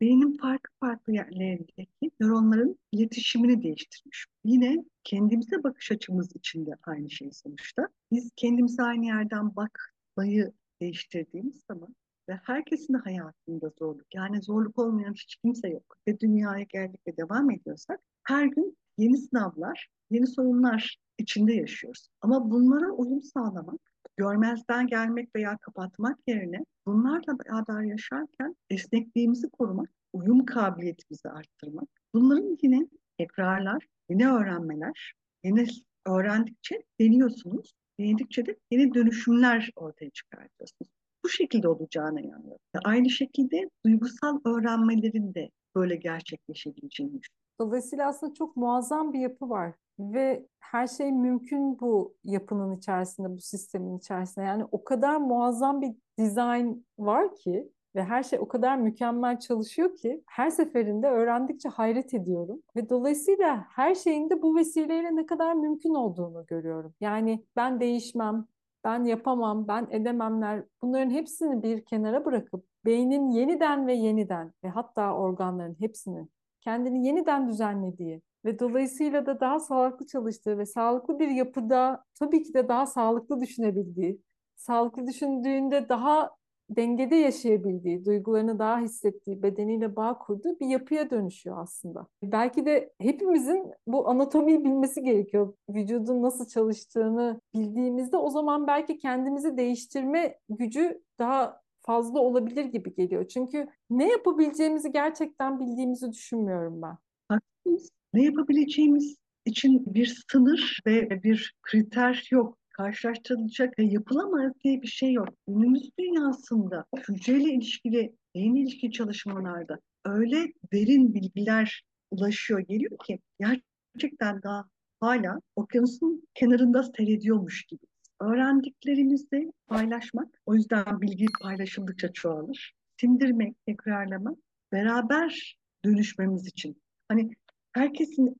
beynin 0.00 0.36
farklı 0.36 0.74
farklı 0.80 1.12
yerlerindeki 1.12 2.10
nöronların 2.20 2.78
iletişimini 2.92 3.62
değiştirmiş. 3.62 4.26
Yine 4.44 4.84
kendimize 5.04 5.62
bakış 5.64 5.92
açımız 5.92 6.36
için 6.36 6.66
de 6.66 6.70
aynı 6.82 7.10
şey 7.10 7.32
sonuçta. 7.32 7.88
Biz 8.12 8.30
kendimize 8.36 8.82
aynı 8.82 9.06
yerden 9.06 9.56
bakmayı 9.56 10.52
değiştirdiğimiz 10.80 11.62
zaman 11.68 11.94
ve 12.28 12.34
herkesin 12.34 12.94
hayatında 12.94 13.72
zorluk, 13.78 14.14
yani 14.14 14.42
zorluk 14.42 14.78
olmayan 14.78 15.14
hiç 15.14 15.36
kimse 15.36 15.68
yok 15.68 15.96
ve 16.08 16.20
dünyaya 16.20 16.64
geldik 16.64 17.00
ve 17.06 17.16
devam 17.16 17.50
ediyorsak 17.50 18.00
her 18.24 18.46
gün 18.46 18.76
yeni 18.98 19.18
sınavlar, 19.18 19.88
yeni 20.10 20.26
sorunlar 20.26 20.98
içinde 21.18 21.54
yaşıyoruz. 21.54 22.08
Ama 22.20 22.50
bunlara 22.50 22.90
uyum 22.90 23.22
sağlamak 23.22 23.80
görmezden 24.16 24.86
gelmek 24.86 25.36
veya 25.36 25.56
kapatmak 25.56 26.18
yerine 26.26 26.64
bunlarla 26.86 27.38
beraber 27.38 27.82
yaşarken 27.82 28.56
esnekliğimizi 28.70 29.48
korumak, 29.50 29.90
uyum 30.12 30.44
kabiliyetimizi 30.44 31.28
arttırmak. 31.28 31.88
Bunların 32.14 32.58
yine 32.62 32.86
tekrarlar, 33.18 33.86
yeni 34.08 34.28
öğrenmeler, 34.28 35.14
yeni 35.44 35.66
öğrendikçe 36.06 36.82
deniyorsunuz. 37.00 37.74
Denedikçe 38.00 38.46
de 38.46 38.56
yeni 38.70 38.94
dönüşümler 38.94 39.70
ortaya 39.76 40.10
çıkartıyorsunuz. 40.10 40.90
Bu 41.24 41.28
şekilde 41.28 41.68
olacağına 41.68 42.20
inanıyorum. 42.20 42.60
Aynı 42.84 43.10
şekilde 43.10 43.70
duygusal 43.86 44.40
öğrenmelerin 44.44 45.34
de 45.34 45.50
böyle 45.76 45.96
gerçekleşebileceğini 45.96 47.12
düşünüyorum. 47.12 47.46
Dolayısıyla 47.60 48.08
aslında 48.08 48.34
çok 48.34 48.56
muazzam 48.56 49.12
bir 49.12 49.18
yapı 49.18 49.48
var 49.48 49.74
ve 49.98 50.46
her 50.60 50.86
şey 50.86 51.12
mümkün 51.12 51.80
bu 51.80 52.14
yapının 52.24 52.76
içerisinde, 52.76 53.30
bu 53.30 53.40
sistemin 53.40 53.98
içerisinde. 53.98 54.44
Yani 54.44 54.64
o 54.70 54.84
kadar 54.84 55.16
muazzam 55.16 55.80
bir 55.80 55.94
dizayn 56.18 56.84
var 56.98 57.34
ki 57.34 57.70
ve 57.96 58.04
her 58.04 58.22
şey 58.22 58.38
o 58.38 58.48
kadar 58.48 58.76
mükemmel 58.76 59.40
çalışıyor 59.40 59.96
ki 59.96 60.22
her 60.26 60.50
seferinde 60.50 61.08
öğrendikçe 61.08 61.68
hayret 61.68 62.14
ediyorum. 62.14 62.62
Ve 62.76 62.88
dolayısıyla 62.88 63.66
her 63.70 63.94
şeyin 63.94 64.30
de 64.30 64.42
bu 64.42 64.56
vesileyle 64.56 65.16
ne 65.16 65.26
kadar 65.26 65.54
mümkün 65.54 65.94
olduğunu 65.94 66.46
görüyorum. 66.46 66.94
Yani 67.00 67.44
ben 67.56 67.80
değişmem, 67.80 68.46
ben 68.84 69.04
yapamam, 69.04 69.68
ben 69.68 69.86
edememler 69.90 70.64
bunların 70.82 71.10
hepsini 71.10 71.62
bir 71.62 71.84
kenara 71.84 72.24
bırakıp 72.24 72.64
beynin 72.84 73.30
yeniden 73.30 73.86
ve 73.86 73.94
yeniden 73.94 74.52
ve 74.64 74.68
hatta 74.68 75.14
organların 75.14 75.76
hepsinin 75.80 76.30
kendini 76.60 77.06
yeniden 77.06 77.48
düzenlediği 77.48 78.22
ve 78.46 78.58
dolayısıyla 78.58 79.26
da 79.26 79.40
daha 79.40 79.60
sağlıklı 79.60 80.06
çalıştığı 80.06 80.58
ve 80.58 80.66
sağlıklı 80.66 81.18
bir 81.18 81.28
yapıda 81.28 82.04
tabii 82.14 82.42
ki 82.42 82.54
de 82.54 82.68
daha 82.68 82.86
sağlıklı 82.86 83.40
düşünebildiği, 83.40 84.20
sağlıklı 84.56 85.06
düşündüğünde 85.06 85.88
daha 85.88 86.30
dengede 86.70 87.16
yaşayabildiği, 87.16 88.04
duygularını 88.04 88.58
daha 88.58 88.80
hissettiği, 88.80 89.42
bedeniyle 89.42 89.96
bağ 89.96 90.18
kurduğu 90.18 90.60
bir 90.60 90.66
yapıya 90.66 91.10
dönüşüyor 91.10 91.58
aslında. 91.62 92.06
Belki 92.22 92.66
de 92.66 92.92
hepimizin 93.00 93.72
bu 93.86 94.08
anatomiyi 94.08 94.64
bilmesi 94.64 95.02
gerekiyor. 95.02 95.54
Vücudun 95.70 96.22
nasıl 96.22 96.46
çalıştığını 96.46 97.40
bildiğimizde 97.54 98.16
o 98.16 98.30
zaman 98.30 98.66
belki 98.66 98.98
kendimizi 98.98 99.56
değiştirme 99.56 100.38
gücü 100.48 101.02
daha 101.18 101.60
fazla 101.82 102.20
olabilir 102.20 102.64
gibi 102.64 102.94
geliyor. 102.94 103.28
Çünkü 103.28 103.68
ne 103.90 104.08
yapabileceğimizi 104.08 104.92
gerçekten 104.92 105.60
bildiğimizi 105.60 106.12
düşünmüyorum 106.12 106.82
ben. 106.82 106.96
Haklısınız. 107.28 107.90
Ne 108.16 108.24
yapabileceğimiz 108.24 109.16
için 109.44 109.94
bir 109.94 110.22
sınır 110.30 110.80
ve 110.86 111.22
bir 111.22 111.54
kriter 111.62 112.28
yok. 112.30 112.58
Karşılaştırılacak 112.70 113.78
ve 113.78 113.84
yapılamaz 113.84 114.52
diye 114.64 114.82
bir 114.82 114.86
şey 114.86 115.12
yok. 115.12 115.28
Günümüz 115.48 115.90
dünyasında 115.98 116.84
hücreyle 117.08 117.52
ilişkili, 117.52 118.14
beyinle 118.34 118.60
ilişkili 118.60 118.92
çalışmalarda 118.92 119.78
öyle 120.04 120.52
derin 120.72 121.14
bilgiler 121.14 121.82
ulaşıyor, 122.10 122.60
geliyor 122.60 122.98
ki 123.06 123.18
gerçekten 123.40 124.42
daha 124.42 124.64
hala 125.00 125.40
okyanusun 125.56 126.22
kenarında 126.34 126.82
seyrediyormuş 126.82 127.64
gibi. 127.64 127.86
Öğrendiklerimizi 128.20 129.52
paylaşmak, 129.66 130.28
o 130.46 130.54
yüzden 130.54 131.00
bilgi 131.00 131.26
paylaşıldıkça 131.42 132.12
çoğalır. 132.12 132.74
Sindirmek, 133.00 133.56
tekrarlamak, 133.66 134.38
beraber 134.72 135.58
dönüşmemiz 135.84 136.46
için. 136.46 136.82
Hani 137.08 137.30
herkesin 137.76 138.36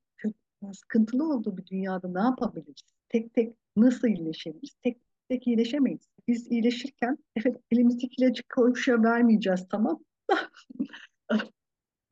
sıkıntılı 0.72 1.32
olduğu 1.34 1.56
bir 1.56 1.66
dünyada 1.66 2.08
ne 2.08 2.20
yapabiliriz? 2.20 2.94
Tek 3.08 3.34
tek 3.34 3.56
nasıl 3.76 4.08
iyileşebiliriz? 4.08 4.74
Tek 4.82 4.98
tek 5.28 5.46
iyileşemeyiz. 5.46 6.08
Biz 6.28 6.50
iyileşirken 6.50 7.18
evet 7.36 7.56
elimizdeki 7.70 8.22
ilacı 8.22 8.42
koşuya 8.54 9.02
vermeyeceğiz 9.02 9.66
tamam. 9.70 10.04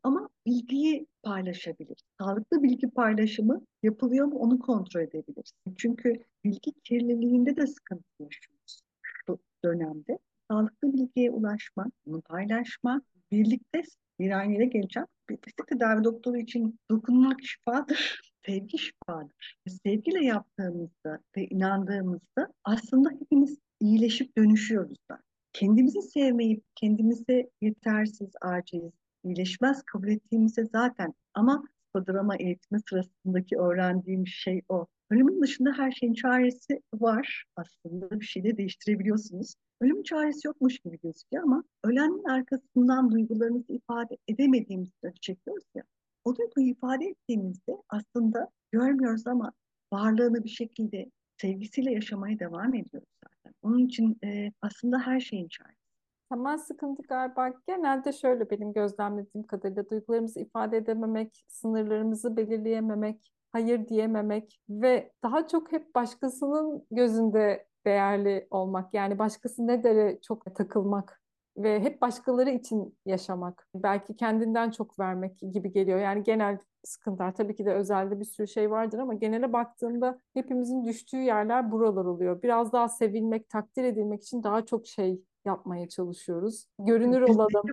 Ama 0.03 0.29
bilgiyi 0.47 1.07
paylaşabiliriz. 1.23 2.03
Sağlıklı 2.21 2.63
bilgi 2.63 2.91
paylaşımı 2.91 3.67
yapılıyor 3.83 4.27
mu 4.27 4.39
onu 4.39 4.59
kontrol 4.59 5.01
edebiliriz. 5.01 5.53
Çünkü 5.77 6.25
bilgi 6.45 6.73
kirliliğinde 6.85 7.57
de 7.57 7.67
sıkıntı 7.67 8.05
yaşıyoruz 8.21 8.83
şu 9.03 9.39
dönemde. 9.65 10.19
Sağlıklı 10.51 10.93
bilgiye 10.93 11.31
ulaşmak, 11.31 11.93
bunu 12.07 12.21
paylaşmak, 12.21 13.03
birlikte 13.31 13.83
bir 14.21 14.39
aynı 14.39 14.53
yere 14.53 14.65
geleceğim. 14.65 15.07
Fizik 15.29 15.67
tedavi 15.69 16.05
doktoru 16.05 16.37
için 16.37 16.81
dokunmak 16.91 17.43
şifadır, 17.43 18.21
sevgi 18.47 18.79
şifadır. 18.79 19.57
Sevgiyle 19.85 20.25
yaptığımızda 20.25 21.19
ve 21.37 21.47
inandığımızda 21.47 22.53
aslında 22.65 23.11
hepimiz 23.11 23.59
iyileşip 23.81 24.37
dönüşüyoruz 24.39 24.99
da. 25.11 25.19
Kendimizi 25.53 26.03
sevmeyi, 26.03 26.63
kendimize 26.75 27.51
yetersiz, 27.61 28.31
aciz, 28.41 28.93
iyileşmez 29.25 29.83
kabul 29.83 30.09
ettiğimizde 30.09 30.65
zaten 30.65 31.15
ama 31.35 31.65
psikodrama 31.95 32.37
eğitimi 32.37 32.81
sırasındaki 32.89 33.57
öğrendiğim 33.57 34.27
şey 34.27 34.63
o. 34.69 34.87
Ölümün 35.15 35.43
dışında 35.43 35.73
her 35.73 35.93
şeyin 35.93 36.15
çaresi 36.15 36.81
var 36.95 37.45
aslında. 37.57 38.21
Bir 38.21 38.25
şey 38.25 38.45
de 38.45 38.57
değiştirebiliyorsunuz. 38.57 39.55
Ölüm 39.81 40.03
çaresi 40.03 40.47
yokmuş 40.47 40.79
gibi 40.79 40.99
gözüküyor 41.03 41.45
ama 41.45 41.65
ölenin 41.85 42.25
arkasından 42.25 43.11
duygularınızı 43.11 43.73
ifade 43.73 44.17
edemediğimizde 44.29 45.13
çekiyoruz 45.21 45.65
ya. 45.75 45.83
O 46.25 46.37
duyguyu 46.37 46.67
ifade 46.67 47.05
ettiğimizde 47.05 47.73
aslında 47.89 48.49
görmüyoruz 48.73 49.27
ama 49.27 49.53
varlığını 49.93 50.45
bir 50.45 50.49
şekilde 50.49 51.11
sevgisiyle 51.41 51.93
yaşamaya 51.93 52.39
devam 52.39 52.75
ediyoruz 52.75 53.09
zaten. 53.25 53.55
Onun 53.63 53.87
için 53.87 54.19
e, 54.25 54.53
aslında 54.63 54.99
her 54.99 55.21
şeyin 55.21 55.49
çaresi. 55.49 55.85
Temel 56.31 56.59
sıkıntı 56.59 57.03
galiba 57.03 57.53
genelde 57.69 58.13
şöyle 58.13 58.51
benim 58.51 58.73
gözlemlediğim 58.73 59.47
kadarıyla 59.47 59.91
duygularımızı 59.91 60.41
ifade 60.41 60.77
edememek, 60.77 61.45
sınırlarımızı 61.49 62.37
belirleyememek, 62.37 63.34
hayır 63.55 63.89
diyememek 63.89 64.61
ve 64.69 65.13
daha 65.23 65.49
çok 65.49 65.73
hep 65.73 65.95
başkasının 65.95 66.87
gözünde 66.91 67.67
değerli 67.87 68.47
olmak. 68.51 68.95
Yani 68.95 69.19
başkası 69.19 69.67
ne 69.67 69.85
dere 69.85 70.21
çok 70.21 70.57
takılmak 70.57 71.23
ve 71.57 71.81
hep 71.81 72.01
başkaları 72.01 72.51
için 72.51 72.99
yaşamak. 73.07 73.69
Belki 73.75 74.17
kendinden 74.17 74.71
çok 74.71 74.99
vermek 74.99 75.39
gibi 75.39 75.73
geliyor. 75.73 75.99
Yani 75.99 76.23
genel 76.23 76.59
sıkıntılar 76.85 77.35
tabii 77.35 77.55
ki 77.55 77.65
de 77.65 77.75
özelde 77.75 78.21
bir 78.21 78.25
sürü 78.25 78.49
şey 78.49 78.71
vardır 78.71 78.99
ama 78.99 79.15
genele 79.15 79.53
baktığında 79.53 80.21
hepimizin 80.35 80.85
düştüğü 80.85 81.21
yerler 81.21 81.73
buralar 81.73 82.05
oluyor. 82.05 82.43
Biraz 82.43 82.73
daha 82.73 82.89
sevilmek, 82.89 83.49
takdir 83.49 83.85
edilmek 83.85 84.23
için 84.23 84.43
daha 84.43 84.67
çok 84.67 84.87
şey 84.87 85.21
yapmaya 85.45 85.89
çalışıyoruz. 85.89 86.67
Görünür 86.79 87.21
olalım. 87.21 87.65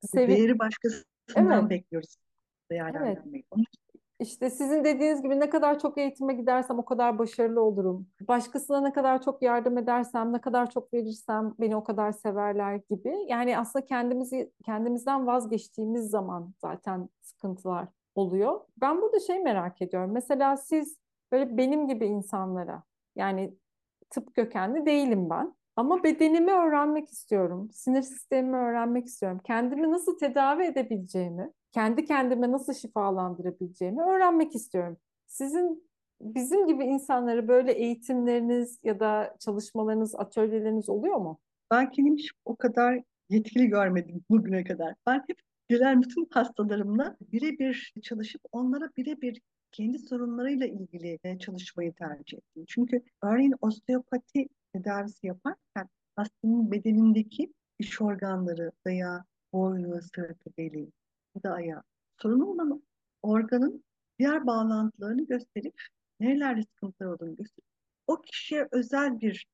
Sevi 0.00 0.36
Değeri 0.36 0.58
başkasından 0.58 1.60
evet. 1.60 1.70
bekliyoruz 1.70 2.16
değerlendirmeyi. 2.72 3.44
Evet. 3.56 3.81
İşte 4.22 4.50
sizin 4.50 4.84
dediğiniz 4.84 5.22
gibi 5.22 5.40
ne 5.40 5.50
kadar 5.50 5.78
çok 5.78 5.98
eğitime 5.98 6.34
gidersem 6.34 6.78
o 6.78 6.84
kadar 6.84 7.18
başarılı 7.18 7.62
olurum. 7.62 8.06
Başkasına 8.28 8.80
ne 8.80 8.92
kadar 8.92 9.22
çok 9.22 9.42
yardım 9.42 9.78
edersem, 9.78 10.32
ne 10.32 10.40
kadar 10.40 10.70
çok 10.70 10.94
verirsem 10.94 11.54
beni 11.60 11.76
o 11.76 11.84
kadar 11.84 12.12
severler 12.12 12.80
gibi. 12.90 13.14
Yani 13.28 13.58
aslında 13.58 13.84
kendimizi 13.84 14.52
kendimizden 14.64 15.26
vazgeçtiğimiz 15.26 16.10
zaman 16.10 16.54
zaten 16.60 17.08
sıkıntılar 17.22 17.88
oluyor. 18.14 18.60
Ben 18.80 19.02
burada 19.02 19.20
şey 19.20 19.42
merak 19.42 19.82
ediyorum. 19.82 20.10
Mesela 20.12 20.56
siz 20.56 20.96
böyle 21.32 21.56
benim 21.56 21.88
gibi 21.88 22.06
insanlara 22.06 22.82
yani 23.16 23.54
tıp 24.10 24.34
kökenli 24.34 24.86
değilim 24.86 25.30
ben. 25.30 25.54
Ama 25.76 26.02
bedenimi 26.04 26.52
öğrenmek 26.52 27.08
istiyorum. 27.08 27.70
Sinir 27.72 28.02
sistemimi 28.02 28.56
öğrenmek 28.56 29.06
istiyorum. 29.06 29.40
Kendimi 29.44 29.90
nasıl 29.90 30.18
tedavi 30.18 30.64
edebileceğimi, 30.64 31.52
kendi 31.72 32.04
kendime 32.04 32.52
nasıl 32.52 32.74
şifalandırabileceğimi 32.74 34.02
öğrenmek 34.02 34.54
istiyorum. 34.54 34.96
Sizin 35.26 35.88
bizim 36.20 36.66
gibi 36.66 36.84
insanları 36.84 37.48
böyle 37.48 37.72
eğitimleriniz 37.72 38.78
ya 38.82 39.00
da 39.00 39.36
çalışmalarınız, 39.40 40.14
atölyeleriniz 40.14 40.88
oluyor 40.88 41.16
mu? 41.16 41.40
Ben 41.70 41.90
kendimi 41.90 42.18
hiç 42.18 42.30
o 42.44 42.56
kadar 42.56 43.02
yetkili 43.28 43.66
görmedim 43.66 44.24
bugüne 44.30 44.64
kadar. 44.64 44.94
Ben 45.06 45.24
hep 45.26 45.38
gelen 45.68 46.02
bütün 46.02 46.28
hastalarımla 46.30 47.16
birebir 47.32 47.92
çalışıp 48.02 48.40
onlara 48.52 48.90
birebir 48.96 49.40
kendi 49.72 49.98
sorunlarıyla 49.98 50.66
ilgili 50.66 51.18
çalışmayı 51.38 51.92
tercih 51.92 52.38
ettim. 52.38 52.64
Çünkü 52.68 53.02
örneğin 53.22 53.54
osteopati 53.60 54.48
tedavisi 54.72 55.26
yaparken 55.26 55.88
hastanın 56.16 56.72
bedenindeki 56.72 57.52
iç 57.78 58.00
organları 58.00 58.72
veya 58.86 59.24
boynu, 59.52 60.02
sırtı, 60.02 60.50
beli 60.58 60.88
da 61.44 61.52
ayağı 61.52 61.82
sorunu 62.22 62.46
olan 62.46 62.82
organın 63.22 63.84
diğer 64.18 64.46
bağlantılarını 64.46 65.26
gösterip 65.26 65.74
nerelerde 66.20 66.62
sıkıntılar 66.62 67.08
olduğunu 67.08 67.36
gösterip 67.36 67.64
o 68.06 68.22
kişiye 68.22 68.68
özel 68.72 69.20
bir 69.20 69.46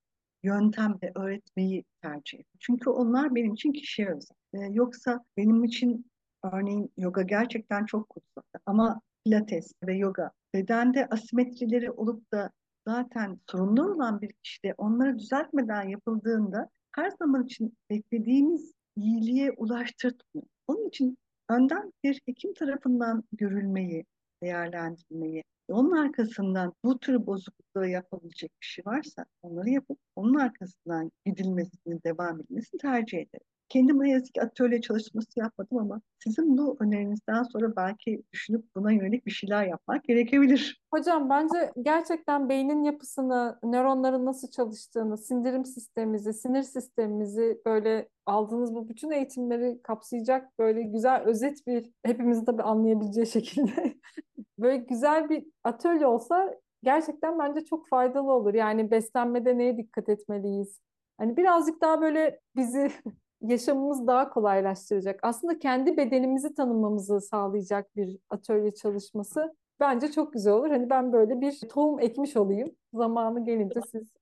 yöntemle 0.42 1.12
öğretmeyi 1.14 1.84
tercih 2.02 2.38
ettim. 2.38 2.58
Çünkü 2.60 2.90
onlar 2.90 3.34
benim 3.34 3.54
için 3.54 3.72
kişiye 3.72 4.08
özel. 4.08 4.36
Ee, 4.54 4.58
yoksa 4.72 5.24
benim 5.36 5.64
için 5.64 6.10
örneğin 6.52 6.92
yoga 6.96 7.22
gerçekten 7.22 7.86
çok 7.86 8.08
kutsal 8.08 8.42
ama 8.66 9.00
pilates 9.24 9.72
ve 9.84 9.94
yoga 9.94 10.30
bedende 10.54 11.06
asimetrileri 11.06 11.90
olup 11.90 12.32
da 12.32 12.50
zaten 12.86 13.40
sorunlu 13.50 13.94
olan 13.94 14.20
bir 14.20 14.32
kişide 14.32 14.74
onları 14.78 15.18
düzeltmeden 15.18 15.88
yapıldığında 15.88 16.70
her 16.92 17.10
zaman 17.10 17.44
için 17.44 17.76
beklediğimiz 17.90 18.72
iyiliğe 18.96 19.52
ulaştırtmıyor. 19.52 20.46
Onun 20.66 20.88
için 20.88 21.18
önden 21.48 21.92
bir 22.04 22.20
hekim 22.26 22.54
tarafından 22.54 23.24
görülmeyi, 23.32 24.04
değerlendirmeyi, 24.42 25.44
onun 25.68 25.96
arkasından 25.96 26.74
bu 26.84 26.98
tür 26.98 27.26
bozuklukları 27.26 27.88
yapabilecek 27.88 28.52
bir 28.60 28.66
şey 28.66 28.84
varsa 28.86 29.24
onları 29.42 29.70
yapıp 29.70 29.98
onun 30.16 30.34
arkasından 30.34 31.12
gidilmesini, 31.26 32.04
devam 32.04 32.40
edilmesini 32.40 32.80
tercih 32.80 33.18
ederim. 33.18 33.46
Kendim 33.68 34.00
ne 34.00 34.10
yazık 34.10 34.34
ki 34.34 34.42
atölye 34.42 34.80
çalışması 34.80 35.28
yapmadım 35.36 35.78
ama 35.78 36.00
sizin 36.24 36.58
bu 36.58 36.76
önerinizden 36.80 37.42
sonra 37.42 37.76
belki 37.76 38.22
düşünüp 38.32 38.64
buna 38.76 38.92
yönelik 38.92 39.26
bir 39.26 39.30
şeyler 39.30 39.66
yapmak 39.66 40.04
gerekebilir. 40.04 40.82
Hocam 40.94 41.30
bence 41.30 41.72
gerçekten 41.82 42.48
beynin 42.48 42.82
yapısını, 42.82 43.58
nöronların 43.62 44.26
nasıl 44.26 44.50
çalıştığını, 44.50 45.18
sindirim 45.18 45.64
sistemimizi, 45.64 46.32
sinir 46.32 46.62
sistemimizi 46.62 47.60
böyle 47.66 48.08
aldığınız 48.26 48.74
bu 48.74 48.88
bütün 48.88 49.10
eğitimleri 49.10 49.82
kapsayacak 49.82 50.58
böyle 50.58 50.82
güzel 50.82 51.22
özet 51.22 51.66
bir 51.66 51.90
hepimizin 52.02 52.44
tabii 52.44 52.62
anlayabileceği 52.62 53.26
şekilde 53.26 53.94
böyle 54.58 54.76
güzel 54.76 55.28
bir 55.28 55.44
atölye 55.64 56.06
olsa 56.06 56.54
gerçekten 56.82 57.38
bence 57.38 57.64
çok 57.64 57.88
faydalı 57.88 58.32
olur. 58.32 58.54
Yani 58.54 58.90
beslenmede 58.90 59.58
neye 59.58 59.76
dikkat 59.76 60.08
etmeliyiz? 60.08 60.80
Hani 61.18 61.36
birazcık 61.36 61.80
daha 61.80 62.00
böyle 62.00 62.40
bizi 62.56 62.92
yaşamımız 63.40 64.06
daha 64.06 64.30
kolaylaştıracak. 64.30 65.20
Aslında 65.22 65.58
kendi 65.58 65.96
bedenimizi 65.96 66.54
tanımamızı 66.54 67.20
sağlayacak 67.20 67.96
bir 67.96 68.18
atölye 68.30 68.74
çalışması 68.74 69.54
bence 69.80 70.12
çok 70.12 70.32
güzel 70.32 70.52
olur. 70.52 70.70
Hani 70.70 70.90
ben 70.90 71.12
böyle 71.12 71.40
bir 71.40 71.60
tohum 71.68 72.00
ekmiş 72.00 72.36
olayım. 72.36 72.76
Zamanı 72.94 73.44
gelince 73.44 73.80
siz... 73.92 74.12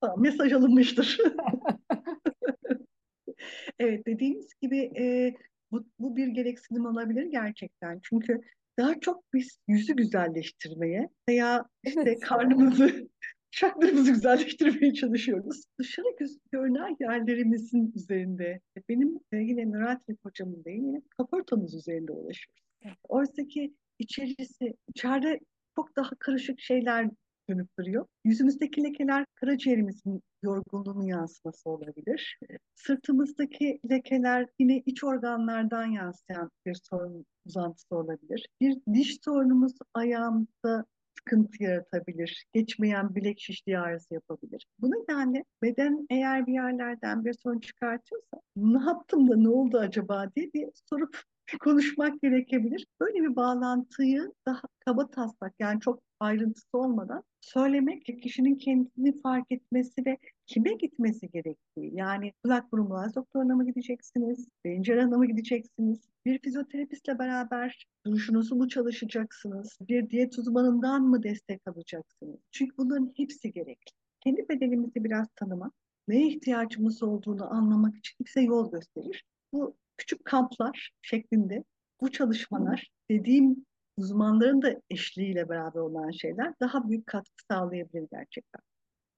Tamam, 0.00 0.20
mesaj 0.20 0.52
alınmıştır. 0.52 1.18
Evet 3.78 4.06
dediğiniz 4.06 4.54
gibi 4.60 4.78
e, 4.78 5.34
bu, 5.72 5.84
bu 5.98 6.16
bir 6.16 6.26
gereksinim 6.26 6.86
olabilir 6.86 7.24
gerçekten. 7.26 8.00
Çünkü 8.02 8.40
daha 8.78 9.00
çok 9.00 9.24
biz 9.34 9.58
yüzü 9.68 9.96
güzelleştirmeye 9.96 11.08
veya 11.28 11.66
işte 11.84 12.00
Evet. 12.00 12.20
karnımızı, 12.20 13.08
şaklarımızı 13.52 14.12
güzelleştirmeye 14.12 14.94
çalışıyoruz. 14.94 15.64
Dışarı 15.78 16.06
görünen 16.52 16.96
yerlerimizin 17.00 17.92
üzerinde, 17.96 18.60
benim 18.88 19.20
e, 19.32 19.36
yine 19.36 19.70
nöral 19.70 19.98
hocamın 20.22 20.64
değil, 20.64 20.82
yine 20.82 21.02
kaportamız 21.18 21.74
üzerinde 21.74 22.12
uğraşıyoruz. 22.12 22.62
Oysa 23.08 23.44
ki 23.44 23.74
içerisi, 23.98 24.74
içeride 24.88 25.40
çok 25.76 25.96
daha 25.96 26.10
karışık 26.18 26.60
şeyler 26.60 27.10
dönüp 27.50 27.68
duruyor. 27.78 28.06
Yüzümüzdeki 28.24 28.84
lekeler 28.84 29.26
karaciğerimizin 29.34 30.22
yorgunluğunun 30.42 31.06
yansıması 31.06 31.70
olabilir. 31.70 32.38
Sırtımızdaki 32.74 33.80
lekeler 33.90 34.46
yine 34.58 34.82
iç 34.86 35.04
organlardan 35.04 35.86
yansıyan 35.86 36.50
bir 36.66 36.74
sorun 36.90 37.26
uzantısı 37.46 37.96
olabilir. 37.96 38.46
Bir 38.60 38.78
diş 38.94 39.18
sorunumuz 39.24 39.72
ayağımızda 39.94 40.84
sıkıntı 41.22 41.62
yaratabilir. 41.62 42.44
Geçmeyen 42.52 43.14
bilek 43.14 43.40
şişliği 43.40 43.78
ağrısı 43.78 44.14
yapabilir. 44.14 44.66
Bu 44.78 44.90
nedenle 44.90 45.44
beden 45.62 46.06
eğer 46.10 46.46
bir 46.46 46.52
yerlerden 46.52 47.24
bir 47.24 47.34
sorun 47.42 47.60
çıkartıyorsa 47.60 48.40
ne 48.56 48.84
yaptım 48.84 49.30
da 49.30 49.36
ne 49.36 49.48
oldu 49.48 49.78
acaba 49.78 50.30
diye 50.36 50.50
bir 50.54 50.68
sorup 50.90 51.22
konuşmak 51.60 52.22
gerekebilir. 52.22 52.86
Böyle 53.00 53.22
bir 53.22 53.36
bağlantıyı 53.36 54.32
daha 54.46 54.62
kaba 54.84 55.10
taslak 55.10 55.54
yani 55.58 55.80
çok 55.80 56.02
ayrıntısı 56.20 56.78
olmadan 56.78 57.22
söylemek 57.40 58.22
kişinin 58.22 58.54
kendini 58.54 59.20
fark 59.20 59.52
etmesi 59.52 60.06
ve 60.06 60.18
kime 60.46 60.72
gitmesi 60.72 61.30
gerektiği. 61.30 61.90
Yani 61.94 62.32
kulak 62.44 62.72
burun 62.72 62.90
boğaz 62.90 63.14
doktoruna 63.14 63.56
mı 63.56 63.66
gideceksiniz? 63.66 64.48
Beyin 64.64 64.82
cerrahına 64.82 65.18
mı 65.18 65.26
gideceksiniz? 65.26 66.00
Bir 66.26 66.38
fizyoterapistle 66.38 67.18
beraber 67.18 67.86
duruşunuzu 68.06 68.56
mu 68.56 68.68
çalışacaksınız? 68.68 69.78
Bir 69.80 70.10
diyet 70.10 70.38
uzmanından 70.38 71.02
mı 71.02 71.22
destek 71.22 71.60
alacaksınız? 71.66 72.40
Çünkü 72.50 72.76
bunların 72.78 73.12
hepsi 73.16 73.52
gerekli. 73.52 73.92
Kendi 74.20 74.48
bedenimizi 74.48 75.04
biraz 75.04 75.28
tanımak, 75.36 75.72
neye 76.08 76.28
ihtiyacımız 76.28 77.02
olduğunu 77.02 77.52
anlamak 77.54 77.96
için 77.96 78.16
bize 78.26 78.40
yol 78.40 78.70
gösterir. 78.72 79.24
Bu 79.52 79.76
küçük 80.02 80.24
kamplar 80.24 80.92
şeklinde 81.02 81.64
bu 82.00 82.10
çalışmalar 82.10 82.90
dediğim 83.10 83.66
uzmanların 83.96 84.62
da 84.62 84.80
eşliğiyle 84.90 85.48
beraber 85.48 85.80
olan 85.80 86.10
şeyler 86.10 86.54
daha 86.60 86.88
büyük 86.88 87.06
katkı 87.06 87.44
sağlayabilir 87.50 88.08
gerçekten. 88.12 88.60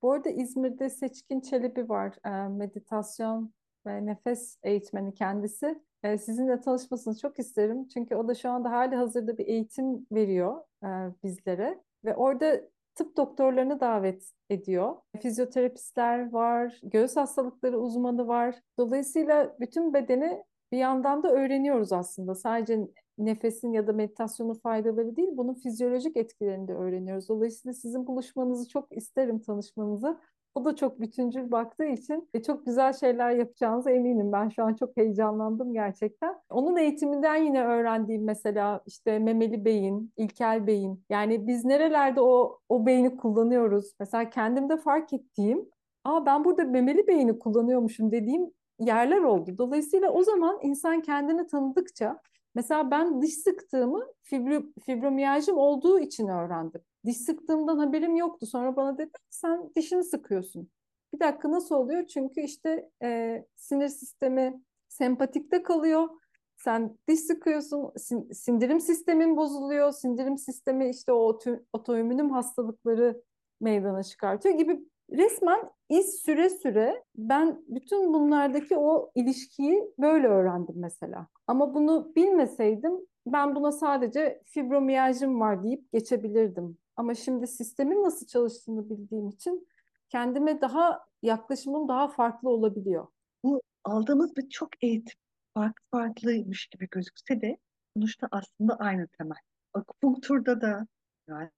Bu 0.02 0.12
arada 0.12 0.30
İzmir'de 0.30 0.90
Seçkin 0.90 1.40
Çelebi 1.40 1.88
var. 1.88 2.16
E, 2.24 2.48
meditasyon 2.48 3.52
ve 3.86 4.06
nefes 4.06 4.58
eğitmeni 4.62 5.14
kendisi. 5.14 5.82
E, 6.02 6.18
sizinle 6.18 6.60
tanışmasını 6.60 7.18
çok 7.18 7.38
isterim. 7.38 7.88
Çünkü 7.88 8.16
o 8.16 8.28
da 8.28 8.34
şu 8.34 8.50
anda 8.50 8.70
hali 8.70 8.96
hazırda 8.96 9.38
bir 9.38 9.46
eğitim 9.46 10.06
veriyor 10.12 10.60
e, 10.84 10.88
bizlere. 11.22 11.80
Ve 12.04 12.16
orada 12.16 12.60
tıp 12.94 13.16
doktorlarını 13.16 13.80
davet 13.80 14.32
ediyor. 14.50 14.96
Fizyoterapistler 15.22 16.32
var, 16.32 16.80
göğüs 16.82 17.16
hastalıkları 17.16 17.78
uzmanı 17.78 18.28
var. 18.28 18.60
Dolayısıyla 18.78 19.56
bütün 19.60 19.94
bedeni 19.94 20.44
bir 20.72 20.78
yandan 20.78 21.22
da 21.22 21.32
öğreniyoruz 21.32 21.92
aslında. 21.92 22.34
Sadece 22.34 22.80
nefesin 23.18 23.72
ya 23.72 23.86
da 23.86 23.92
meditasyonun 23.92 24.54
faydaları 24.54 25.16
değil, 25.16 25.28
bunun 25.32 25.54
fizyolojik 25.54 26.16
etkilerini 26.16 26.68
de 26.68 26.74
öğreniyoruz. 26.74 27.28
Dolayısıyla 27.28 27.74
sizin 27.74 28.06
buluşmanızı 28.06 28.68
çok 28.68 28.96
isterim, 28.96 29.38
tanışmanızı. 29.38 30.18
O 30.54 30.64
da 30.64 30.76
çok 30.76 31.00
bütüncül 31.00 31.50
baktığı 31.50 31.84
için 31.84 32.28
e, 32.34 32.42
çok 32.42 32.66
güzel 32.66 32.92
şeyler 32.92 33.30
yapacağınıza 33.30 33.90
eminim. 33.90 34.32
Ben 34.32 34.48
şu 34.48 34.64
an 34.64 34.74
çok 34.74 34.96
heyecanlandım 34.96 35.72
gerçekten. 35.72 36.36
Onun 36.50 36.76
eğitiminden 36.76 37.36
yine 37.36 37.64
öğrendiğim 37.64 38.24
mesela 38.24 38.80
işte 38.86 39.18
memeli 39.18 39.64
beyin, 39.64 40.12
ilkel 40.16 40.66
beyin. 40.66 41.04
Yani 41.10 41.46
biz 41.46 41.64
nerelerde 41.64 42.20
o 42.20 42.58
o 42.68 42.86
beyni 42.86 43.16
kullanıyoruz? 43.16 43.92
Mesela 44.00 44.30
kendimde 44.30 44.76
fark 44.76 45.12
ettiğim, 45.12 45.68
aa 46.04 46.26
ben 46.26 46.44
burada 46.44 46.64
memeli 46.64 47.06
beyni 47.06 47.38
kullanıyormuşum 47.38 48.12
dediğim 48.12 48.50
yerler 48.78 49.20
oldu. 49.20 49.58
Dolayısıyla 49.58 50.10
o 50.10 50.22
zaman 50.22 50.58
insan 50.62 51.02
kendini 51.02 51.46
tanıdıkça 51.46 52.20
mesela 52.54 52.90
ben 52.90 53.22
diş 53.22 53.34
sıktığımı 53.34 54.06
fibro, 54.22 54.62
fibromiyajım 54.86 55.58
olduğu 55.58 56.00
için 56.00 56.28
öğrendim. 56.28 56.80
Diş 57.06 57.16
sıktığımdan 57.16 57.78
haberim 57.78 58.16
yoktu. 58.16 58.46
Sonra 58.46 58.76
bana 58.76 58.98
dedi 58.98 59.10
sen 59.30 59.70
dişini 59.76 60.04
sıkıyorsun. 60.04 60.70
Bir 61.14 61.20
dakika 61.20 61.50
nasıl 61.50 61.74
oluyor? 61.74 62.06
Çünkü 62.06 62.40
işte 62.40 62.90
e, 63.02 63.44
sinir 63.56 63.88
sistemi 63.88 64.62
sempatikte 64.88 65.62
kalıyor. 65.62 66.08
Sen 66.56 66.98
diş 67.08 67.20
sıkıyorsun, 67.20 67.92
sin 67.96 68.32
sindirim 68.32 68.80
sistemin 68.80 69.36
bozuluyor. 69.36 69.92
Sindirim 69.92 70.38
sistemi 70.38 70.90
işte 70.90 71.12
o 71.12 71.38
otoimmün 71.72 72.30
hastalıkları 72.30 73.22
meydana 73.60 74.02
çıkartıyor 74.02 74.54
gibi 74.54 74.80
resmen 75.16 75.70
iz 75.88 76.14
süre 76.14 76.50
süre 76.50 77.04
ben 77.14 77.62
bütün 77.68 78.14
bunlardaki 78.14 78.76
o 78.76 79.10
ilişkiyi 79.14 79.92
böyle 79.98 80.26
öğrendim 80.26 80.74
mesela. 80.78 81.26
Ama 81.46 81.74
bunu 81.74 82.12
bilmeseydim 82.16 82.92
ben 83.26 83.54
buna 83.54 83.72
sadece 83.72 84.42
fibromiyajım 84.46 85.40
var 85.40 85.64
deyip 85.64 85.92
geçebilirdim. 85.92 86.78
Ama 86.96 87.14
şimdi 87.14 87.46
sistemin 87.46 88.02
nasıl 88.02 88.26
çalıştığını 88.26 88.90
bildiğim 88.90 89.28
için 89.28 89.68
kendime 90.10 90.60
daha 90.60 91.00
yaklaşımım 91.22 91.88
daha 91.88 92.08
farklı 92.08 92.48
olabiliyor. 92.50 93.06
Bu 93.44 93.62
aldığımız 93.84 94.36
bir 94.36 94.48
çok 94.48 94.68
eğitim 94.82 95.18
farklı 95.54 95.84
farklıymış 95.90 96.66
gibi 96.66 96.88
gözükse 96.90 97.40
de 97.40 97.58
sonuçta 97.96 98.28
aslında 98.30 98.76
aynı 98.76 99.08
temel. 99.18 99.38
Akupunkturda 99.74 100.60
da, 100.60 100.86
yani 101.28 101.50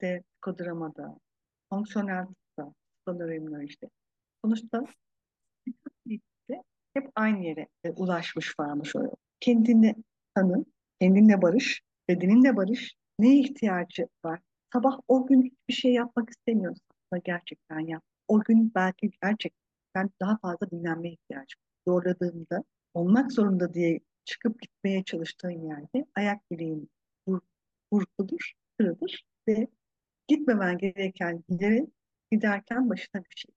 de, 0.00 0.22
psikodramada, 0.22 1.18
fonksiyonel 1.70 2.26
sanırım 3.06 3.66
işte. 3.66 3.88
Sonuçta 4.44 4.84
hep 6.94 7.10
aynı 7.14 7.44
yere 7.44 7.68
e, 7.84 7.90
ulaşmış 7.90 8.60
varmış 8.60 8.96
o. 8.96 9.10
Kendini 9.40 9.94
tanı, 10.34 10.64
kendinle 11.00 11.42
barış, 11.42 11.82
bedeninle 12.08 12.56
barış, 12.56 12.94
neye 13.18 13.40
ihtiyacı 13.40 14.08
var? 14.24 14.40
Sabah 14.72 14.98
o 15.08 15.26
gün 15.26 15.42
hiçbir 15.42 15.74
şey 15.74 15.92
yapmak 15.92 16.30
istemiyorsan 16.30 16.88
da 17.12 17.18
gerçekten 17.18 17.80
yap. 17.80 18.02
O 18.28 18.40
gün 18.40 18.72
belki 18.74 19.10
gerçekten 19.22 20.10
daha 20.20 20.38
fazla 20.38 20.70
dinlenmeye 20.70 21.14
ihtiyacım. 21.14 21.60
Zorladığında 21.88 22.64
olmak 22.94 23.32
zorunda 23.32 23.74
diye 23.74 24.00
çıkıp 24.24 24.60
gitmeye 24.60 25.04
çalıştığın 25.04 25.68
yerde 25.68 26.06
ayak 26.14 26.50
bileğin 26.50 26.90
vur, 27.28 27.40
vurkulur, 27.92 28.52
kırılır 28.78 29.24
ve 29.48 29.68
gitmemen 30.28 30.78
gereken 30.78 31.44
yere 31.48 31.86
giderken 32.34 32.90
başına 32.90 33.24
bir 33.24 33.36
şey. 33.36 33.54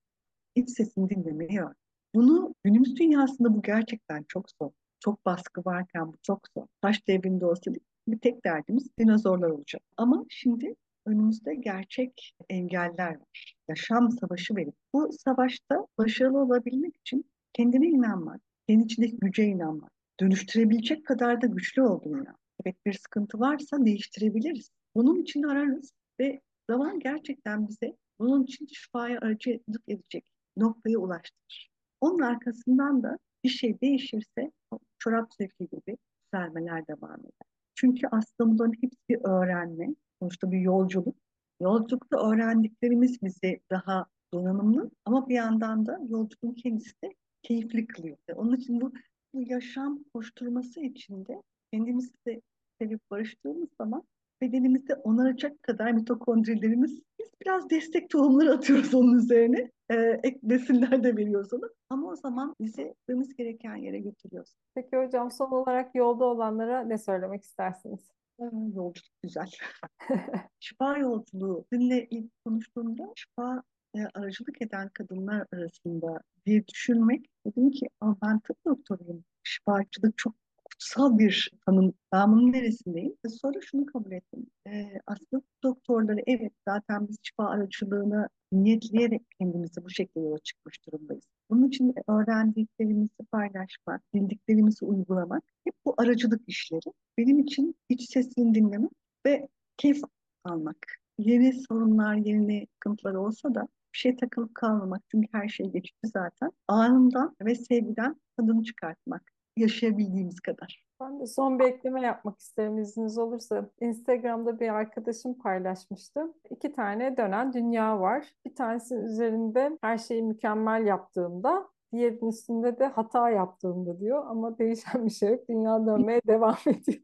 İç 0.54 0.70
sesini 0.70 1.10
dinlemeyi 1.10 1.60
öğren. 1.60 1.74
Bunu 2.14 2.54
günümüz 2.64 2.96
dünyasında 2.96 3.54
bu 3.54 3.62
gerçekten 3.62 4.24
çok 4.28 4.50
zor. 4.50 4.70
Çok 5.00 5.26
baskı 5.26 5.64
varken 5.64 6.06
bu 6.06 6.16
çok 6.22 6.48
zor. 6.56 6.66
Taş 6.82 7.08
devrinde 7.08 7.46
olsa 7.46 7.72
bir 8.08 8.18
tek 8.18 8.44
derdimiz 8.44 8.88
dinozorlar 8.98 9.48
olacak. 9.48 9.82
Ama 9.96 10.24
şimdi 10.28 10.74
önümüzde 11.06 11.54
gerçek 11.54 12.34
engeller 12.48 13.10
var. 13.10 13.54
Yaşam 13.68 14.10
savaşı 14.10 14.56
verip 14.56 14.74
bu 14.94 15.10
savaşta 15.12 15.86
başarılı 15.98 16.38
olabilmek 16.38 16.96
için 16.96 17.24
kendine 17.52 17.86
inanmak, 17.86 18.40
kendi 18.68 18.84
içindeki 18.84 19.16
güce 19.16 19.44
inanmak, 19.44 19.92
dönüştürebilecek 20.20 21.06
kadar 21.06 21.42
da 21.42 21.46
güçlü 21.46 21.82
olduğuna. 21.82 22.36
Evet 22.64 22.76
bir 22.86 22.92
sıkıntı 22.92 23.40
varsa 23.40 23.84
değiştirebiliriz. 23.84 24.70
Bunun 24.94 25.22
için 25.22 25.42
ararız 25.42 25.92
ve 26.20 26.40
zaman 26.70 27.00
gerçekten 27.00 27.68
bize 27.68 27.96
bunun 28.20 28.44
için 28.44 28.66
şifaya 28.66 29.18
aracılık 29.20 29.82
edecek 29.88 30.24
noktaya 30.56 30.98
ulaştırır. 30.98 31.70
Onun 32.00 32.20
arkasından 32.20 33.02
da 33.02 33.18
bir 33.44 33.48
şey 33.48 33.80
değişirse 33.80 34.52
çorap 34.98 35.34
zevki 35.34 35.68
gibi 35.68 35.96
düzelmeler 36.24 36.86
devam 36.86 37.20
eder. 37.20 37.48
Çünkü 37.74 38.06
aslında 38.10 38.50
bunların 38.50 38.72
hepsi 38.82 38.98
bir 39.08 39.18
öğrenme. 39.24 39.94
Sonuçta 40.20 40.52
bir 40.52 40.60
yolculuk. 40.60 41.16
Yolculukta 41.60 42.30
öğrendiklerimiz 42.30 43.22
bizi 43.22 43.60
daha 43.70 44.06
donanımlı 44.34 44.90
ama 45.04 45.28
bir 45.28 45.34
yandan 45.34 45.86
da 45.86 46.00
yolculuğun 46.08 46.54
kendisi 46.54 46.92
de 47.04 47.14
keyifli 47.42 47.86
kılıyor. 47.86 48.16
Onun 48.34 48.56
için 48.56 48.80
bu, 48.80 48.92
bu 49.34 49.42
yaşam 49.42 50.04
koşturması 50.14 50.80
içinde 50.80 51.42
kendimizi 51.72 52.12
de 52.26 52.42
sevip 52.80 53.00
barıştığımız 53.10 53.68
zaman 53.80 54.02
bedenimizde 54.40 54.94
onaracak 54.94 55.62
kadar 55.62 55.92
mitokondrilerimiz 55.92 57.00
biz 57.18 57.28
biraz 57.42 57.70
destek 57.70 58.10
tohumları 58.10 58.52
atıyoruz 58.52 58.94
onun 58.94 59.18
üzerine. 59.18 59.70
Ee, 59.90 60.20
ek 60.22 60.38
besinler 60.42 61.04
de 61.04 61.16
veriyoruz 61.16 61.52
ona. 61.52 61.68
Ama 61.90 62.10
o 62.10 62.16
zaman 62.16 62.54
bizi 62.60 62.84
gitmemiz 62.84 63.36
gereken 63.36 63.76
yere 63.76 63.98
götürüyoruz. 63.98 64.54
Peki 64.74 64.96
hocam 64.96 65.30
son 65.30 65.50
olarak 65.50 65.94
yolda 65.94 66.24
olanlara 66.24 66.80
ne 66.80 66.98
söylemek 66.98 67.42
istersiniz? 67.42 68.08
Ee, 68.40 68.44
yolculuk 68.74 69.12
güzel. 69.22 69.50
şifa 70.60 70.98
yolculuğu. 70.98 71.64
Sizinle 71.72 72.06
ilk 72.10 72.44
konuştuğumda 72.44 73.12
şifa 73.16 73.62
e, 73.94 73.98
aracılık 74.14 74.62
eden 74.62 74.88
kadınlar 74.88 75.46
arasında 75.52 76.20
diye 76.46 76.66
düşünmek 76.66 77.26
dedim 77.46 77.70
ki 77.70 77.88
ben 78.22 78.40
tıp 78.40 78.56
doktoruyum. 78.66 79.24
Şifacılık 79.42 80.18
çok 80.18 80.34
kutsal 80.78 81.18
bir 81.18 81.50
tanım. 81.66 81.94
Bunun 82.12 82.52
neresindeyim? 82.52 83.16
E, 83.24 83.28
sonra 83.28 83.60
şunu 83.60 83.86
kabul 83.86 84.12
ettim. 84.12 84.46
E, 84.66 85.00
aslında 85.06 85.42
doktorları 85.62 86.20
evet 86.26 86.52
zaten 86.68 87.08
biz 87.08 87.16
şifa 87.22 87.48
aracılığını 87.48 88.28
niyetleyerek 88.52 89.22
kendimizi 89.38 89.84
bu 89.84 89.90
şekilde 89.90 90.20
yola 90.20 90.38
çıkmış 90.38 90.86
durumdayız. 90.86 91.24
Bunun 91.50 91.68
için 91.68 91.94
öğrendiklerimizi 92.08 93.24
paylaşmak, 93.32 94.02
bildiklerimizi 94.14 94.84
uygulamak 94.84 95.42
hep 95.64 95.74
bu 95.84 95.94
aracılık 95.98 96.48
işleri. 96.48 96.92
Benim 97.18 97.38
için 97.38 97.74
iç 97.88 98.10
sesini 98.10 98.54
dinlemek 98.54 98.90
ve 99.26 99.48
keyif 99.76 100.02
almak. 100.44 100.86
Yeni 101.18 101.52
sorunlar, 101.52 102.14
yeni 102.14 102.66
sıkıntılar 102.74 103.14
olsa 103.14 103.54
da 103.54 103.68
bir 103.94 103.98
şey 103.98 104.16
takılıp 104.16 104.54
kalmamak. 104.54 105.02
Çünkü 105.10 105.28
her 105.32 105.48
şey 105.48 105.66
geçici 105.66 105.98
zaten. 106.04 106.50
Anından 106.68 107.36
ve 107.42 107.54
sevgiden 107.54 108.20
tadını 108.36 108.64
çıkartmak. 108.64 109.37
Yaşayabildiğimiz 109.58 110.40
kadar. 110.40 110.84
Ben 111.00 111.20
de 111.20 111.26
son 111.26 111.58
bir 111.58 111.64
ekleme 111.64 112.02
yapmak 112.02 112.38
isterim 112.38 112.78
izniniz 112.78 113.18
olursa. 113.18 113.70
Instagram'da 113.80 114.60
bir 114.60 114.68
arkadaşım 114.68 115.38
paylaşmıştı. 115.38 116.34
İki 116.50 116.72
tane 116.72 117.16
dönen 117.16 117.52
dünya 117.52 118.00
var. 118.00 118.26
Bir 118.46 118.54
tanesi 118.54 118.94
üzerinde 118.94 119.78
her 119.80 119.98
şeyi 119.98 120.22
mükemmel 120.22 120.86
yaptığımda, 120.86 121.68
diğerinin 121.92 122.28
üstünde 122.28 122.78
de 122.78 122.86
hata 122.86 123.30
yaptığımda 123.30 124.00
diyor. 124.00 124.24
Ama 124.26 124.58
değişen 124.58 125.06
bir 125.06 125.10
şey 125.10 125.28
yok. 125.28 125.48
Dünya 125.48 125.86
dönmeye 125.86 126.20
devam 126.26 126.56
ediyor. 126.66 127.02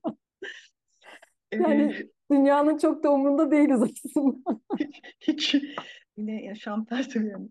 Yani 1.52 1.94
dünyanın 2.30 2.78
çok 2.78 3.04
da 3.04 3.12
umurunda 3.12 3.50
değiliz 3.50 3.82
aslında. 3.82 4.60
hiç, 4.78 5.02
hiç 5.20 5.56
yine 6.16 6.44
yaşam 6.44 6.84
felsefem. 6.84 7.48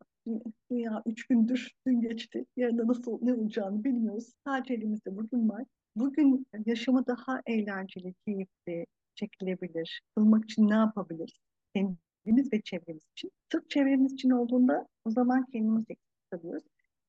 Dünya 0.72 1.04
üç 1.06 1.28
gündür, 1.28 1.72
dün 1.88 2.02
geçti. 2.02 2.46
Yarın 2.58 2.88
nasıl 2.88 3.20
ne 3.22 3.34
olacağını 3.34 3.84
bilmiyoruz. 3.84 4.34
Sadece 4.48 4.74
elimizde 4.74 5.16
bugün 5.18 5.50
var. 5.50 5.64
Bugün 5.96 6.48
yaşamı 6.66 7.08
daha 7.08 7.42
eğlenceli, 7.46 8.14
keyifli, 8.26 8.86
çekilebilir. 9.16 10.02
Kılmak 10.16 10.44
için 10.44 10.70
ne 10.70 10.74
yapabiliriz? 10.74 11.34
Kendimiz 11.76 12.54
ve 12.54 12.62
çevremiz 12.62 13.04
için. 13.12 13.32
Sırf 13.52 13.70
çevremiz 13.70 14.14
için 14.14 14.30
olduğunda 14.30 14.88
o 15.06 15.10
zaman 15.10 15.46
kendimiz 15.46 15.86
eksik 15.90 16.32
kalıyoruz. 16.32 16.64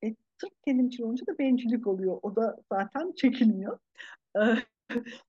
E, 0.04 0.14
sırf 0.40 0.52
kendim 0.64 0.86
için 0.86 1.02
olunca 1.02 1.26
da 1.26 1.38
bencillik 1.38 1.86
oluyor. 1.86 2.18
O 2.22 2.36
da 2.36 2.56
zaten 2.72 3.12
çekilmiyor. 3.12 3.78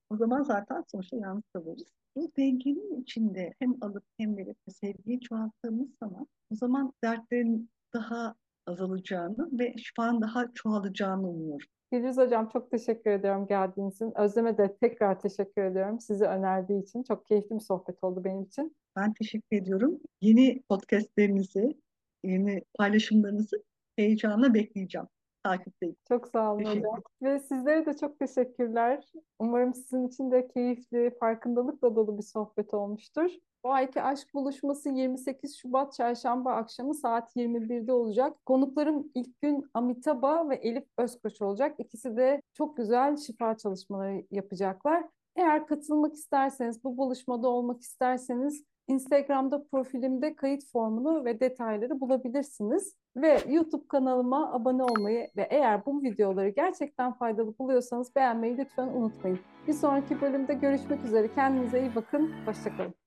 O 0.10 0.18
zaman 0.18 0.44
zaten 0.44 0.84
sonuçta 0.92 1.18
yalnız 1.18 1.44
kalırız. 1.54 1.94
Bu 2.16 2.32
dengenin 2.38 3.02
içinde 3.02 3.54
hem 3.60 3.84
alıp 3.84 4.04
hem 4.18 4.38
verip 4.38 4.58
sevgiyi 4.68 5.20
çoğalttığımız 5.20 5.90
zaman 6.00 6.28
o 6.52 6.56
zaman 6.56 6.94
dertlerin 7.04 7.70
daha 7.94 8.36
azalacağını 8.68 9.50
ve 9.60 9.78
şifanın 9.78 10.22
daha 10.22 10.54
çoğalacağını 10.54 11.30
umuyorum. 11.30 11.68
Gülüz 11.92 12.18
Hocam 12.18 12.50
çok 12.50 12.72
teşekkür 12.72 13.12
ediyorum 13.12 13.48
geldiğiniz 13.48 13.96
için. 13.96 14.14
Özlem'e 14.20 14.58
de 14.58 14.78
tekrar 14.82 15.20
teşekkür 15.20 15.62
ediyorum 15.62 16.00
sizi 16.00 16.26
önerdiği 16.26 16.84
için. 16.84 17.04
Çok 17.04 17.26
keyifli 17.26 17.56
bir 17.56 17.60
sohbet 17.60 18.04
oldu 18.04 18.24
benim 18.24 18.44
için. 18.44 18.76
Ben 18.96 19.14
teşekkür 19.14 19.58
ediyorum. 19.58 20.00
Yeni 20.22 20.62
podcastlerinizi, 20.70 21.78
yeni 22.24 22.64
paylaşımlarınızı 22.78 23.64
heyecanla 23.96 24.54
bekleyeceğim. 24.54 25.08
Takipteyim. 25.44 25.96
Çok 26.08 26.28
sağ 26.28 26.54
olun 26.54 26.66
hocam. 26.66 27.04
Ve 27.22 27.40
sizlere 27.40 27.86
de 27.86 27.98
çok 27.98 28.20
teşekkürler. 28.20 29.12
Umarım 29.40 29.74
sizin 29.74 30.08
için 30.08 30.32
de 30.32 30.48
keyifli, 30.48 31.18
farkındalıkla 31.20 31.96
dolu 31.96 32.18
bir 32.18 32.24
sohbet 32.24 32.74
olmuştur. 32.74 33.32
Bu 33.66 33.74
ayki 33.74 34.02
aşk 34.02 34.34
buluşması 34.34 34.90
28 34.90 35.58
Şubat 35.58 35.94
Çarşamba 35.94 36.54
akşamı 36.54 36.94
saat 36.94 37.36
21'de 37.36 37.94
olacak. 37.94 38.46
Konuklarım 38.46 39.12
ilk 39.16 39.42
gün 39.42 39.70
Amitaba 39.74 40.50
ve 40.50 40.56
Elif 40.56 40.84
Özkoç 40.98 41.42
olacak. 41.42 41.76
İkisi 41.78 42.18
de 42.18 42.42
çok 42.54 42.78
güzel 42.78 43.18
şifa 43.18 43.58
çalışmaları 43.58 44.26
yapacaklar. 44.32 45.04
Eğer 45.36 45.68
katılmak 45.68 46.14
isterseniz, 46.14 46.84
bu 46.84 46.98
buluşmada 46.98 47.48
olmak 47.48 47.82
isterseniz 47.82 48.64
Instagram'da 48.88 49.64
profilimde 49.64 50.36
kayıt 50.36 50.66
formunu 50.72 51.26
ve 51.26 51.40
detayları 51.40 52.02
bulabilirsiniz. 52.02 52.96
Ve 53.16 53.38
YouTube 53.50 53.88
kanalıma 53.88 54.54
abone 54.54 54.84
olmayı 54.84 55.30
ve 55.38 55.48
eğer 55.52 55.86
bu 55.86 56.04
videoları 56.04 56.50
gerçekten 56.50 57.14
faydalı 57.14 57.58
buluyorsanız 57.60 58.16
beğenmeyi 58.16 58.58
lütfen 58.58 58.88
unutmayın. 58.88 59.40
Bir 59.68 59.74
sonraki 59.74 60.22
bölümde 60.22 60.54
görüşmek 60.54 61.06
üzere. 61.06 61.34
Kendinize 61.34 61.80
iyi 61.80 61.96
bakın. 61.96 62.32
Hoşçakalın. 62.46 63.05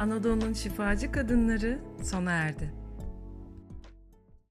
Anadolu'nun 0.00 0.52
şifacı 0.52 1.12
kadınları 1.12 1.78
sona 2.02 2.30
erdi. 2.32 2.72